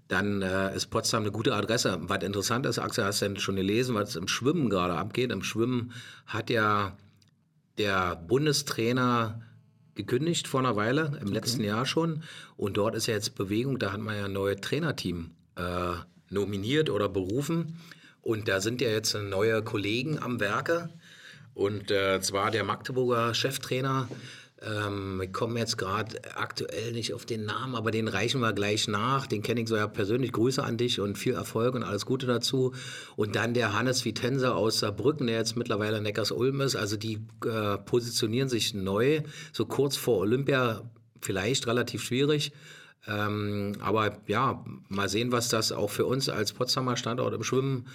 dann 0.08 0.40
äh, 0.40 0.74
ist 0.74 0.86
Potsdam 0.86 1.24
eine 1.24 1.32
gute 1.32 1.54
Adresse. 1.54 1.98
Was 2.02 2.22
interessant 2.22 2.64
ist, 2.64 2.78
Axel, 2.78 3.04
hast 3.04 3.20
du 3.20 3.26
denn 3.26 3.36
schon 3.38 3.56
gelesen, 3.56 3.94
was 3.96 4.14
im 4.14 4.28
Schwimmen 4.28 4.70
gerade 4.70 4.94
abgeht? 4.94 5.32
Im 5.32 5.42
Schwimmen 5.42 5.92
hat 6.26 6.48
ja 6.48 6.96
der 7.76 8.16
Bundestrainer 8.16 9.42
gekündigt 9.96 10.46
vor 10.46 10.60
einer 10.60 10.76
Weile, 10.76 11.06
im 11.20 11.28
okay. 11.28 11.34
letzten 11.34 11.64
Jahr 11.64 11.86
schon. 11.86 12.22
Und 12.56 12.76
dort 12.76 12.94
ist 12.94 13.08
ja 13.08 13.14
jetzt 13.14 13.34
Bewegung, 13.34 13.78
da 13.78 13.92
hat 13.92 14.00
man 14.00 14.16
ja 14.16 14.26
ein 14.26 14.32
neues 14.32 14.60
Trainerteam 14.60 15.32
äh, 15.56 15.94
nominiert 16.30 16.88
oder 16.88 17.08
berufen. 17.08 17.76
Und 18.22 18.48
da 18.48 18.60
sind 18.60 18.80
ja 18.80 18.88
jetzt 18.88 19.14
neue 19.14 19.62
Kollegen 19.62 20.22
am 20.22 20.38
Werke. 20.40 20.90
Und 21.56 21.90
äh, 21.90 22.20
zwar 22.20 22.50
der 22.50 22.64
Magdeburger 22.64 23.32
Cheftrainer, 23.32 24.08
ähm, 24.60 25.22
ich 25.24 25.32
komme 25.32 25.58
jetzt 25.58 25.78
gerade 25.78 26.18
aktuell 26.36 26.92
nicht 26.92 27.14
auf 27.14 27.24
den 27.24 27.46
Namen, 27.46 27.74
aber 27.74 27.90
den 27.90 28.08
reichen 28.08 28.42
wir 28.42 28.52
gleich 28.52 28.88
nach. 28.88 29.26
Den 29.26 29.42
kenne 29.42 29.62
ich 29.62 29.68
so 29.68 29.74
ja 29.74 29.86
persönlich. 29.86 30.32
Grüße 30.32 30.62
an 30.62 30.76
dich 30.76 31.00
und 31.00 31.16
viel 31.16 31.32
Erfolg 31.32 31.74
und 31.74 31.82
alles 31.82 32.04
Gute 32.04 32.26
dazu. 32.26 32.74
Und 33.16 33.36
dann 33.36 33.54
der 33.54 33.72
Hannes 33.72 34.04
Vitenser 34.04 34.54
aus 34.54 34.80
Saarbrücken, 34.80 35.28
der 35.28 35.36
jetzt 35.36 35.56
mittlerweile 35.56 36.02
Neckars-Ulm 36.02 36.60
ist. 36.60 36.76
Also 36.76 36.98
die 36.98 37.20
äh, 37.46 37.78
positionieren 37.78 38.50
sich 38.50 38.74
neu, 38.74 39.22
so 39.54 39.64
kurz 39.64 39.96
vor 39.96 40.18
Olympia, 40.18 40.82
vielleicht 41.22 41.66
relativ 41.66 42.02
schwierig. 42.02 42.52
Ähm, 43.06 43.76
aber 43.80 44.18
ja, 44.26 44.62
mal 44.88 45.08
sehen, 45.08 45.32
was 45.32 45.48
das 45.48 45.72
auch 45.72 45.88
für 45.88 46.04
uns 46.04 46.28
als 46.28 46.52
Potsdamer 46.52 46.98
Standort 46.98 47.32
im 47.32 47.44
Schwimmen 47.44 47.86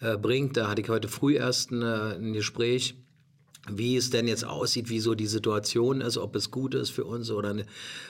äh, 0.00 0.16
bringt. 0.16 0.56
Da 0.56 0.68
hatte 0.68 0.82
ich 0.82 0.88
heute 0.88 1.06
früh 1.06 1.36
erst 1.36 1.70
ein, 1.70 1.82
äh, 1.82 2.16
ein 2.16 2.32
Gespräch 2.32 2.96
wie 3.70 3.96
es 3.96 4.10
denn 4.10 4.28
jetzt 4.28 4.44
aussieht, 4.44 4.90
wie 4.90 5.00
so 5.00 5.14
die 5.14 5.26
Situation 5.26 6.00
ist, 6.00 6.18
ob 6.18 6.36
es 6.36 6.50
gut 6.50 6.74
ist 6.74 6.90
für 6.90 7.04
uns 7.04 7.30
oder, 7.30 7.56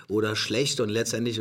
oder 0.08 0.34
schlecht. 0.36 0.80
Und 0.80 0.88
letztendlich 0.88 1.40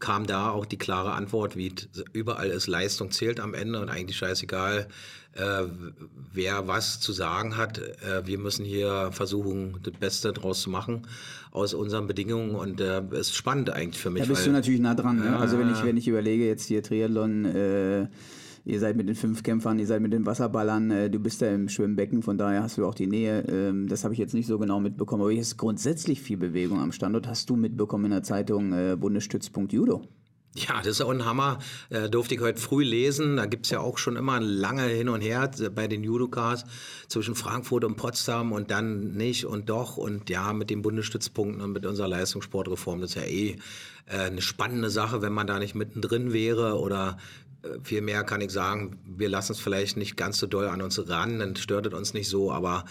kam 0.00 0.26
da 0.26 0.50
auch 0.50 0.66
die 0.66 0.76
klare 0.76 1.12
Antwort, 1.12 1.56
wie 1.56 1.72
überall 2.12 2.50
ist, 2.50 2.66
Leistung 2.66 3.10
zählt 3.10 3.40
am 3.40 3.54
Ende 3.54 3.80
und 3.80 3.88
eigentlich 3.88 4.18
scheißegal, 4.18 4.86
äh, 5.32 5.62
wer 6.32 6.68
was 6.68 7.00
zu 7.00 7.12
sagen 7.12 7.56
hat. 7.56 7.78
Äh, 7.78 8.26
wir 8.26 8.38
müssen 8.38 8.64
hier 8.64 9.10
versuchen, 9.12 9.78
das 9.82 9.94
Beste 9.94 10.32
draus 10.32 10.60
zu 10.60 10.70
machen 10.70 11.06
aus 11.50 11.72
unseren 11.72 12.06
Bedingungen 12.06 12.54
und 12.54 12.80
äh, 12.80 13.02
ist 13.12 13.34
spannend 13.34 13.70
eigentlich 13.70 14.00
für 14.02 14.10
mich. 14.10 14.22
Da 14.22 14.28
bist 14.28 14.42
weil, 14.42 14.46
du 14.46 14.52
natürlich 14.52 14.80
nah 14.80 14.94
dran. 14.94 15.16
Ne? 15.18 15.38
Also 15.38 15.58
wenn 15.58 15.72
ich, 15.72 15.82
wenn 15.84 15.96
ich 15.96 16.06
überlege, 16.08 16.46
jetzt 16.46 16.66
hier 16.66 16.82
Triathlon, 16.82 17.44
äh, 17.44 18.06
ihr 18.64 18.80
seid 18.80 18.96
mit 18.96 19.08
den 19.08 19.14
Fünfkämpfern, 19.14 19.78
ihr 19.78 19.86
seid 19.86 20.00
mit 20.00 20.12
den 20.12 20.26
Wasserballern, 20.26 20.90
äh, 20.90 21.10
du 21.10 21.18
bist 21.18 21.42
da 21.42 21.50
im 21.50 21.68
Schwimmbecken, 21.68 22.22
von 22.22 22.38
daher 22.38 22.62
hast 22.62 22.78
du 22.78 22.86
auch 22.86 22.94
die 22.94 23.06
Nähe. 23.06 23.44
Ähm, 23.48 23.88
das 23.88 24.04
habe 24.04 24.14
ich 24.14 24.20
jetzt 24.20 24.34
nicht 24.34 24.46
so 24.46 24.58
genau 24.58 24.80
mitbekommen, 24.80 25.22
aber 25.22 25.32
hier 25.32 25.40
ist 25.40 25.56
grundsätzlich 25.56 26.20
viel 26.20 26.36
Bewegung 26.36 26.80
am 26.80 26.92
Standort. 26.92 27.26
Hast 27.26 27.50
du 27.50 27.56
mitbekommen 27.56 28.06
in 28.06 28.10
der 28.12 28.22
Zeitung 28.22 28.72
äh, 28.72 28.96
Bundesstützpunkt 28.96 29.72
Judo? 29.72 30.02
Ja, 30.56 30.78
das 30.78 30.86
ist 30.86 31.00
auch 31.00 31.10
ein 31.10 31.24
Hammer. 31.24 31.58
Äh, 31.90 32.08
durfte 32.08 32.36
ich 32.36 32.40
heute 32.40 32.60
früh 32.60 32.84
lesen. 32.84 33.38
Da 33.38 33.46
gibt's 33.46 33.70
ja 33.70 33.80
auch 33.80 33.98
schon 33.98 34.14
immer 34.14 34.38
lange 34.38 34.84
Hin 34.84 35.08
und 35.08 35.20
Her 35.20 35.50
bei 35.74 35.88
den 35.88 36.04
Judokas 36.04 36.64
zwischen 37.08 37.34
Frankfurt 37.34 37.82
und 37.84 37.96
Potsdam 37.96 38.52
und 38.52 38.70
dann 38.70 39.14
nicht 39.14 39.46
und 39.46 39.68
doch. 39.68 39.96
Und 39.96 40.30
ja, 40.30 40.52
mit 40.52 40.70
den 40.70 40.82
Bundesstützpunkten 40.82 41.60
und 41.60 41.72
mit 41.72 41.84
unserer 41.84 42.06
Leistungssportreform, 42.06 43.00
das 43.00 43.10
ist 43.10 43.16
ja 43.16 43.22
eh 43.22 43.56
äh, 44.06 44.26
eine 44.26 44.42
spannende 44.42 44.90
Sache, 44.90 45.22
wenn 45.22 45.32
man 45.32 45.48
da 45.48 45.58
nicht 45.58 45.74
mittendrin 45.74 46.32
wäre 46.32 46.78
oder 46.78 47.16
äh, 47.16 47.43
viel 47.82 48.00
mehr 48.00 48.24
kann 48.24 48.40
ich 48.40 48.50
sagen, 48.50 48.98
wir 49.04 49.28
lassen 49.28 49.52
es 49.52 49.60
vielleicht 49.60 49.96
nicht 49.96 50.16
ganz 50.16 50.38
so 50.38 50.46
doll 50.46 50.68
an 50.68 50.82
uns 50.82 51.08
ran, 51.08 51.38
dann 51.38 51.56
stört 51.56 51.86
es 51.86 51.94
uns 51.94 52.14
nicht 52.14 52.28
so, 52.28 52.52
aber 52.52 52.84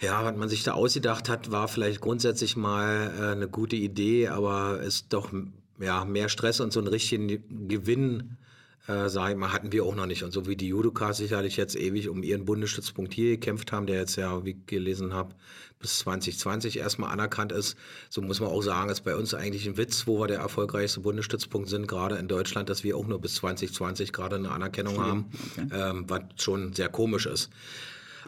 ja, 0.00 0.24
was 0.24 0.36
man 0.36 0.48
sich 0.48 0.62
da 0.62 0.72
ausgedacht 0.72 1.28
hat, 1.28 1.50
war 1.50 1.68
vielleicht 1.68 2.00
grundsätzlich 2.00 2.56
mal 2.56 3.12
äh, 3.18 3.32
eine 3.32 3.48
gute 3.48 3.76
Idee, 3.76 4.28
aber 4.28 4.80
ist 4.80 5.12
doch 5.12 5.30
ja, 5.78 6.04
mehr 6.04 6.28
Stress 6.28 6.60
und 6.60 6.72
so 6.72 6.80
einen 6.80 6.88
richtigen 6.88 7.68
Gewinn, 7.68 8.36
äh, 8.86 9.08
sag 9.08 9.30
ich 9.30 9.36
mal, 9.36 9.52
hatten 9.52 9.72
wir 9.72 9.84
auch 9.84 9.94
noch 9.94 10.06
nicht. 10.06 10.22
Und 10.22 10.32
so 10.32 10.46
wie 10.46 10.56
die 10.56 10.68
Judokas 10.68 11.18
sicherlich 11.18 11.56
jetzt 11.56 11.76
ewig 11.76 12.08
um 12.08 12.22
ihren 12.22 12.44
Bundesstützpunkt 12.44 13.12
hier 13.12 13.30
gekämpft 13.30 13.72
haben, 13.72 13.86
der 13.86 14.00
jetzt 14.00 14.16
ja, 14.16 14.44
wie 14.44 14.50
ich 14.50 14.66
gelesen 14.66 15.12
habe, 15.14 15.34
bis 15.78 15.98
2020 16.00 16.78
erstmal 16.78 17.10
anerkannt 17.10 17.52
ist, 17.52 17.76
so 18.10 18.20
muss 18.20 18.40
man 18.40 18.50
auch 18.50 18.62
sagen, 18.62 18.90
ist 18.90 19.00
bei 19.02 19.16
uns 19.16 19.32
eigentlich 19.34 19.66
ein 19.66 19.76
Witz, 19.76 20.06
wo 20.06 20.20
wir 20.20 20.26
der 20.26 20.40
erfolgreichste 20.40 21.00
Bundesstützpunkt 21.00 21.68
sind, 21.68 21.88
gerade 21.88 22.16
in 22.16 22.28
Deutschland, 22.28 22.68
dass 22.68 22.84
wir 22.84 22.96
auch 22.96 23.06
nur 23.06 23.20
bis 23.20 23.36
2020 23.36 24.12
gerade 24.12 24.36
eine 24.36 24.50
Anerkennung 24.50 24.98
okay. 24.98 25.08
haben. 25.08 25.24
Ähm, 25.72 26.04
was 26.08 26.22
schon 26.36 26.72
sehr 26.74 26.88
komisch 26.88 27.26
ist. 27.26 27.50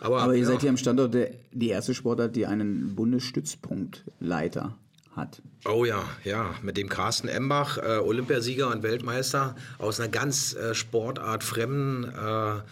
Aber, 0.01 0.23
Aber 0.23 0.35
ihr 0.35 0.41
ja. 0.41 0.47
seid 0.47 0.63
hier 0.63 0.71
am 0.71 0.77
Standort 0.77 1.15
der, 1.15 1.31
die 1.53 1.69
erste 1.69 1.95
Sportart, 1.95 2.35
die 2.35 2.47
einen 2.47 2.95
Bundesstützpunktleiter 2.95 4.77
hat. 5.17 5.43
Oh 5.65 5.85
ja, 5.85 6.05
ja, 6.25 6.55
mit 6.63 6.77
dem 6.77 6.89
Carsten 6.89 7.29
Embach, 7.29 7.79
äh, 7.79 7.99
Olympiasieger 7.99 8.69
und 8.69 8.83
Weltmeister 8.83 9.55
aus 9.79 10.01
einer 10.01 10.09
ganz 10.09 10.55
äh, 10.55 10.75
sportartfremden 10.75 12.05
äh, 12.05 12.63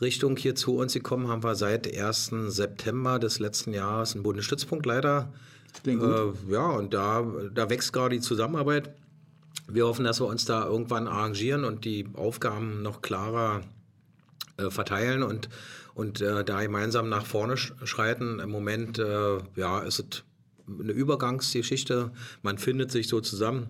Richtung 0.00 0.36
hier 0.36 0.54
zu 0.54 0.76
uns 0.76 0.94
gekommen, 0.94 1.28
haben 1.28 1.42
wir 1.42 1.54
seit 1.54 1.94
1. 1.94 2.32
September 2.46 3.18
des 3.18 3.38
letzten 3.38 3.74
Jahres 3.74 4.14
einen 4.14 4.22
Bundesstützpunktleiter. 4.22 5.32
Klingt 5.82 6.00
gut. 6.00 6.10
Äh, 6.48 6.52
ja, 6.52 6.66
und 6.66 6.94
da, 6.94 7.26
da 7.52 7.68
wächst 7.68 7.92
gerade 7.92 8.16
die 8.16 8.22
Zusammenarbeit. 8.22 8.90
Wir 9.68 9.86
hoffen, 9.86 10.04
dass 10.04 10.20
wir 10.20 10.26
uns 10.26 10.46
da 10.46 10.64
irgendwann 10.64 11.06
arrangieren 11.06 11.64
und 11.64 11.84
die 11.84 12.06
Aufgaben 12.14 12.82
noch 12.82 13.02
klarer 13.02 13.60
äh, 14.56 14.70
verteilen 14.70 15.22
und, 15.22 15.48
und 15.94 16.20
äh, 16.22 16.44
da 16.44 16.62
gemeinsam 16.62 17.08
nach 17.08 17.26
vorne 17.26 17.56
schreiten. 17.56 18.40
Im 18.40 18.50
Moment 18.50 18.98
ja, 18.98 19.80
ist 19.80 19.98
es 19.98 20.24
eine 20.80 20.92
Übergangsgeschichte. 20.92 22.12
Man 22.42 22.58
findet 22.58 22.90
sich 22.90 23.08
so 23.08 23.20
zusammen. 23.20 23.68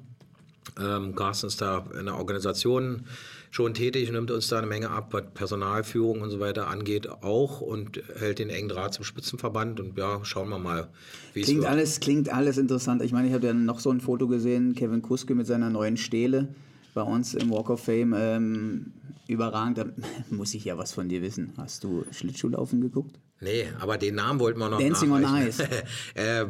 Ähm, 0.79 1.15
Carsten 1.15 1.47
ist 1.47 1.61
da 1.61 1.85
in 1.99 2.07
der 2.07 2.17
Organisation 2.17 3.07
schon 3.51 3.75
tätig, 3.75 4.11
nimmt 4.13 4.31
uns 4.31 4.49
da 4.49 4.59
eine 4.59 4.67
Menge 4.67 4.91
ab, 4.91 5.09
was 5.13 5.25
Personalführung 5.35 6.21
und 6.21 6.31
so 6.31 6.39
weiter 6.39 6.69
angeht 6.69 7.09
auch 7.09 7.61
und 7.61 8.01
hält 8.17 8.39
den 8.39 8.49
engen 8.49 8.69
Draht 8.69 8.95
zum 8.95 9.05
Spitzenverband 9.05 9.81
und 9.81 9.99
ja, 9.99 10.25
schauen 10.25 10.49
wir 10.49 10.59
mal, 10.59 10.89
wie 11.35 11.43
klingt 11.43 11.59
es 11.59 11.65
wird. 11.65 11.73
Alles, 11.73 12.01
klingt 12.01 12.33
alles 12.33 12.59
interessant. 12.59 13.03
Ich 13.03 13.13
meine, 13.13 13.29
ich 13.29 13.35
habe 13.35 13.47
ja 13.47 13.53
noch 13.53 13.81
so 13.81 13.91
ein 13.91 14.01
Foto 14.01 14.29
gesehen, 14.29 14.75
Kevin 14.75 15.03
Kuske 15.03 15.35
mit 15.35 15.47
seiner 15.47 15.71
neuen 15.71 15.97
Stele 15.97 16.55
bei 16.95 17.03
uns 17.03 17.35
im 17.35 17.51
Walk 17.51 17.71
of 17.71 17.85
Fame. 17.85 18.15
Ähm, 18.17 18.93
überragend, 19.27 19.79
da 19.79 19.87
muss 20.31 20.55
ich 20.55 20.65
ja 20.65 20.79
was 20.79 20.93
von 20.93 21.09
dir 21.09 21.23
wissen. 21.23 21.53
Hast 21.57 21.83
du 21.83 22.05
Schlittschuhlaufen 22.13 22.81
geguckt? 22.81 23.19
Nee, 23.41 23.67
aber 23.81 23.97
den 23.97 24.17
Namen 24.17 24.39
wollten 24.39 24.61
wir 24.61 24.69
noch 24.69 24.79
Dancing 24.79 25.11
on 25.11 25.25
Ice. 25.25 25.67
äh, 26.15 26.45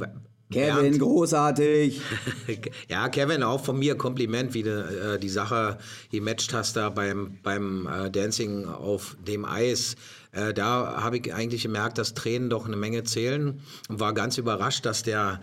Kevin, 0.50 0.82
Bernd. 0.82 0.98
großartig. 0.98 2.00
ja, 2.88 3.08
Kevin, 3.08 3.42
auch 3.42 3.64
von 3.64 3.78
mir 3.78 3.96
Kompliment, 3.96 4.52
wie 4.52 4.64
du 4.64 5.14
äh, 5.14 5.18
die 5.18 5.28
Sache 5.28 5.78
gematcht 6.10 6.52
hast 6.52 6.76
da 6.76 6.90
beim, 6.90 7.38
beim 7.42 7.86
äh, 7.86 8.10
Dancing 8.10 8.66
auf 8.66 9.16
dem 9.26 9.44
Eis. 9.44 9.94
Äh, 10.32 10.52
da 10.52 11.02
habe 11.02 11.18
ich 11.18 11.32
eigentlich 11.32 11.62
gemerkt, 11.62 11.98
dass 11.98 12.14
Tränen 12.14 12.50
doch 12.50 12.66
eine 12.66 12.76
Menge 12.76 13.04
zählen 13.04 13.60
und 13.88 14.00
war 14.00 14.12
ganz 14.12 14.38
überrascht, 14.38 14.84
dass 14.86 15.02
der 15.02 15.40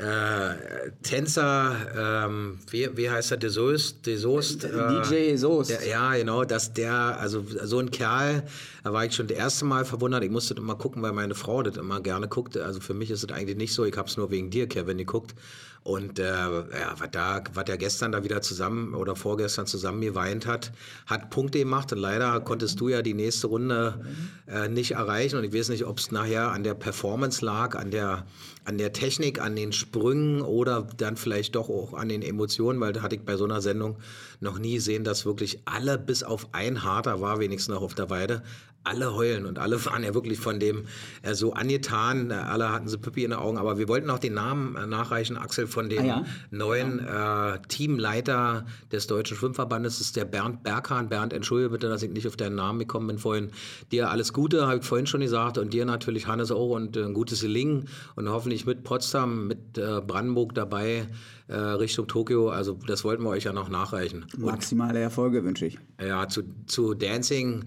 äh, 0.00 0.90
Tänzer, 1.02 2.24
ähm, 2.26 2.58
wie, 2.70 2.88
wie 2.96 3.10
heißt 3.10 3.32
er, 3.32 3.36
De 3.36 3.50
Soest? 3.50 4.06
De 4.06 4.16
Soest 4.16 4.64
äh, 4.64 4.70
DJ 4.70 5.36
Soest. 5.36 5.70
Der, 5.70 5.86
ja, 5.86 6.14
genau, 6.16 6.44
dass 6.44 6.72
der, 6.72 7.18
also 7.20 7.44
so 7.64 7.78
ein 7.78 7.90
Kerl, 7.90 8.42
da 8.82 8.92
war 8.92 9.04
ich 9.04 9.14
schon 9.14 9.26
das 9.26 9.36
erste 9.36 9.66
Mal 9.66 9.84
verwundert. 9.84 10.24
Ich 10.24 10.30
musste 10.30 10.54
immer 10.54 10.76
gucken, 10.76 11.02
weil 11.02 11.12
meine 11.12 11.34
Frau 11.34 11.62
das 11.62 11.76
immer 11.76 12.00
gerne 12.00 12.28
guckte. 12.28 12.64
Also 12.64 12.80
für 12.80 12.94
mich 12.94 13.10
ist 13.10 13.22
es 13.24 13.30
eigentlich 13.30 13.56
nicht 13.56 13.74
so. 13.74 13.84
Ich 13.84 13.96
habe 13.96 14.08
es 14.08 14.16
nur 14.16 14.30
wegen 14.30 14.50
dir, 14.50 14.66
Kevin, 14.68 14.98
geguckt. 14.98 15.34
Und 15.82 16.18
äh, 16.18 16.24
ja, 16.24 16.94
was, 16.98 17.10
da, 17.10 17.42
was 17.54 17.64
der 17.64 17.78
gestern 17.78 18.12
da 18.12 18.22
wieder 18.22 18.42
zusammen 18.42 18.94
oder 18.94 19.16
vorgestern 19.16 19.66
zusammen 19.66 20.02
geweint 20.02 20.46
hat, 20.46 20.72
hat 21.06 21.30
Punkte 21.30 21.58
gemacht. 21.58 21.90
Und 21.92 21.98
leider 21.98 22.38
konntest 22.40 22.78
du 22.80 22.88
ja 22.88 23.00
die 23.00 23.14
nächste 23.14 23.46
Runde 23.46 24.04
äh, 24.46 24.68
nicht 24.68 24.92
erreichen. 24.92 25.38
Und 25.38 25.44
ich 25.44 25.54
weiß 25.54 25.70
nicht, 25.70 25.86
ob 25.86 25.98
es 25.98 26.12
nachher 26.12 26.52
an 26.52 26.64
der 26.64 26.74
Performance 26.74 27.42
lag, 27.42 27.76
an 27.76 27.90
der, 27.90 28.26
an 28.64 28.76
der 28.76 28.92
Technik, 28.92 29.40
an 29.40 29.56
den 29.56 29.72
Sprüngen 29.72 30.42
oder 30.42 30.86
dann 30.98 31.16
vielleicht 31.16 31.54
doch 31.54 31.70
auch 31.70 31.94
an 31.94 32.10
den 32.10 32.20
Emotionen, 32.20 32.78
weil 32.78 32.92
da 32.92 33.00
hatte 33.00 33.16
ich 33.16 33.22
bei 33.22 33.36
so 33.36 33.44
einer 33.44 33.62
Sendung 33.62 33.96
noch 34.40 34.58
nie 34.58 34.74
gesehen, 34.74 35.02
dass 35.02 35.24
wirklich 35.24 35.62
alle 35.64 35.98
bis 35.98 36.22
auf 36.22 36.48
ein 36.52 36.84
Harter 36.84 37.22
war, 37.22 37.40
wenigstens 37.40 37.74
noch 37.74 37.82
auf 37.82 37.94
der 37.94 38.10
Weide, 38.10 38.42
alle 38.82 39.14
heulen 39.14 39.44
und 39.44 39.58
alle 39.58 39.84
waren 39.84 40.02
ja 40.02 40.14
wirklich 40.14 40.38
von 40.38 40.58
dem 40.58 40.86
äh, 41.22 41.34
so 41.34 41.52
angetan. 41.52 42.30
Äh, 42.30 42.34
alle 42.34 42.72
hatten 42.72 42.88
so 42.88 42.98
Pippi 42.98 43.24
in 43.24 43.30
den 43.30 43.38
Augen. 43.38 43.58
Aber 43.58 43.78
wir 43.78 43.88
wollten 43.88 44.08
auch 44.08 44.18
den 44.18 44.34
Namen 44.34 44.74
äh, 44.76 44.86
nachreichen, 44.86 45.36
Axel, 45.36 45.66
von 45.66 45.90
dem 45.90 46.02
ah, 46.02 46.06
ja? 46.06 46.24
neuen 46.50 46.98
ja. 46.98 47.54
äh, 47.54 47.58
Teamleiter 47.68 48.64
des 48.90 49.06
Deutschen 49.06 49.36
Schwimmverbandes. 49.36 49.98
Das 49.98 50.06
ist 50.06 50.16
der 50.16 50.24
Bernd 50.24 50.62
Berghahn. 50.62 51.08
Bernd, 51.08 51.32
entschuldige 51.32 51.70
bitte, 51.70 51.88
dass 51.88 52.02
ich 52.02 52.10
nicht 52.10 52.26
auf 52.26 52.36
deinen 52.36 52.54
Namen 52.54 52.78
gekommen 52.78 53.06
bin 53.08 53.18
vorhin. 53.18 53.50
Dir 53.92 54.10
alles 54.10 54.32
Gute, 54.32 54.66
habe 54.66 54.78
ich 54.78 54.84
vorhin 54.84 55.06
schon 55.06 55.20
gesagt. 55.20 55.58
Und 55.58 55.74
dir 55.74 55.84
natürlich, 55.84 56.26
Hannes, 56.26 56.50
auch 56.50 56.70
und 56.70 56.96
äh, 56.96 57.04
ein 57.04 57.12
gutes 57.12 57.42
Gelingen. 57.42 57.86
Und 58.16 58.30
hoffentlich 58.30 58.64
mit 58.64 58.82
Potsdam, 58.82 59.46
mit 59.46 59.76
äh, 59.76 60.00
Brandenburg 60.00 60.54
dabei. 60.54 61.06
Richtung 61.52 62.06
Tokio, 62.06 62.50
also 62.50 62.78
das 62.86 63.02
wollten 63.02 63.24
wir 63.24 63.30
euch 63.30 63.42
ja 63.42 63.52
noch 63.52 63.68
nachreichen. 63.68 64.24
Maximale 64.38 65.00
Erfolge 65.00 65.42
wünsche 65.42 65.66
ich. 65.66 65.80
Ja, 66.00 66.28
zu, 66.28 66.44
zu 66.66 66.94
Dancing 66.94 67.64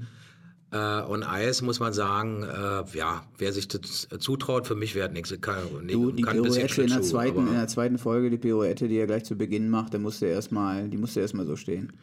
und 0.77 1.23
Eis 1.23 1.61
muss 1.61 1.79
man 1.79 1.93
sagen, 1.93 2.43
äh, 2.43 2.97
ja, 2.97 3.23
wer 3.37 3.53
sich 3.53 3.67
das 3.67 4.07
zutraut, 4.19 4.65
für 4.67 4.75
mich 4.75 4.95
wäre 4.95 5.11
nichts. 5.11 5.33
Kann, 5.41 5.57
du, 5.87 6.11
die 6.11 6.23
kann 6.23 6.41
Pirouette 6.41 6.81
in 6.81 6.89
der, 6.89 7.01
zweiten, 7.01 7.47
in 7.47 7.53
der 7.53 7.67
zweiten 7.67 7.97
Folge, 7.97 8.29
die 8.29 8.37
Pirouette, 8.37 8.87
die 8.87 8.97
er 8.97 9.05
gleich 9.05 9.23
zu 9.23 9.35
Beginn 9.35 9.69
macht, 9.69 9.93
der 9.93 9.99
musste 9.99 10.25
erstmal, 10.25 10.89
die 10.89 10.97
musste 10.97 11.21
erstmal 11.21 11.45
so 11.45 11.55
stehen. 11.55 11.93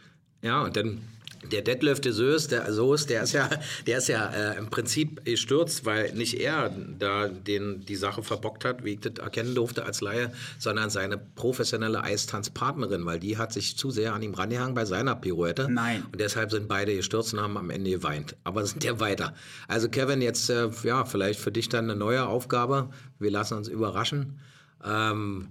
Ja, 0.42 0.62
und 0.62 0.76
dann 0.76 0.98
der 1.42 1.62
Detlef 1.62 2.00
de 2.00 2.12
Soos, 2.12 2.48
der 2.48 2.70
Soos, 2.72 3.07
der 3.07 3.22
ist 3.22 3.33
ja, 3.33 3.48
der 3.87 3.98
ist 3.98 4.09
ja 4.09 4.26
äh, 4.26 4.59
im 4.59 4.68
Prinzip 4.68 5.24
gestürzt, 5.24 5.87
weil 5.87 6.12
nicht 6.12 6.35
er 6.35 6.70
da 6.70 7.29
den, 7.29 7.85
die 7.87 7.96
Sache 7.96 8.22
verbockt 8.22 8.64
hat, 8.64 8.85
wie 8.85 8.94
ich 8.94 9.00
das 9.00 9.14
erkennen 9.14 9.55
durfte 9.55 9.85
als 9.85 10.00
Laie, 10.00 10.33
sondern 10.59 10.90
seine 10.90 11.16
professionelle 11.16 12.03
Eistanzpartnerin, 12.03 13.07
weil 13.07 13.20
die 13.20 13.38
hat 13.38 13.53
sich 13.53 13.76
zu 13.76 13.90
sehr 13.90 14.12
an 14.12 14.22
ihm 14.22 14.35
rangehangen 14.35 14.74
bei 14.74 14.85
seiner 14.85 15.16
Pirouette. 15.16 15.68
Nein. 15.70 16.05
Und 16.12 16.20
deshalb 16.20 16.50
sind 16.50 16.68
beide 16.68 16.94
gestürzt 16.94 17.33
und 17.33 17.40
haben 17.40 17.57
am 17.57 17.70
Ende 17.70 17.90
geweint. 17.90 18.37
Aber 18.44 18.64
sind 18.66 18.85
ja 18.85 19.00
weiter. 19.00 19.35
Also 19.66 19.88
Kevin, 19.88 20.20
jetzt 20.20 20.50
äh, 20.50 20.68
ja 20.85 21.05
vielleicht 21.05 21.40
für 21.40 21.53
dich 21.53 21.68
dann 21.68 21.85
eine 21.85 21.98
neue 21.98 22.26
Aufgabe. 22.26 22.90
Wir 23.18 23.31
lassen 23.31 23.55
uns 23.55 23.68
überraschen. 23.68 24.38
Ähm, 24.85 25.48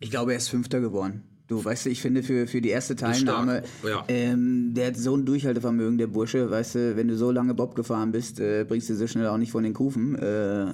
ich 0.00 0.10
glaube, 0.10 0.32
er 0.32 0.38
ist 0.38 0.48
Fünfter 0.48 0.80
geworden. 0.80 1.22
Du 1.48 1.64
weißt 1.64 1.86
du, 1.86 1.90
ich 1.90 2.02
finde 2.02 2.24
für, 2.24 2.48
für 2.48 2.60
die 2.60 2.70
erste 2.70 2.96
Teilnahme, 2.96 3.62
ja. 3.84 4.04
ähm, 4.08 4.74
der 4.74 4.88
hat 4.88 4.96
so 4.96 5.16
ein 5.16 5.24
Durchhaltevermögen, 5.24 5.96
der 5.96 6.08
Bursche, 6.08 6.50
weißt 6.50 6.74
du, 6.74 6.96
wenn 6.96 7.06
du 7.06 7.16
so 7.16 7.30
lange 7.30 7.54
Bob 7.54 7.76
gefahren 7.76 8.10
bist, 8.10 8.40
äh, 8.40 8.64
bringst 8.66 8.90
du 8.90 8.96
so 8.96 9.06
schnell 9.06 9.28
auch 9.28 9.38
nicht 9.38 9.52
von 9.52 9.62
den 9.62 9.72
Kufen. 9.72 10.16
Äh, 10.16 10.72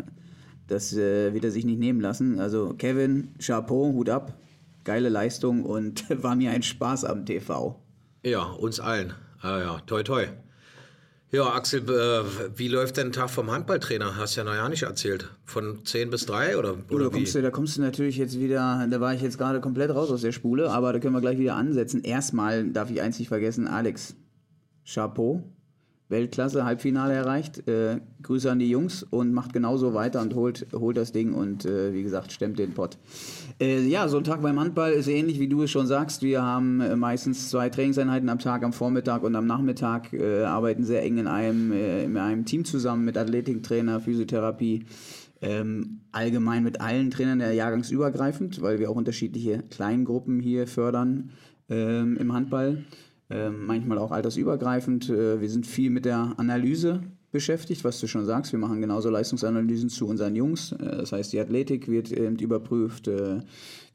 das 0.68 0.94
äh, 0.94 1.34
wird 1.34 1.44
er 1.44 1.50
sich 1.50 1.66
nicht 1.66 1.78
nehmen 1.78 2.00
lassen. 2.00 2.40
Also 2.40 2.72
Kevin, 2.78 3.34
Chapeau, 3.38 3.92
Hut 3.92 4.08
ab, 4.08 4.32
geile 4.84 5.10
Leistung 5.10 5.64
und 5.64 6.04
war 6.22 6.36
mir 6.36 6.52
ein 6.52 6.62
Spaß 6.62 7.04
am 7.04 7.26
TV. 7.26 7.78
Ja, 8.22 8.44
uns 8.44 8.80
allen. 8.80 9.12
Ah, 9.40 9.58
ja, 9.58 9.82
toi 9.86 10.02
toi. 10.02 10.26
Ja, 11.34 11.54
Axel, 11.54 11.80
äh, 11.88 12.58
wie 12.58 12.68
läuft 12.68 12.98
denn 12.98 13.06
ein 13.06 13.12
Tag 13.12 13.30
vom 13.30 13.50
Handballtrainer? 13.50 14.18
Hast 14.18 14.36
ja 14.36 14.44
noch 14.44 14.54
ja 14.54 14.68
nicht 14.68 14.82
erzählt. 14.82 15.30
Von 15.46 15.82
10 15.82 16.10
bis 16.10 16.26
3 16.26 16.58
oder, 16.58 16.76
oder 16.90 17.04
da, 17.04 17.10
kommst 17.10 17.34
du, 17.34 17.40
da 17.40 17.50
kommst 17.50 17.78
du 17.78 17.80
natürlich 17.80 18.18
jetzt 18.18 18.38
wieder, 18.38 18.86
da 18.90 19.00
war 19.00 19.14
ich 19.14 19.22
jetzt 19.22 19.38
gerade 19.38 19.62
komplett 19.62 19.94
raus 19.94 20.10
aus 20.10 20.20
der 20.20 20.32
Spule, 20.32 20.70
aber 20.70 20.92
da 20.92 20.98
können 20.98 21.14
wir 21.14 21.22
gleich 21.22 21.38
wieder 21.38 21.56
ansetzen. 21.56 22.04
Erstmal 22.04 22.68
darf 22.68 22.90
ich 22.90 23.00
eins 23.00 23.18
nicht 23.18 23.28
vergessen, 23.28 23.66
Alex, 23.66 24.14
Chapeau. 24.84 25.42
Weltklasse, 26.12 26.64
Halbfinale 26.64 27.14
erreicht. 27.14 27.66
Äh, 27.66 27.98
Grüße 28.22 28.48
an 28.48 28.60
die 28.60 28.70
Jungs 28.70 29.02
und 29.02 29.32
macht 29.32 29.52
genauso 29.52 29.94
weiter 29.94 30.20
und 30.20 30.36
holt, 30.36 30.68
holt 30.72 30.96
das 30.96 31.10
Ding 31.10 31.34
und 31.34 31.64
äh, 31.64 31.92
wie 31.92 32.04
gesagt, 32.04 32.30
stemmt 32.30 32.60
den 32.60 32.72
Pott. 32.72 32.98
Äh, 33.60 33.80
ja, 33.88 34.06
so 34.06 34.18
ein 34.18 34.24
Tag 34.24 34.42
beim 34.42 34.60
Handball 34.60 34.92
ist 34.92 35.08
ähnlich, 35.08 35.40
wie 35.40 35.48
du 35.48 35.62
es 35.62 35.72
schon 35.72 35.88
sagst. 35.88 36.22
Wir 36.22 36.42
haben 36.42 36.80
äh, 36.80 36.94
meistens 36.94 37.50
zwei 37.50 37.68
Trainingseinheiten 37.68 38.28
am 38.28 38.38
Tag, 38.38 38.62
am 38.62 38.72
Vormittag 38.72 39.24
und 39.24 39.34
am 39.34 39.46
Nachmittag, 39.46 40.12
äh, 40.12 40.44
arbeiten 40.44 40.84
sehr 40.84 41.02
eng 41.02 41.18
in 41.18 41.26
einem, 41.26 41.72
äh, 41.72 42.04
in 42.04 42.16
einem 42.16 42.44
Team 42.44 42.64
zusammen 42.64 43.04
mit 43.04 43.18
Athletiktrainer, 43.18 43.98
Physiotherapie. 44.00 44.84
Ähm, 45.40 46.02
allgemein 46.12 46.62
mit 46.62 46.80
allen 46.80 47.10
Trainern 47.10 47.40
der 47.40 47.52
Jahrgangsübergreifend, 47.52 48.62
weil 48.62 48.78
wir 48.78 48.88
auch 48.88 48.94
unterschiedliche 48.94 49.64
Kleingruppen 49.70 50.38
hier 50.38 50.68
fördern 50.68 51.30
ähm, 51.68 52.16
im 52.16 52.32
Handball. 52.32 52.84
Ähm, 53.32 53.64
manchmal 53.66 53.98
auch 53.98 54.10
altersübergreifend. 54.10 55.08
Äh, 55.08 55.40
wir 55.40 55.48
sind 55.48 55.66
viel 55.66 55.88
mit 55.88 56.04
der 56.04 56.34
Analyse 56.36 57.00
beschäftigt, 57.30 57.82
was 57.82 57.98
du 57.98 58.06
schon 58.06 58.26
sagst. 58.26 58.52
Wir 58.52 58.58
machen 58.58 58.82
genauso 58.82 59.08
Leistungsanalysen 59.08 59.88
zu 59.88 60.06
unseren 60.06 60.36
Jungs. 60.36 60.72
Äh, 60.72 60.98
das 60.98 61.12
heißt, 61.12 61.32
die 61.32 61.40
Athletik 61.40 61.88
wird 61.88 62.10
überprüft. 62.10 63.08
Äh, 63.08 63.40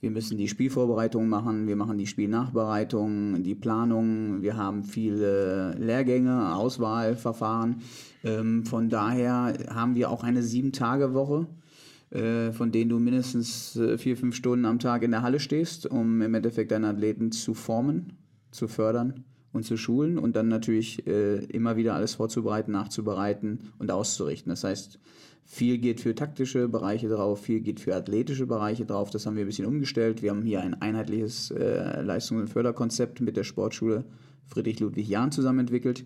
wir 0.01 0.11
müssen 0.11 0.38
die 0.38 0.47
Spielvorbereitung 0.47 1.29
machen. 1.29 1.67
Wir 1.67 1.75
machen 1.75 1.99
die 1.99 2.07
Spielnachbereitung, 2.07 3.43
die 3.43 3.53
Planung. 3.53 4.41
Wir 4.41 4.57
haben 4.57 4.83
viele 4.83 5.75
Lehrgänge, 5.77 6.55
Auswahlverfahren. 6.55 7.81
Ähm, 8.23 8.65
von 8.65 8.89
daher 8.89 9.53
haben 9.69 9.93
wir 9.93 10.09
auch 10.09 10.23
eine 10.23 10.41
Sieben-Tage-Woche 10.41 11.47
von 12.09 12.71
denen 12.71 12.89
du 12.89 12.99
mindestens 12.99 13.77
vier, 13.97 14.15
fünf 14.15 14.33
Stunden 14.33 14.63
am 14.63 14.79
Tag 14.79 15.03
in 15.03 15.11
der 15.11 15.23
Halle 15.23 15.41
stehst, 15.41 15.88
um 15.88 16.21
im 16.21 16.33
Endeffekt 16.35 16.71
deine 16.71 16.88
Athleten 16.88 17.33
zu 17.33 17.53
formen 17.53 18.13
zu 18.51 18.67
fördern 18.67 19.23
und 19.53 19.63
zu 19.63 19.77
schulen 19.77 20.17
und 20.17 20.35
dann 20.35 20.47
natürlich 20.47 21.05
äh, 21.07 21.43
immer 21.45 21.77
wieder 21.77 21.95
alles 21.95 22.15
vorzubereiten, 22.15 22.71
nachzubereiten 22.71 23.71
und 23.79 23.91
auszurichten. 23.91 24.49
Das 24.49 24.63
heißt, 24.63 24.99
viel 25.45 25.77
geht 25.77 26.01
für 26.01 26.13
taktische 26.13 26.67
Bereiche 26.67 27.07
drauf, 27.07 27.41
viel 27.41 27.61
geht 27.61 27.79
für 27.79 27.95
athletische 27.95 28.45
Bereiche 28.45 28.85
drauf. 28.85 29.09
Das 29.09 29.25
haben 29.25 29.35
wir 29.35 29.45
ein 29.45 29.47
bisschen 29.47 29.65
umgestellt. 29.65 30.21
Wir 30.21 30.31
haben 30.31 30.43
hier 30.43 30.61
ein 30.61 30.81
einheitliches 30.81 31.51
äh, 31.51 32.01
Leistungs- 32.01 32.41
und 32.41 32.49
Förderkonzept 32.49 33.21
mit 33.21 33.37
der 33.37 33.45
Sportschule 33.45 34.03
Friedrich 34.47 34.79
Ludwig 34.79 35.07
Jahn 35.07 35.31
zusammen 35.31 35.59
entwickelt, 35.59 36.05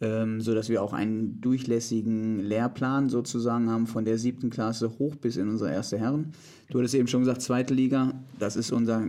ähm, 0.00 0.40
sodass 0.40 0.68
wir 0.68 0.82
auch 0.82 0.92
einen 0.92 1.40
durchlässigen 1.40 2.40
Lehrplan 2.40 3.08
sozusagen 3.08 3.70
haben 3.70 3.86
von 3.86 4.04
der 4.04 4.18
siebten 4.18 4.50
Klasse 4.50 4.98
hoch 4.98 5.14
bis 5.16 5.36
in 5.36 5.48
unsere 5.48 5.72
erste 5.72 5.98
Herren. 5.98 6.32
Du 6.70 6.78
hattest 6.78 6.94
eben 6.94 7.08
schon 7.08 7.20
gesagt, 7.20 7.42
zweite 7.42 7.74
Liga, 7.74 8.12
das 8.38 8.56
ist 8.56 8.72
unser 8.72 9.08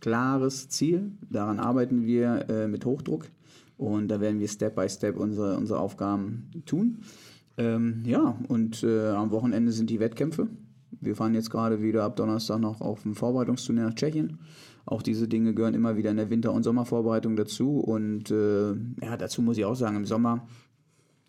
klares 0.00 0.68
Ziel. 0.68 1.12
Daran 1.30 1.60
arbeiten 1.60 2.04
wir 2.04 2.48
äh, 2.48 2.68
mit 2.68 2.84
Hochdruck 2.84 3.26
und 3.76 4.08
da 4.08 4.20
werden 4.20 4.40
wir 4.40 4.48
Step 4.48 4.74
by 4.74 4.88
Step 4.88 5.16
unsere, 5.16 5.56
unsere 5.56 5.78
Aufgaben 5.78 6.50
tun. 6.66 6.98
Ähm, 7.56 8.02
ja, 8.04 8.38
und 8.48 8.82
äh, 8.84 9.10
am 9.10 9.30
Wochenende 9.30 9.72
sind 9.72 9.90
die 9.90 10.00
Wettkämpfe. 10.00 10.48
Wir 11.00 11.16
fahren 11.16 11.34
jetzt 11.34 11.50
gerade 11.50 11.82
wieder 11.82 12.04
ab 12.04 12.16
Donnerstag 12.16 12.60
noch 12.60 12.80
auf 12.80 13.04
ein 13.04 13.14
Vorbereitungsturnier 13.14 13.84
nach 13.84 13.94
Tschechien. 13.94 14.38
Auch 14.86 15.02
diese 15.02 15.28
Dinge 15.28 15.54
gehören 15.54 15.74
immer 15.74 15.96
wieder 15.96 16.10
in 16.10 16.16
der 16.16 16.30
Winter- 16.30 16.52
und 16.52 16.62
Sommervorbereitung 16.62 17.36
dazu. 17.36 17.78
Und 17.78 18.30
äh, 18.30 18.70
ja, 19.02 19.16
dazu 19.18 19.42
muss 19.42 19.58
ich 19.58 19.64
auch 19.64 19.74
sagen, 19.74 19.96
im 19.96 20.06
Sommer 20.06 20.46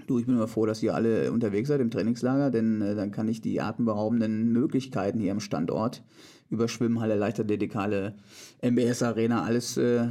Du, 0.09 0.17
ich 0.17 0.25
bin 0.25 0.33
immer 0.33 0.47
froh, 0.47 0.65
dass 0.65 0.81
ihr 0.81 0.95
alle 0.95 1.31
unterwegs 1.31 1.67
seid 1.67 1.81
im 1.81 1.91
Trainingslager, 1.91 2.49
denn 2.49 2.81
äh, 2.81 2.95
dann 2.95 3.11
kann 3.11 3.27
ich 3.27 3.41
die 3.41 3.61
atemberaubenden 3.61 4.51
Möglichkeiten 4.51 5.19
hier 5.19 5.31
am 5.31 5.39
Standort 5.39 6.01
über 6.49 6.67
Schwimmhalle, 6.67 7.15
Leichtathletikhalle, 7.15 8.15
MBS 8.63 9.03
Arena, 9.03 9.43
alles 9.43 9.77
äh, 9.77 10.07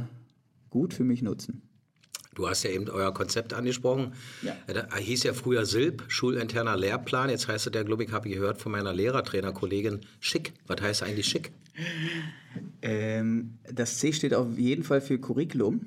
gut 0.69 0.93
für 0.93 1.03
mich 1.03 1.21
nutzen. 1.21 1.63
Du 2.33 2.47
hast 2.47 2.63
ja 2.63 2.69
eben 2.69 2.87
euer 2.87 3.13
Konzept 3.13 3.53
angesprochen. 3.53 4.13
Ja. 4.41 4.55
Da 4.73 4.95
hieß 4.95 5.23
ja 5.23 5.33
früher 5.33 5.65
SILP, 5.65 6.05
schulinterner 6.07 6.77
Lehrplan. 6.77 7.29
Jetzt 7.29 7.49
heißt 7.49 7.65
es 7.65 7.71
der, 7.73 7.83
glaube 7.83 8.05
ich, 8.05 8.13
habe 8.13 8.29
ich 8.29 8.35
gehört 8.35 8.61
von 8.61 8.71
meiner 8.71 8.93
Lehrertrainerkollegin, 8.93 9.99
schick. 10.21 10.53
Was 10.67 10.81
heißt 10.81 11.03
eigentlich 11.03 11.25
schick? 11.25 11.51
Ähm, 12.81 13.57
das 13.69 13.97
C 13.97 14.13
steht 14.13 14.33
auf 14.33 14.57
jeden 14.57 14.83
Fall 14.83 15.01
für 15.01 15.19
Curriculum. 15.19 15.81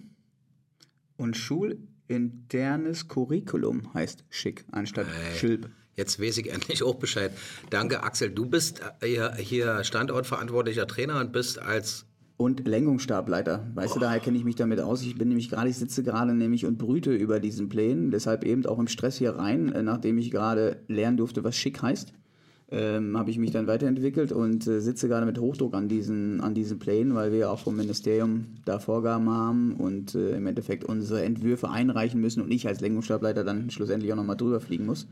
Und 1.16 1.38
schulinternes 2.12 3.08
Curriculum 3.08 3.92
heißt 3.94 4.24
schick 4.28 4.64
anstatt 4.70 5.06
hey. 5.06 5.38
Schilp. 5.38 5.70
Jetzt 5.94 6.20
weiß 6.20 6.38
ich 6.38 6.50
endlich 6.50 6.82
auch 6.82 6.94
Bescheid. 6.94 7.32
Danke, 7.68 8.02
Axel. 8.02 8.30
Du 8.30 8.46
bist 8.46 8.80
äh, 9.00 9.30
hier 9.36 9.84
Standortverantwortlicher 9.84 10.86
Trainer 10.86 11.20
und 11.20 11.32
bist 11.32 11.60
als 11.60 12.06
und 12.38 12.66
Lenkungsstableiter. 12.66 13.70
Weißt 13.74 13.92
oh. 13.92 13.94
du, 13.94 14.00
daher 14.00 14.18
kenne 14.18 14.38
ich 14.38 14.44
mich 14.44 14.56
damit 14.56 14.80
aus. 14.80 15.02
Ich 15.02 15.16
bin 15.16 15.28
nämlich 15.28 15.50
gerade, 15.50 15.68
ich 15.68 15.76
sitze 15.76 16.02
gerade 16.02 16.34
nämlich 16.34 16.64
und 16.64 16.78
brüte 16.78 17.14
über 17.14 17.40
diesen 17.40 17.68
Plänen, 17.68 18.10
deshalb 18.10 18.44
eben 18.44 18.64
auch 18.66 18.78
im 18.78 18.88
Stress 18.88 19.18
hier 19.18 19.36
rein, 19.36 19.70
äh, 19.70 19.82
nachdem 19.82 20.18
ich 20.18 20.30
gerade 20.30 20.82
lernen 20.88 21.18
durfte, 21.18 21.44
was 21.44 21.56
schick 21.56 21.82
heißt 21.82 22.14
ähm, 22.72 23.18
habe 23.18 23.30
ich 23.30 23.36
mich 23.36 23.50
dann 23.50 23.66
weiterentwickelt 23.66 24.32
und 24.32 24.66
äh, 24.66 24.80
sitze 24.80 25.06
gerade 25.06 25.26
mit 25.26 25.38
Hochdruck 25.38 25.74
an 25.74 25.88
diesen, 25.88 26.40
an 26.40 26.54
diesen 26.54 26.78
Plänen, 26.78 27.14
weil 27.14 27.30
wir 27.30 27.50
auch 27.50 27.58
vom 27.58 27.76
Ministerium 27.76 28.46
da 28.64 28.78
Vorgaben 28.78 29.28
haben 29.28 29.76
und 29.76 30.14
äh, 30.14 30.36
im 30.36 30.46
Endeffekt 30.46 30.84
unsere 30.84 31.22
Entwürfe 31.22 31.68
einreichen 31.68 32.20
müssen 32.20 32.42
und 32.42 32.50
ich 32.50 32.66
als 32.66 32.80
Lenkungsstableiter 32.80 33.44
dann 33.44 33.70
schlussendlich 33.70 34.10
auch 34.12 34.16
nochmal 34.16 34.38
drüber 34.38 34.60
fliegen 34.60 34.86
muss. 34.86 35.06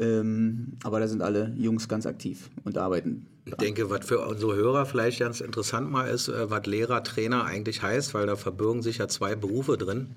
Ähm, 0.00 0.72
aber 0.82 0.98
da 0.98 1.06
sind 1.06 1.20
alle 1.20 1.52
Jungs 1.58 1.88
ganz 1.88 2.06
aktiv 2.06 2.48
und 2.64 2.78
arbeiten. 2.78 3.26
Ich 3.44 3.54
denke, 3.54 3.90
was 3.90 4.06
für 4.06 4.20
unsere 4.20 4.56
Hörer 4.56 4.86
vielleicht 4.86 5.20
ganz 5.20 5.42
interessant 5.42 5.90
mal 5.90 6.06
ist, 6.06 6.28
äh, 6.28 6.50
was 6.50 6.64
Lehrer, 6.64 7.02
Trainer 7.02 7.44
eigentlich 7.44 7.82
heißt, 7.82 8.14
weil 8.14 8.26
da 8.26 8.36
verbirgen 8.36 8.80
sich 8.80 8.98
ja 8.98 9.08
zwei 9.08 9.34
Berufe 9.34 9.76
drin. 9.76 10.08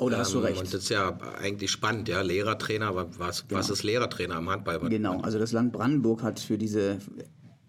Oh, 0.00 0.08
da 0.08 0.18
hast 0.18 0.32
du 0.32 0.38
ähm, 0.38 0.44
recht. 0.44 0.60
Und 0.60 0.72
das 0.72 0.82
ist 0.82 0.88
ja 0.88 1.16
eigentlich 1.38 1.70
spannend, 1.70 2.08
ja. 2.08 2.22
Lehrertrainer, 2.22 2.94
was, 3.18 3.46
genau. 3.46 3.58
was 3.58 3.68
ist 3.68 3.82
Lehrertrainer 3.82 4.38
im 4.38 4.48
Handball? 4.48 4.80
Genau, 4.88 5.20
also 5.20 5.38
das 5.38 5.52
Land 5.52 5.72
Brandenburg 5.72 6.22
hat 6.22 6.40
für 6.40 6.56
diese 6.56 6.98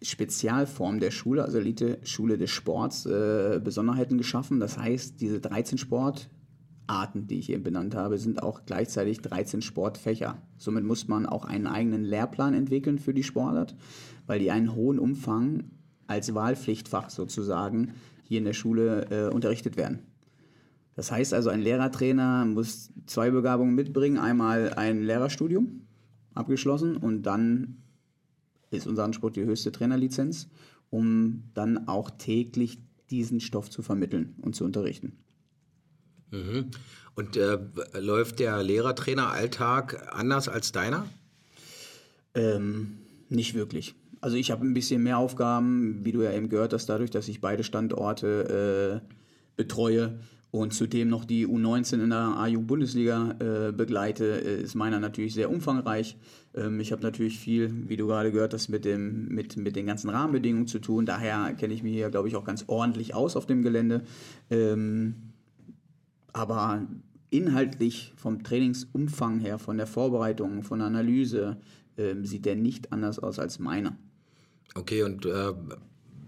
Spezialform 0.01 1.01
der 1.01 1.11
Schule, 1.11 1.43
also 1.43 1.57
Elite-Schule 1.57 2.37
des 2.37 2.49
Sports, 2.49 3.05
äh, 3.05 3.59
Besonderheiten 3.61 4.17
geschaffen. 4.17 4.61
Das 4.61 4.77
heißt, 4.77 5.19
diese 5.19 5.41
13 5.41 5.77
Sportarten, 5.77 7.27
die 7.27 7.39
ich 7.39 7.49
eben 7.51 7.63
benannt 7.63 7.95
habe, 7.95 8.17
sind 8.17 8.41
auch 8.41 8.61
gleichzeitig 8.65 9.19
13 9.19 9.61
Sportfächer. 9.61 10.41
Somit 10.57 10.85
muss 10.85 11.09
man 11.09 11.25
auch 11.25 11.43
einen 11.43 11.67
eigenen 11.67 12.03
Lehrplan 12.03 12.53
entwickeln 12.53 12.97
für 12.97 13.13
die 13.13 13.23
Sportart, 13.23 13.75
weil 14.25 14.39
die 14.39 14.51
einen 14.51 14.73
hohen 14.73 14.99
Umfang 14.99 15.65
als 16.07 16.33
Wahlpflichtfach 16.33 17.09
sozusagen 17.09 17.93
hier 18.23 18.37
in 18.37 18.45
der 18.45 18.53
Schule 18.53 19.07
äh, 19.11 19.33
unterrichtet 19.33 19.75
werden. 19.75 20.10
Das 20.95 21.11
heißt 21.11 21.33
also, 21.33 21.49
ein 21.49 21.61
Lehrertrainer 21.61 22.45
muss 22.45 22.91
zwei 23.05 23.31
Begabungen 23.31 23.75
mitbringen. 23.75 24.17
Einmal 24.17 24.73
ein 24.73 25.03
Lehrerstudium 25.03 25.87
abgeschlossen 26.33 26.97
und 26.97 27.23
dann 27.23 27.77
ist 28.71 28.87
unser 28.87 29.03
Anspruch 29.03 29.31
die 29.31 29.43
höchste 29.43 29.71
Trainerlizenz, 29.71 30.49
um 30.89 31.43
dann 31.53 31.87
auch 31.87 32.09
täglich 32.09 32.79
diesen 33.09 33.39
Stoff 33.39 33.69
zu 33.69 33.81
vermitteln 33.81 34.35
und 34.41 34.55
zu 34.55 34.63
unterrichten. 34.63 35.13
Mhm. 36.31 36.71
Und 37.15 37.35
äh, 37.35 37.59
läuft 37.99 38.39
der 38.39 38.63
Lehrertrainer-Alltag 38.63 40.09
anders 40.13 40.47
als 40.47 40.71
deiner? 40.71 41.05
Ähm, 42.33 42.99
nicht 43.27 43.53
wirklich. 43.53 43.95
Also 44.21 44.37
ich 44.37 44.51
habe 44.51 44.65
ein 44.65 44.73
bisschen 44.73 45.03
mehr 45.03 45.17
Aufgaben, 45.17 46.05
wie 46.05 46.13
du 46.13 46.21
ja 46.21 46.31
eben 46.31 46.47
gehört 46.47 46.73
hast, 46.73 46.87
dadurch, 46.87 47.09
dass 47.09 47.27
ich 47.27 47.41
beide 47.41 47.63
Standorte 47.63 49.01
äh, 49.03 49.15
betreue 49.57 50.19
und 50.51 50.73
zudem 50.73 51.07
noch 51.07 51.23
die 51.23 51.47
U19 51.47 52.03
in 52.03 52.09
der 52.09 52.19
A-Jugend-Bundesliga 52.19 53.35
äh, 53.39 53.71
begleite, 53.71 54.25
äh, 54.25 54.61
ist 54.61 54.75
meiner 54.75 54.99
natürlich 54.99 55.33
sehr 55.33 55.49
umfangreich. 55.49 56.17
Ähm, 56.53 56.81
ich 56.81 56.91
habe 56.91 57.01
natürlich 57.01 57.39
viel, 57.39 57.87
wie 57.87 57.95
du 57.95 58.05
gerade 58.05 58.33
gehört 58.33 58.53
hast, 58.53 58.67
mit, 58.67 58.83
dem, 58.83 59.29
mit, 59.29 59.55
mit 59.55 59.77
den 59.77 59.85
ganzen 59.85 60.09
Rahmenbedingungen 60.09 60.67
zu 60.67 60.79
tun. 60.79 61.05
Daher 61.05 61.53
kenne 61.53 61.73
ich 61.73 61.83
mich 61.83 61.93
hier, 61.93 62.09
glaube 62.09 62.27
ich, 62.27 62.35
auch 62.35 62.43
ganz 62.43 62.65
ordentlich 62.67 63.15
aus 63.15 63.37
auf 63.37 63.45
dem 63.45 63.61
Gelände. 63.61 64.03
Ähm, 64.49 65.15
aber 66.33 66.85
inhaltlich 67.29 68.13
vom 68.17 68.43
Trainingsumfang 68.43 69.39
her, 69.39 69.57
von 69.57 69.77
der 69.77 69.87
Vorbereitung, 69.87 70.63
von 70.63 70.79
der 70.79 70.87
Analyse, 70.87 71.57
äh, 71.95 72.15
sieht 72.23 72.45
der 72.45 72.57
nicht 72.57 72.91
anders 72.91 73.19
aus 73.19 73.39
als 73.39 73.59
meiner. 73.59 73.95
Okay, 74.75 75.03
und 75.03 75.25
äh, 75.25 75.53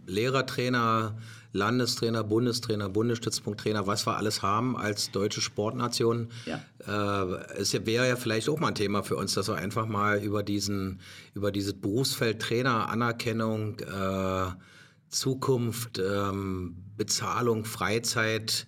Lehrertrainer, 0.05 1.15
Landestrainer, 1.53 2.23
Bundestrainer, 2.23 2.89
Bundesstützpunkttrainer, 2.89 3.85
was 3.85 4.07
wir 4.07 4.17
alles 4.17 4.41
haben 4.41 4.75
als 4.75 5.11
deutsche 5.11 5.39
Sportnation. 5.39 6.29
Ja. 6.45 6.61
Äh, 6.87 7.59
es 7.59 7.73
wäre 7.73 8.07
ja 8.07 8.15
vielleicht 8.15 8.49
auch 8.49 8.59
mal 8.59 8.69
ein 8.69 8.75
Thema 8.75 9.03
für 9.03 9.15
uns, 9.15 9.35
dass 9.35 9.47
wir 9.47 9.55
einfach 9.55 9.85
mal 9.85 10.21
über 10.21 10.41
diesen, 10.41 10.99
über 11.35 11.51
dieses 11.51 11.73
Berufsfeld 11.73 12.41
Trainer, 12.41 12.89
Anerkennung, 12.89 13.79
äh, 13.79 14.47
Zukunft, 15.09 15.99
ähm, 15.99 16.75
Bezahlung, 16.97 17.65
Freizeit, 17.65 18.65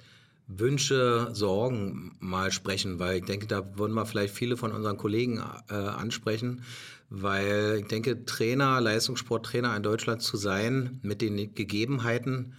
Wünsche, 0.48 1.30
Sorgen 1.34 2.16
mal 2.20 2.52
sprechen, 2.52 3.00
weil 3.00 3.18
ich 3.18 3.26
denke, 3.26 3.48
da 3.48 3.78
würden 3.80 3.96
wir 3.96 4.06
vielleicht 4.06 4.36
viele 4.36 4.58
von 4.58 4.72
unseren 4.72 4.98
Kollegen 4.98 5.44
äh, 5.70 5.74
ansprechen 5.74 6.62
weil 7.10 7.80
ich 7.82 7.88
denke, 7.88 8.26
Trainer, 8.26 8.82
Leistungssporttrainer 8.82 9.76
in 9.76 9.84
Deutschland 9.84 10.22
zu 10.22 10.38
sein 10.38 11.00
mit 11.02 11.22
den 11.22 11.54
Gegebenheiten 11.54 12.54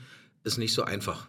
ist 0.44 0.59
nicht 0.59 0.72
so 0.74 0.82
einfach. 0.82 1.28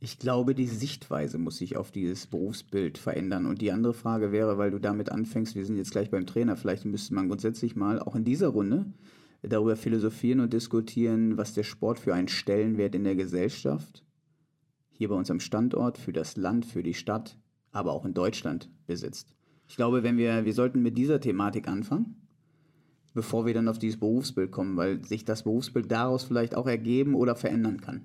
Ich 0.00 0.18
glaube, 0.18 0.54
die 0.54 0.66
Sichtweise 0.66 1.38
muss 1.38 1.56
sich 1.56 1.76
auf 1.76 1.90
dieses 1.90 2.26
Berufsbild 2.26 2.98
verändern. 2.98 3.46
Und 3.46 3.60
die 3.60 3.72
andere 3.72 3.94
Frage 3.94 4.30
wäre, 4.30 4.56
weil 4.56 4.70
du 4.70 4.78
damit 4.78 5.10
anfängst, 5.10 5.56
wir 5.56 5.66
sind 5.66 5.76
jetzt 5.76 5.90
gleich 5.90 6.10
beim 6.10 6.26
Trainer, 6.26 6.56
vielleicht 6.56 6.84
müsste 6.84 7.14
man 7.14 7.28
grundsätzlich 7.28 7.74
mal 7.74 7.98
auch 7.98 8.14
in 8.14 8.24
dieser 8.24 8.48
Runde 8.48 8.86
darüber 9.42 9.76
philosophieren 9.76 10.40
und 10.40 10.52
diskutieren, 10.52 11.36
was 11.36 11.54
der 11.54 11.64
Sport 11.64 11.98
für 11.98 12.14
einen 12.14 12.28
Stellenwert 12.28 12.94
in 12.94 13.04
der 13.04 13.16
Gesellschaft, 13.16 14.04
hier 14.90 15.08
bei 15.08 15.14
unserem 15.14 15.40
Standort, 15.40 15.98
für 15.98 16.12
das 16.12 16.36
Land, 16.36 16.66
für 16.66 16.82
die 16.82 16.94
Stadt, 16.94 17.38
aber 17.70 17.92
auch 17.92 18.04
in 18.04 18.14
Deutschland 18.14 18.68
besitzt. 18.86 19.34
Ich 19.68 19.76
glaube, 19.76 20.02
wenn 20.02 20.16
wir, 20.16 20.44
wir 20.44 20.54
sollten 20.54 20.82
mit 20.82 20.96
dieser 20.96 21.20
Thematik 21.20 21.68
anfangen, 21.68 22.27
bevor 23.18 23.46
wir 23.46 23.52
dann 23.52 23.66
auf 23.66 23.80
dieses 23.80 23.98
Berufsbild 23.98 24.52
kommen, 24.52 24.76
weil 24.76 25.04
sich 25.04 25.24
das 25.24 25.42
Berufsbild 25.42 25.90
daraus 25.90 26.22
vielleicht 26.22 26.54
auch 26.54 26.68
ergeben 26.68 27.16
oder 27.16 27.34
verändern 27.34 27.80
kann. 27.80 28.02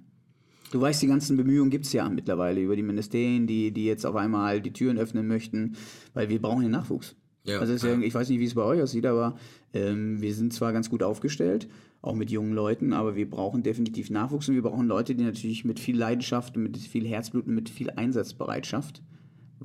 Du 0.71 0.81
weißt, 0.81 1.03
die 1.03 1.07
ganzen 1.07 1.37
Bemühungen 1.37 1.69
gibt 1.69 1.85
es 1.85 1.93
ja 1.93 2.09
mittlerweile 2.09 2.59
über 2.59 2.75
die 2.75 2.81
Ministerien, 2.81 3.45
die, 3.45 3.71
die 3.71 3.85
jetzt 3.85 4.07
auf 4.07 4.15
einmal 4.15 4.59
die 4.59 4.73
Türen 4.73 4.97
öffnen 4.97 5.27
möchten, 5.27 5.75
weil 6.15 6.29
wir 6.29 6.41
brauchen 6.41 6.63
den 6.63 6.71
Nachwuchs. 6.71 7.15
Ja, 7.43 7.59
also 7.59 7.87
ja, 7.87 7.99
ich 7.99 8.11
weiß 8.11 8.27
nicht, 8.29 8.39
wie 8.39 8.45
es 8.45 8.55
bei 8.55 8.63
euch 8.63 8.81
aussieht, 8.81 9.05
aber 9.05 9.35
ähm, 9.71 10.19
wir 10.19 10.33
sind 10.33 10.51
zwar 10.51 10.73
ganz 10.73 10.89
gut 10.89 11.03
aufgestellt, 11.03 11.67
auch 12.01 12.15
mit 12.15 12.31
jungen 12.31 12.53
Leuten, 12.53 12.91
aber 12.91 13.15
wir 13.15 13.29
brauchen 13.29 13.61
definitiv 13.61 14.09
Nachwuchs 14.09 14.49
und 14.49 14.55
wir 14.55 14.63
brauchen 14.63 14.87
Leute, 14.87 15.13
die 15.13 15.25
natürlich 15.25 15.63
mit 15.63 15.79
viel 15.79 15.95
Leidenschaft, 15.95 16.57
mit 16.57 16.75
viel 16.75 17.07
Herzblut 17.07 17.45
und 17.45 17.53
mit 17.53 17.69
viel 17.69 17.91
Einsatzbereitschaft, 17.91 19.03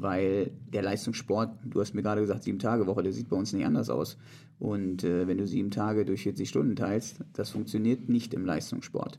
weil 0.01 0.51
der 0.72 0.82
Leistungssport, 0.82 1.51
du 1.64 1.80
hast 1.80 1.94
mir 1.94 2.03
gerade 2.03 2.20
gesagt, 2.20 2.44
sieben 2.44 2.59
Tage 2.59 2.86
Woche, 2.86 3.03
der 3.03 3.12
sieht 3.12 3.28
bei 3.28 3.36
uns 3.36 3.53
nicht 3.53 3.66
anders 3.66 3.90
aus. 3.90 4.16
Und 4.59 5.05
äh, 5.05 5.26
wenn 5.28 5.38
du 5.38 5.46
sieben 5.46 5.70
Tage 5.70 6.05
durch 6.05 6.22
40 6.22 6.49
Stunden 6.49 6.76
teilst, 6.76 7.20
das 7.32 7.51
funktioniert 7.51 8.09
nicht 8.09 8.34
im 8.34 8.44
Leistungssport. 8.44 9.18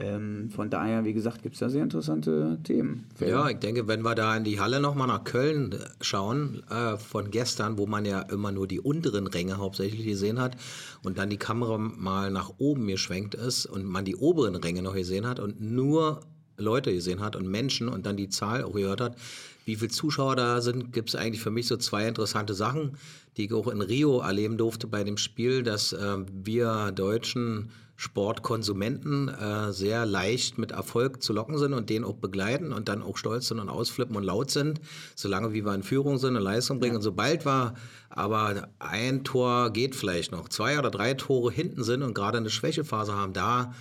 Ähm, 0.00 0.48
von 0.50 0.70
daher, 0.70 1.04
wie 1.04 1.12
gesagt, 1.12 1.42
gibt 1.42 1.56
es 1.56 1.60
da 1.60 1.68
sehr 1.68 1.82
interessante 1.82 2.58
Themen. 2.64 3.04
Ja, 3.20 3.50
ich 3.50 3.58
denke, 3.58 3.86
wenn 3.86 4.00
wir 4.00 4.14
da 4.14 4.34
in 4.34 4.44
die 4.44 4.58
Halle 4.58 4.80
nochmal 4.80 5.06
nach 5.06 5.24
Köln 5.24 5.74
schauen, 6.00 6.62
äh, 6.70 6.96
von 6.96 7.30
gestern, 7.30 7.76
wo 7.76 7.86
man 7.86 8.06
ja 8.06 8.22
immer 8.22 8.50
nur 8.50 8.66
die 8.66 8.80
unteren 8.80 9.26
Ränge 9.26 9.58
hauptsächlich 9.58 10.06
gesehen 10.06 10.40
hat 10.40 10.56
und 11.02 11.18
dann 11.18 11.28
die 11.28 11.36
Kamera 11.36 11.76
mal 11.76 12.30
nach 12.30 12.52
oben 12.56 12.86
geschwenkt 12.86 13.34
ist 13.34 13.66
und 13.66 13.84
man 13.84 14.06
die 14.06 14.16
oberen 14.16 14.54
Ränge 14.54 14.80
noch 14.80 14.94
gesehen 14.94 15.26
hat 15.26 15.38
und 15.38 15.60
nur 15.60 16.22
Leute 16.56 16.92
gesehen 16.92 17.20
hat 17.20 17.36
und 17.36 17.48
Menschen 17.48 17.88
und 17.88 18.06
dann 18.06 18.16
die 18.16 18.28
Zahl 18.28 18.64
auch 18.64 18.74
gehört 18.74 19.00
hat, 19.00 19.16
wie 19.64 19.76
viele 19.76 19.90
Zuschauer 19.90 20.36
da 20.36 20.60
sind, 20.60 20.92
gibt 20.92 21.10
es 21.10 21.16
eigentlich 21.16 21.42
für 21.42 21.50
mich 21.50 21.66
so 21.66 21.76
zwei 21.76 22.06
interessante 22.08 22.54
Sachen, 22.54 22.96
die 23.36 23.46
ich 23.46 23.52
auch 23.52 23.68
in 23.68 23.80
Rio 23.80 24.20
erleben 24.20 24.56
durfte 24.56 24.86
bei 24.86 25.04
dem 25.04 25.16
Spiel, 25.16 25.62
dass 25.62 25.92
äh, 25.92 26.18
wir 26.32 26.92
Deutschen 26.92 27.70
Sportkonsumenten 28.00 29.28
äh, 29.28 29.72
sehr 29.74 30.06
leicht 30.06 30.56
mit 30.56 30.72
Erfolg 30.72 31.22
zu 31.22 31.34
locken 31.34 31.58
sind 31.58 31.74
und 31.74 31.90
den 31.90 32.02
auch 32.02 32.16
begleiten 32.16 32.72
und 32.72 32.88
dann 32.88 33.02
auch 33.02 33.18
stolz 33.18 33.48
sind 33.48 33.58
und 33.58 33.68
ausflippen 33.68 34.16
und 34.16 34.22
laut 34.22 34.50
sind, 34.50 34.80
solange 35.14 35.52
wie 35.52 35.66
wir 35.66 35.74
in 35.74 35.82
Führung 35.82 36.16
sind 36.16 36.34
und 36.34 36.42
Leistung 36.42 36.80
bringen. 36.80 36.94
Ja. 36.94 36.96
Und 36.96 37.02
sobald 37.02 37.44
wir 37.44 37.74
aber 38.08 38.68
ein 38.78 39.22
Tor 39.22 39.70
geht 39.70 39.94
vielleicht 39.94 40.32
noch, 40.32 40.48
zwei 40.48 40.78
oder 40.78 40.90
drei 40.90 41.12
Tore 41.12 41.52
hinten 41.52 41.84
sind 41.84 42.02
und 42.02 42.14
gerade 42.14 42.38
eine 42.38 42.48
Schwächephase 42.48 43.12
haben, 43.14 43.34
da 43.34 43.74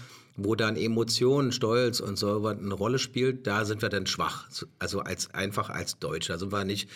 wo 0.44 0.56
dann 0.56 0.76
Emotionen, 0.76 1.52
Stolz 1.52 2.00
und 2.00 2.18
so 2.18 2.46
eine 2.46 2.74
Rolle 2.74 3.00
spielt, 3.00 3.48
da 3.48 3.66
sind 3.66 3.82
wir 3.82 3.90
dann 3.90 4.08
schwach. 4.08 4.48
Also 4.80 5.02
als 5.02 5.34
einfach 5.34 5.70
als 5.70 6.00
Deutsche. 6.00 6.34
Da 6.34 6.40
sind 6.40 6.52
wir 6.52 6.66
nicht 6.66 6.90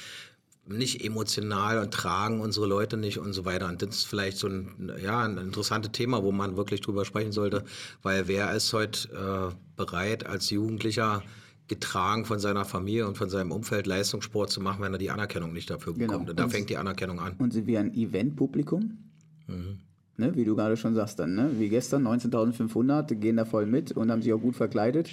nicht 0.66 1.04
emotional 1.04 1.80
und 1.80 1.94
tragen 1.94 2.40
unsere 2.40 2.66
Leute 2.68 2.96
nicht 2.96 3.20
und 3.20 3.34
so 3.34 3.44
weiter. 3.46 3.68
Und 3.68 3.82
das 3.82 3.98
ist 3.98 4.06
vielleicht 4.06 4.38
so 4.38 4.48
ein, 4.48 4.92
ja, 5.04 5.22
ein 5.22 5.38
interessantes 5.38 5.92
Thema, 5.92 6.24
wo 6.24 6.32
man 6.32 6.56
wirklich 6.56 6.82
drüber 6.82 7.04
sprechen 7.04 7.34
sollte, 7.34 7.66
weil 8.02 8.28
wer 8.28 8.54
ist 8.54 8.72
heute 8.72 9.52
äh, 9.52 9.56
bereit, 9.76 10.26
als 10.26 10.50
Jugendlicher 10.50 11.22
getragen 11.68 12.26
von 12.26 12.40
seiner 12.40 12.66
Familie 12.66 13.08
und 13.08 13.18
von 13.18 13.30
seinem 13.30 13.52
Umfeld 13.52 13.88
Leistungssport 13.88 14.50
zu 14.50 14.62
machen, 14.62 14.82
wenn 14.82 14.94
er 14.94 15.00
die 15.00 15.12
Anerkennung 15.12 15.54
nicht 15.54 15.70
dafür 15.70 15.94
bekommt. 15.94 16.12
Genau. 16.12 16.30
Und 16.30 16.40
da 16.40 16.46
und 16.46 16.50
fängt 16.50 16.70
die 16.70 16.78
Anerkennung 16.78 17.20
an. 17.20 17.36
Und 17.38 17.52
sind 17.52 17.68
wir 17.68 17.80
ein 17.80 17.94
Eventpublikum? 17.94 18.98
Mhm. 19.48 19.80
Ne, 20.16 20.36
wie 20.36 20.46
du 20.46 20.56
gerade 20.56 20.78
schon 20.78 20.94
sagst 20.94 21.18
dann, 21.18 21.34
ne? 21.34 21.52
wie 21.58 21.70
gestern, 21.70 22.06
19.500 22.06 23.16
gehen 23.16 23.38
da 23.38 23.46
voll 23.46 23.66
mit 23.66 23.94
und 23.94 24.12
haben 24.12 24.22
sich 24.22 24.32
auch 24.32 24.42
gut 24.42 24.56
verkleidet. 24.56 25.10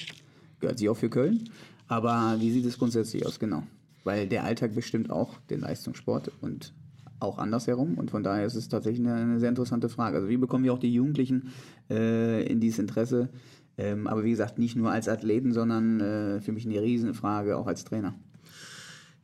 Gehört 0.61 0.79
sich 0.79 0.91
auch 0.91 0.97
für 0.97 1.09
Köln. 1.09 1.49
Aber 1.89 2.37
wie 2.39 2.51
sieht 2.51 2.67
es 2.67 2.79
grundsätzlich 2.79 3.27
aus, 3.27 3.39
genau? 3.39 3.63
weil 4.05 4.27
der 4.27 4.45
Alltag 4.45 4.75
bestimmt 4.75 5.11
auch 5.11 5.39
den 5.51 5.61
Leistungssport 5.61 6.31
und 6.41 6.73
auch 7.19 7.39
andersherum. 7.39 7.95
Und 7.95 8.11
von 8.11 8.23
daher 8.23 8.47
ist 8.47 8.55
es 8.55 8.69
tatsächlich 8.69 9.07
eine, 9.07 9.15
eine 9.15 9.41
sehr 9.41 9.51
interessante 9.51 9.89
Frage. 9.89 10.17
Also 10.17 10.29
wie 10.29 10.37
bekommen 10.37 10.65
wir 10.65 10.73
auch 10.73 10.79
die 10.79 10.93
Jugendlichen 10.93 11.51
äh, 11.91 12.45
in 12.47 12.61
dieses 12.61 12.79
Interesse? 12.79 13.29
Ähm, 13.77 14.07
aber 14.07 14.25
wie 14.25 14.31
gesagt, 14.31 14.59
nicht 14.59 14.77
nur 14.77 14.91
als 14.91 15.09
Athleten, 15.09 15.53
sondern 15.53 16.01
äh, 16.01 16.41
für 16.41 16.53
mich 16.53 16.67
eine 16.67 16.81
Riesenfrage 16.81 17.57
auch 17.57 17.67
als 17.67 17.85
Trainer. 17.85 18.15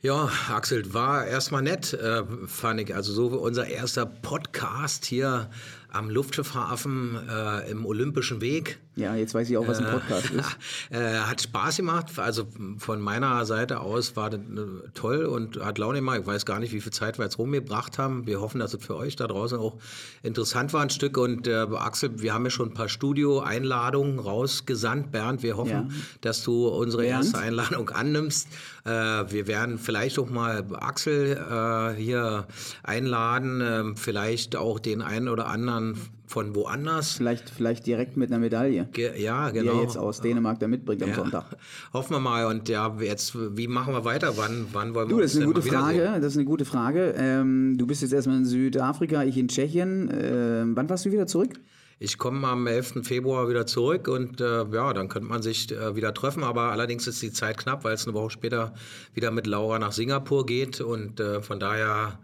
Ja, 0.02 0.30
Axel, 0.50 0.92
war 0.92 1.26
erstmal 1.26 1.62
nett, 1.62 1.94
äh, 1.94 2.22
fand 2.46 2.80
ich. 2.80 2.94
Also 2.94 3.12
so 3.12 3.38
unser 3.38 3.66
erster 3.66 4.04
Podcast 4.04 5.06
hier 5.06 5.50
am 5.88 6.10
Luftschiffhafen 6.10 7.18
äh, 7.28 7.70
im 7.70 7.86
Olympischen 7.86 8.42
Weg. 8.42 8.78
Ja, 8.96 9.14
jetzt 9.14 9.34
weiß 9.34 9.50
ich 9.50 9.58
auch, 9.58 9.68
was 9.68 9.78
ein 9.78 9.90
Podcast 9.90 10.30
äh, 10.32 10.38
ist. 10.38 10.56
Äh, 10.90 11.18
hat 11.18 11.42
Spaß 11.42 11.76
gemacht. 11.78 12.18
Also 12.18 12.46
von 12.78 13.00
meiner 13.00 13.44
Seite 13.44 13.80
aus 13.80 14.16
war 14.16 14.30
das 14.30 14.40
äh, 14.40 14.88
toll 14.94 15.24
und 15.24 15.62
hat 15.62 15.78
Laune 15.78 15.98
gemacht. 15.98 16.20
Ich 16.20 16.26
weiß 16.26 16.46
gar 16.46 16.60
nicht, 16.60 16.72
wie 16.72 16.80
viel 16.80 16.92
Zeit 16.92 17.18
wir 17.18 17.24
jetzt 17.24 17.38
rumgebracht 17.38 17.98
haben. 17.98 18.26
Wir 18.26 18.40
hoffen, 18.40 18.58
dass 18.58 18.72
es 18.72 18.84
für 18.84 18.96
euch 18.96 19.16
da 19.16 19.26
draußen 19.26 19.58
auch 19.58 19.76
interessant 20.22 20.72
war 20.72 20.80
ein 20.80 20.90
Stück. 20.90 21.18
Und 21.18 21.46
äh, 21.46 21.66
Axel, 21.74 22.22
wir 22.22 22.32
haben 22.32 22.44
ja 22.44 22.50
schon 22.50 22.70
ein 22.70 22.74
paar 22.74 22.88
Studio-Einladungen 22.88 24.18
rausgesandt. 24.18 25.12
Bernd, 25.12 25.42
wir 25.42 25.56
hoffen, 25.56 25.70
ja. 25.70 25.88
dass 26.22 26.42
du 26.42 26.68
unsere 26.68 27.02
Bernd? 27.02 27.24
erste 27.24 27.38
Einladung 27.38 27.90
annimmst. 27.90 28.48
Äh, 28.84 28.90
wir 28.90 29.46
werden 29.46 29.78
vielleicht 29.78 30.18
auch 30.18 30.30
mal 30.30 30.64
Axel 30.72 31.96
hier 31.96 32.46
einladen, 32.82 33.60
ähm, 33.62 33.96
vielleicht 33.96 34.56
auch 34.56 34.78
den 34.78 35.02
einen 35.02 35.28
oder 35.28 35.48
anderen 35.48 35.98
von 36.26 36.54
woanders. 36.54 37.12
Vielleicht, 37.12 37.50
vielleicht 37.50 37.86
direkt 37.86 38.16
mit 38.16 38.30
einer 38.30 38.38
Medaille. 38.38 38.88
Ge 38.92 39.20
ja, 39.20 39.50
genau. 39.50 39.72
Die 39.72 39.78
er 39.78 39.82
jetzt 39.82 39.96
aus 39.96 40.20
Dänemark 40.20 40.58
da 40.60 40.68
mitbringt 40.68 41.02
am 41.02 41.10
ja. 41.10 41.14
Sonntag. 41.14 41.56
Hoffen 41.92 42.14
wir 42.14 42.20
mal. 42.20 42.46
Und 42.46 42.68
ja, 42.68 42.96
jetzt, 43.00 43.34
wie 43.56 43.68
machen 43.68 43.94
wir 43.94 44.04
weiter? 44.04 44.36
Wann, 44.36 44.66
wann 44.72 44.94
wollen 44.94 45.08
wir 45.08 45.16
du, 45.16 45.22
das 45.22 45.34
ist 45.34 45.38
eine 45.38 45.46
gute 45.46 45.62
Frage. 45.62 46.18
Das 46.20 46.32
ist 46.32 46.36
eine 46.36 46.46
gute 46.46 46.64
Frage. 46.64 47.14
Ähm, 47.16 47.76
du 47.78 47.86
bist 47.86 48.02
jetzt 48.02 48.12
erstmal 48.12 48.38
in 48.38 48.44
Südafrika, 48.44 49.24
ich 49.24 49.36
in 49.36 49.48
Tschechien. 49.48 50.10
Ähm, 50.12 50.76
wann 50.76 50.88
warst 50.88 51.04
du 51.06 51.12
wieder 51.12 51.26
zurück? 51.26 51.60
Ich 51.98 52.18
komme 52.18 52.46
am 52.46 52.66
11. 52.66 53.04
Februar 53.04 53.48
wieder 53.48 53.64
zurück 53.64 54.06
und 54.08 54.42
äh, 54.42 54.64
ja, 54.64 54.92
dann 54.92 55.08
könnte 55.08 55.28
man 55.28 55.40
sich 55.40 55.72
äh, 55.72 55.96
wieder 55.96 56.12
treffen. 56.12 56.44
Aber 56.44 56.72
allerdings 56.72 57.06
ist 57.06 57.22
die 57.22 57.32
Zeit 57.32 57.56
knapp, 57.56 57.84
weil 57.84 57.94
es 57.94 58.06
eine 58.06 58.12
Woche 58.12 58.30
später 58.30 58.74
wieder 59.14 59.30
mit 59.30 59.46
Laura 59.46 59.78
nach 59.78 59.92
Singapur 59.92 60.44
geht. 60.44 60.82
Und 60.82 61.20
äh, 61.20 61.40
von 61.40 61.58
daher 61.58 62.18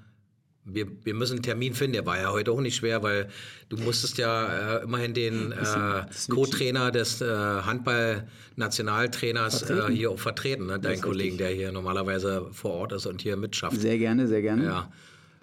wir, 0.64 0.86
wir 1.04 1.14
müssen 1.14 1.34
einen 1.34 1.42
Termin 1.42 1.74
finden. 1.74 1.92
Der 1.94 2.06
war 2.06 2.18
ja 2.18 2.32
heute 2.32 2.52
auch 2.52 2.60
nicht 2.60 2.76
schwer, 2.76 3.02
weil 3.02 3.28
du 3.68 3.76
musstest 3.78 4.18
ja 4.18 4.78
äh, 4.78 4.84
immerhin 4.84 5.14
den 5.14 5.50
äh, 5.52 6.04
Co-Trainer 6.30 6.90
des 6.90 7.20
äh, 7.20 7.26
Handball-Nationaltrainers 7.26 9.70
äh, 9.70 9.90
hier 9.90 10.10
auch 10.10 10.18
vertreten, 10.18 10.66
ne? 10.66 10.78
dein 10.78 11.00
Kollegen, 11.00 11.38
der 11.38 11.50
hier 11.50 11.72
normalerweise 11.72 12.48
vor 12.52 12.72
Ort 12.72 12.92
ist 12.92 13.06
und 13.06 13.22
hier 13.22 13.36
mitschafft. 13.36 13.80
Sehr 13.80 13.98
gerne, 13.98 14.28
sehr 14.28 14.42
gerne. 14.42 14.64
Ja. 14.64 14.92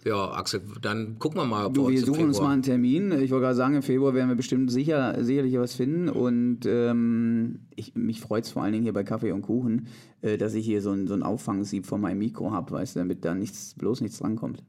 Ja, 0.05 0.31
Axel, 0.31 0.61
dann 0.81 1.19
gucken 1.19 1.41
wir 1.41 1.45
mal. 1.45 1.69
Du, 1.73 1.89
wir 1.89 1.99
suchen 1.99 2.27
uns 2.27 2.39
mal 2.39 2.53
einen 2.53 2.61
Termin. 2.61 3.11
Ich 3.11 3.31
wollte 3.31 3.43
gerade 3.43 3.55
sagen, 3.55 3.75
im 3.75 3.81
Februar 3.81 4.13
werden 4.13 4.29
wir 4.29 4.35
bestimmt 4.35 4.71
sicher, 4.71 5.21
sicherlich 5.21 5.57
was 5.57 5.75
finden. 5.75 6.07
Und 6.07 6.59
ähm, 6.65 7.65
ich, 7.75 7.95
mich 7.95 8.21
freut 8.21 8.45
es 8.45 8.51
vor 8.51 8.63
allen 8.63 8.71
Dingen 8.71 8.83
hier 8.83 8.93
bei 8.93 9.03
Kaffee 9.03 9.33
und 9.33 9.41
Kuchen, 9.41 9.87
äh, 10.21 10.37
dass 10.37 10.53
ich 10.53 10.65
hier 10.65 10.81
so 10.81 10.91
ein, 10.91 11.07
so 11.07 11.15
ein 11.15 11.21
Auffangsieb 11.21 11.85
von 11.85 11.99
meinem 11.99 12.19
Mikro 12.19 12.51
habe, 12.51 12.71
weißt 12.71 12.95
du, 12.95 12.99
damit 12.99 13.25
da 13.25 13.35
nichts, 13.35 13.75
bloß 13.77 13.99
nichts 13.99 14.19
drankommt. 14.19 14.63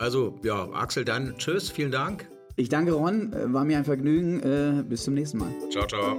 Also, 0.00 0.34
ja, 0.42 0.66
Axel, 0.72 1.04
dann 1.04 1.36
tschüss, 1.36 1.70
vielen 1.70 1.90
Dank. 1.90 2.26
Ich 2.56 2.70
danke 2.70 2.92
Ron, 2.92 3.34
äh, 3.34 3.52
war 3.52 3.66
mir 3.66 3.76
ein 3.76 3.84
Vergnügen. 3.84 4.40
Äh, 4.40 4.82
bis 4.82 5.04
zum 5.04 5.12
nächsten 5.12 5.36
Mal. 5.38 5.50
Ciao, 5.70 5.86
ciao. 5.86 6.18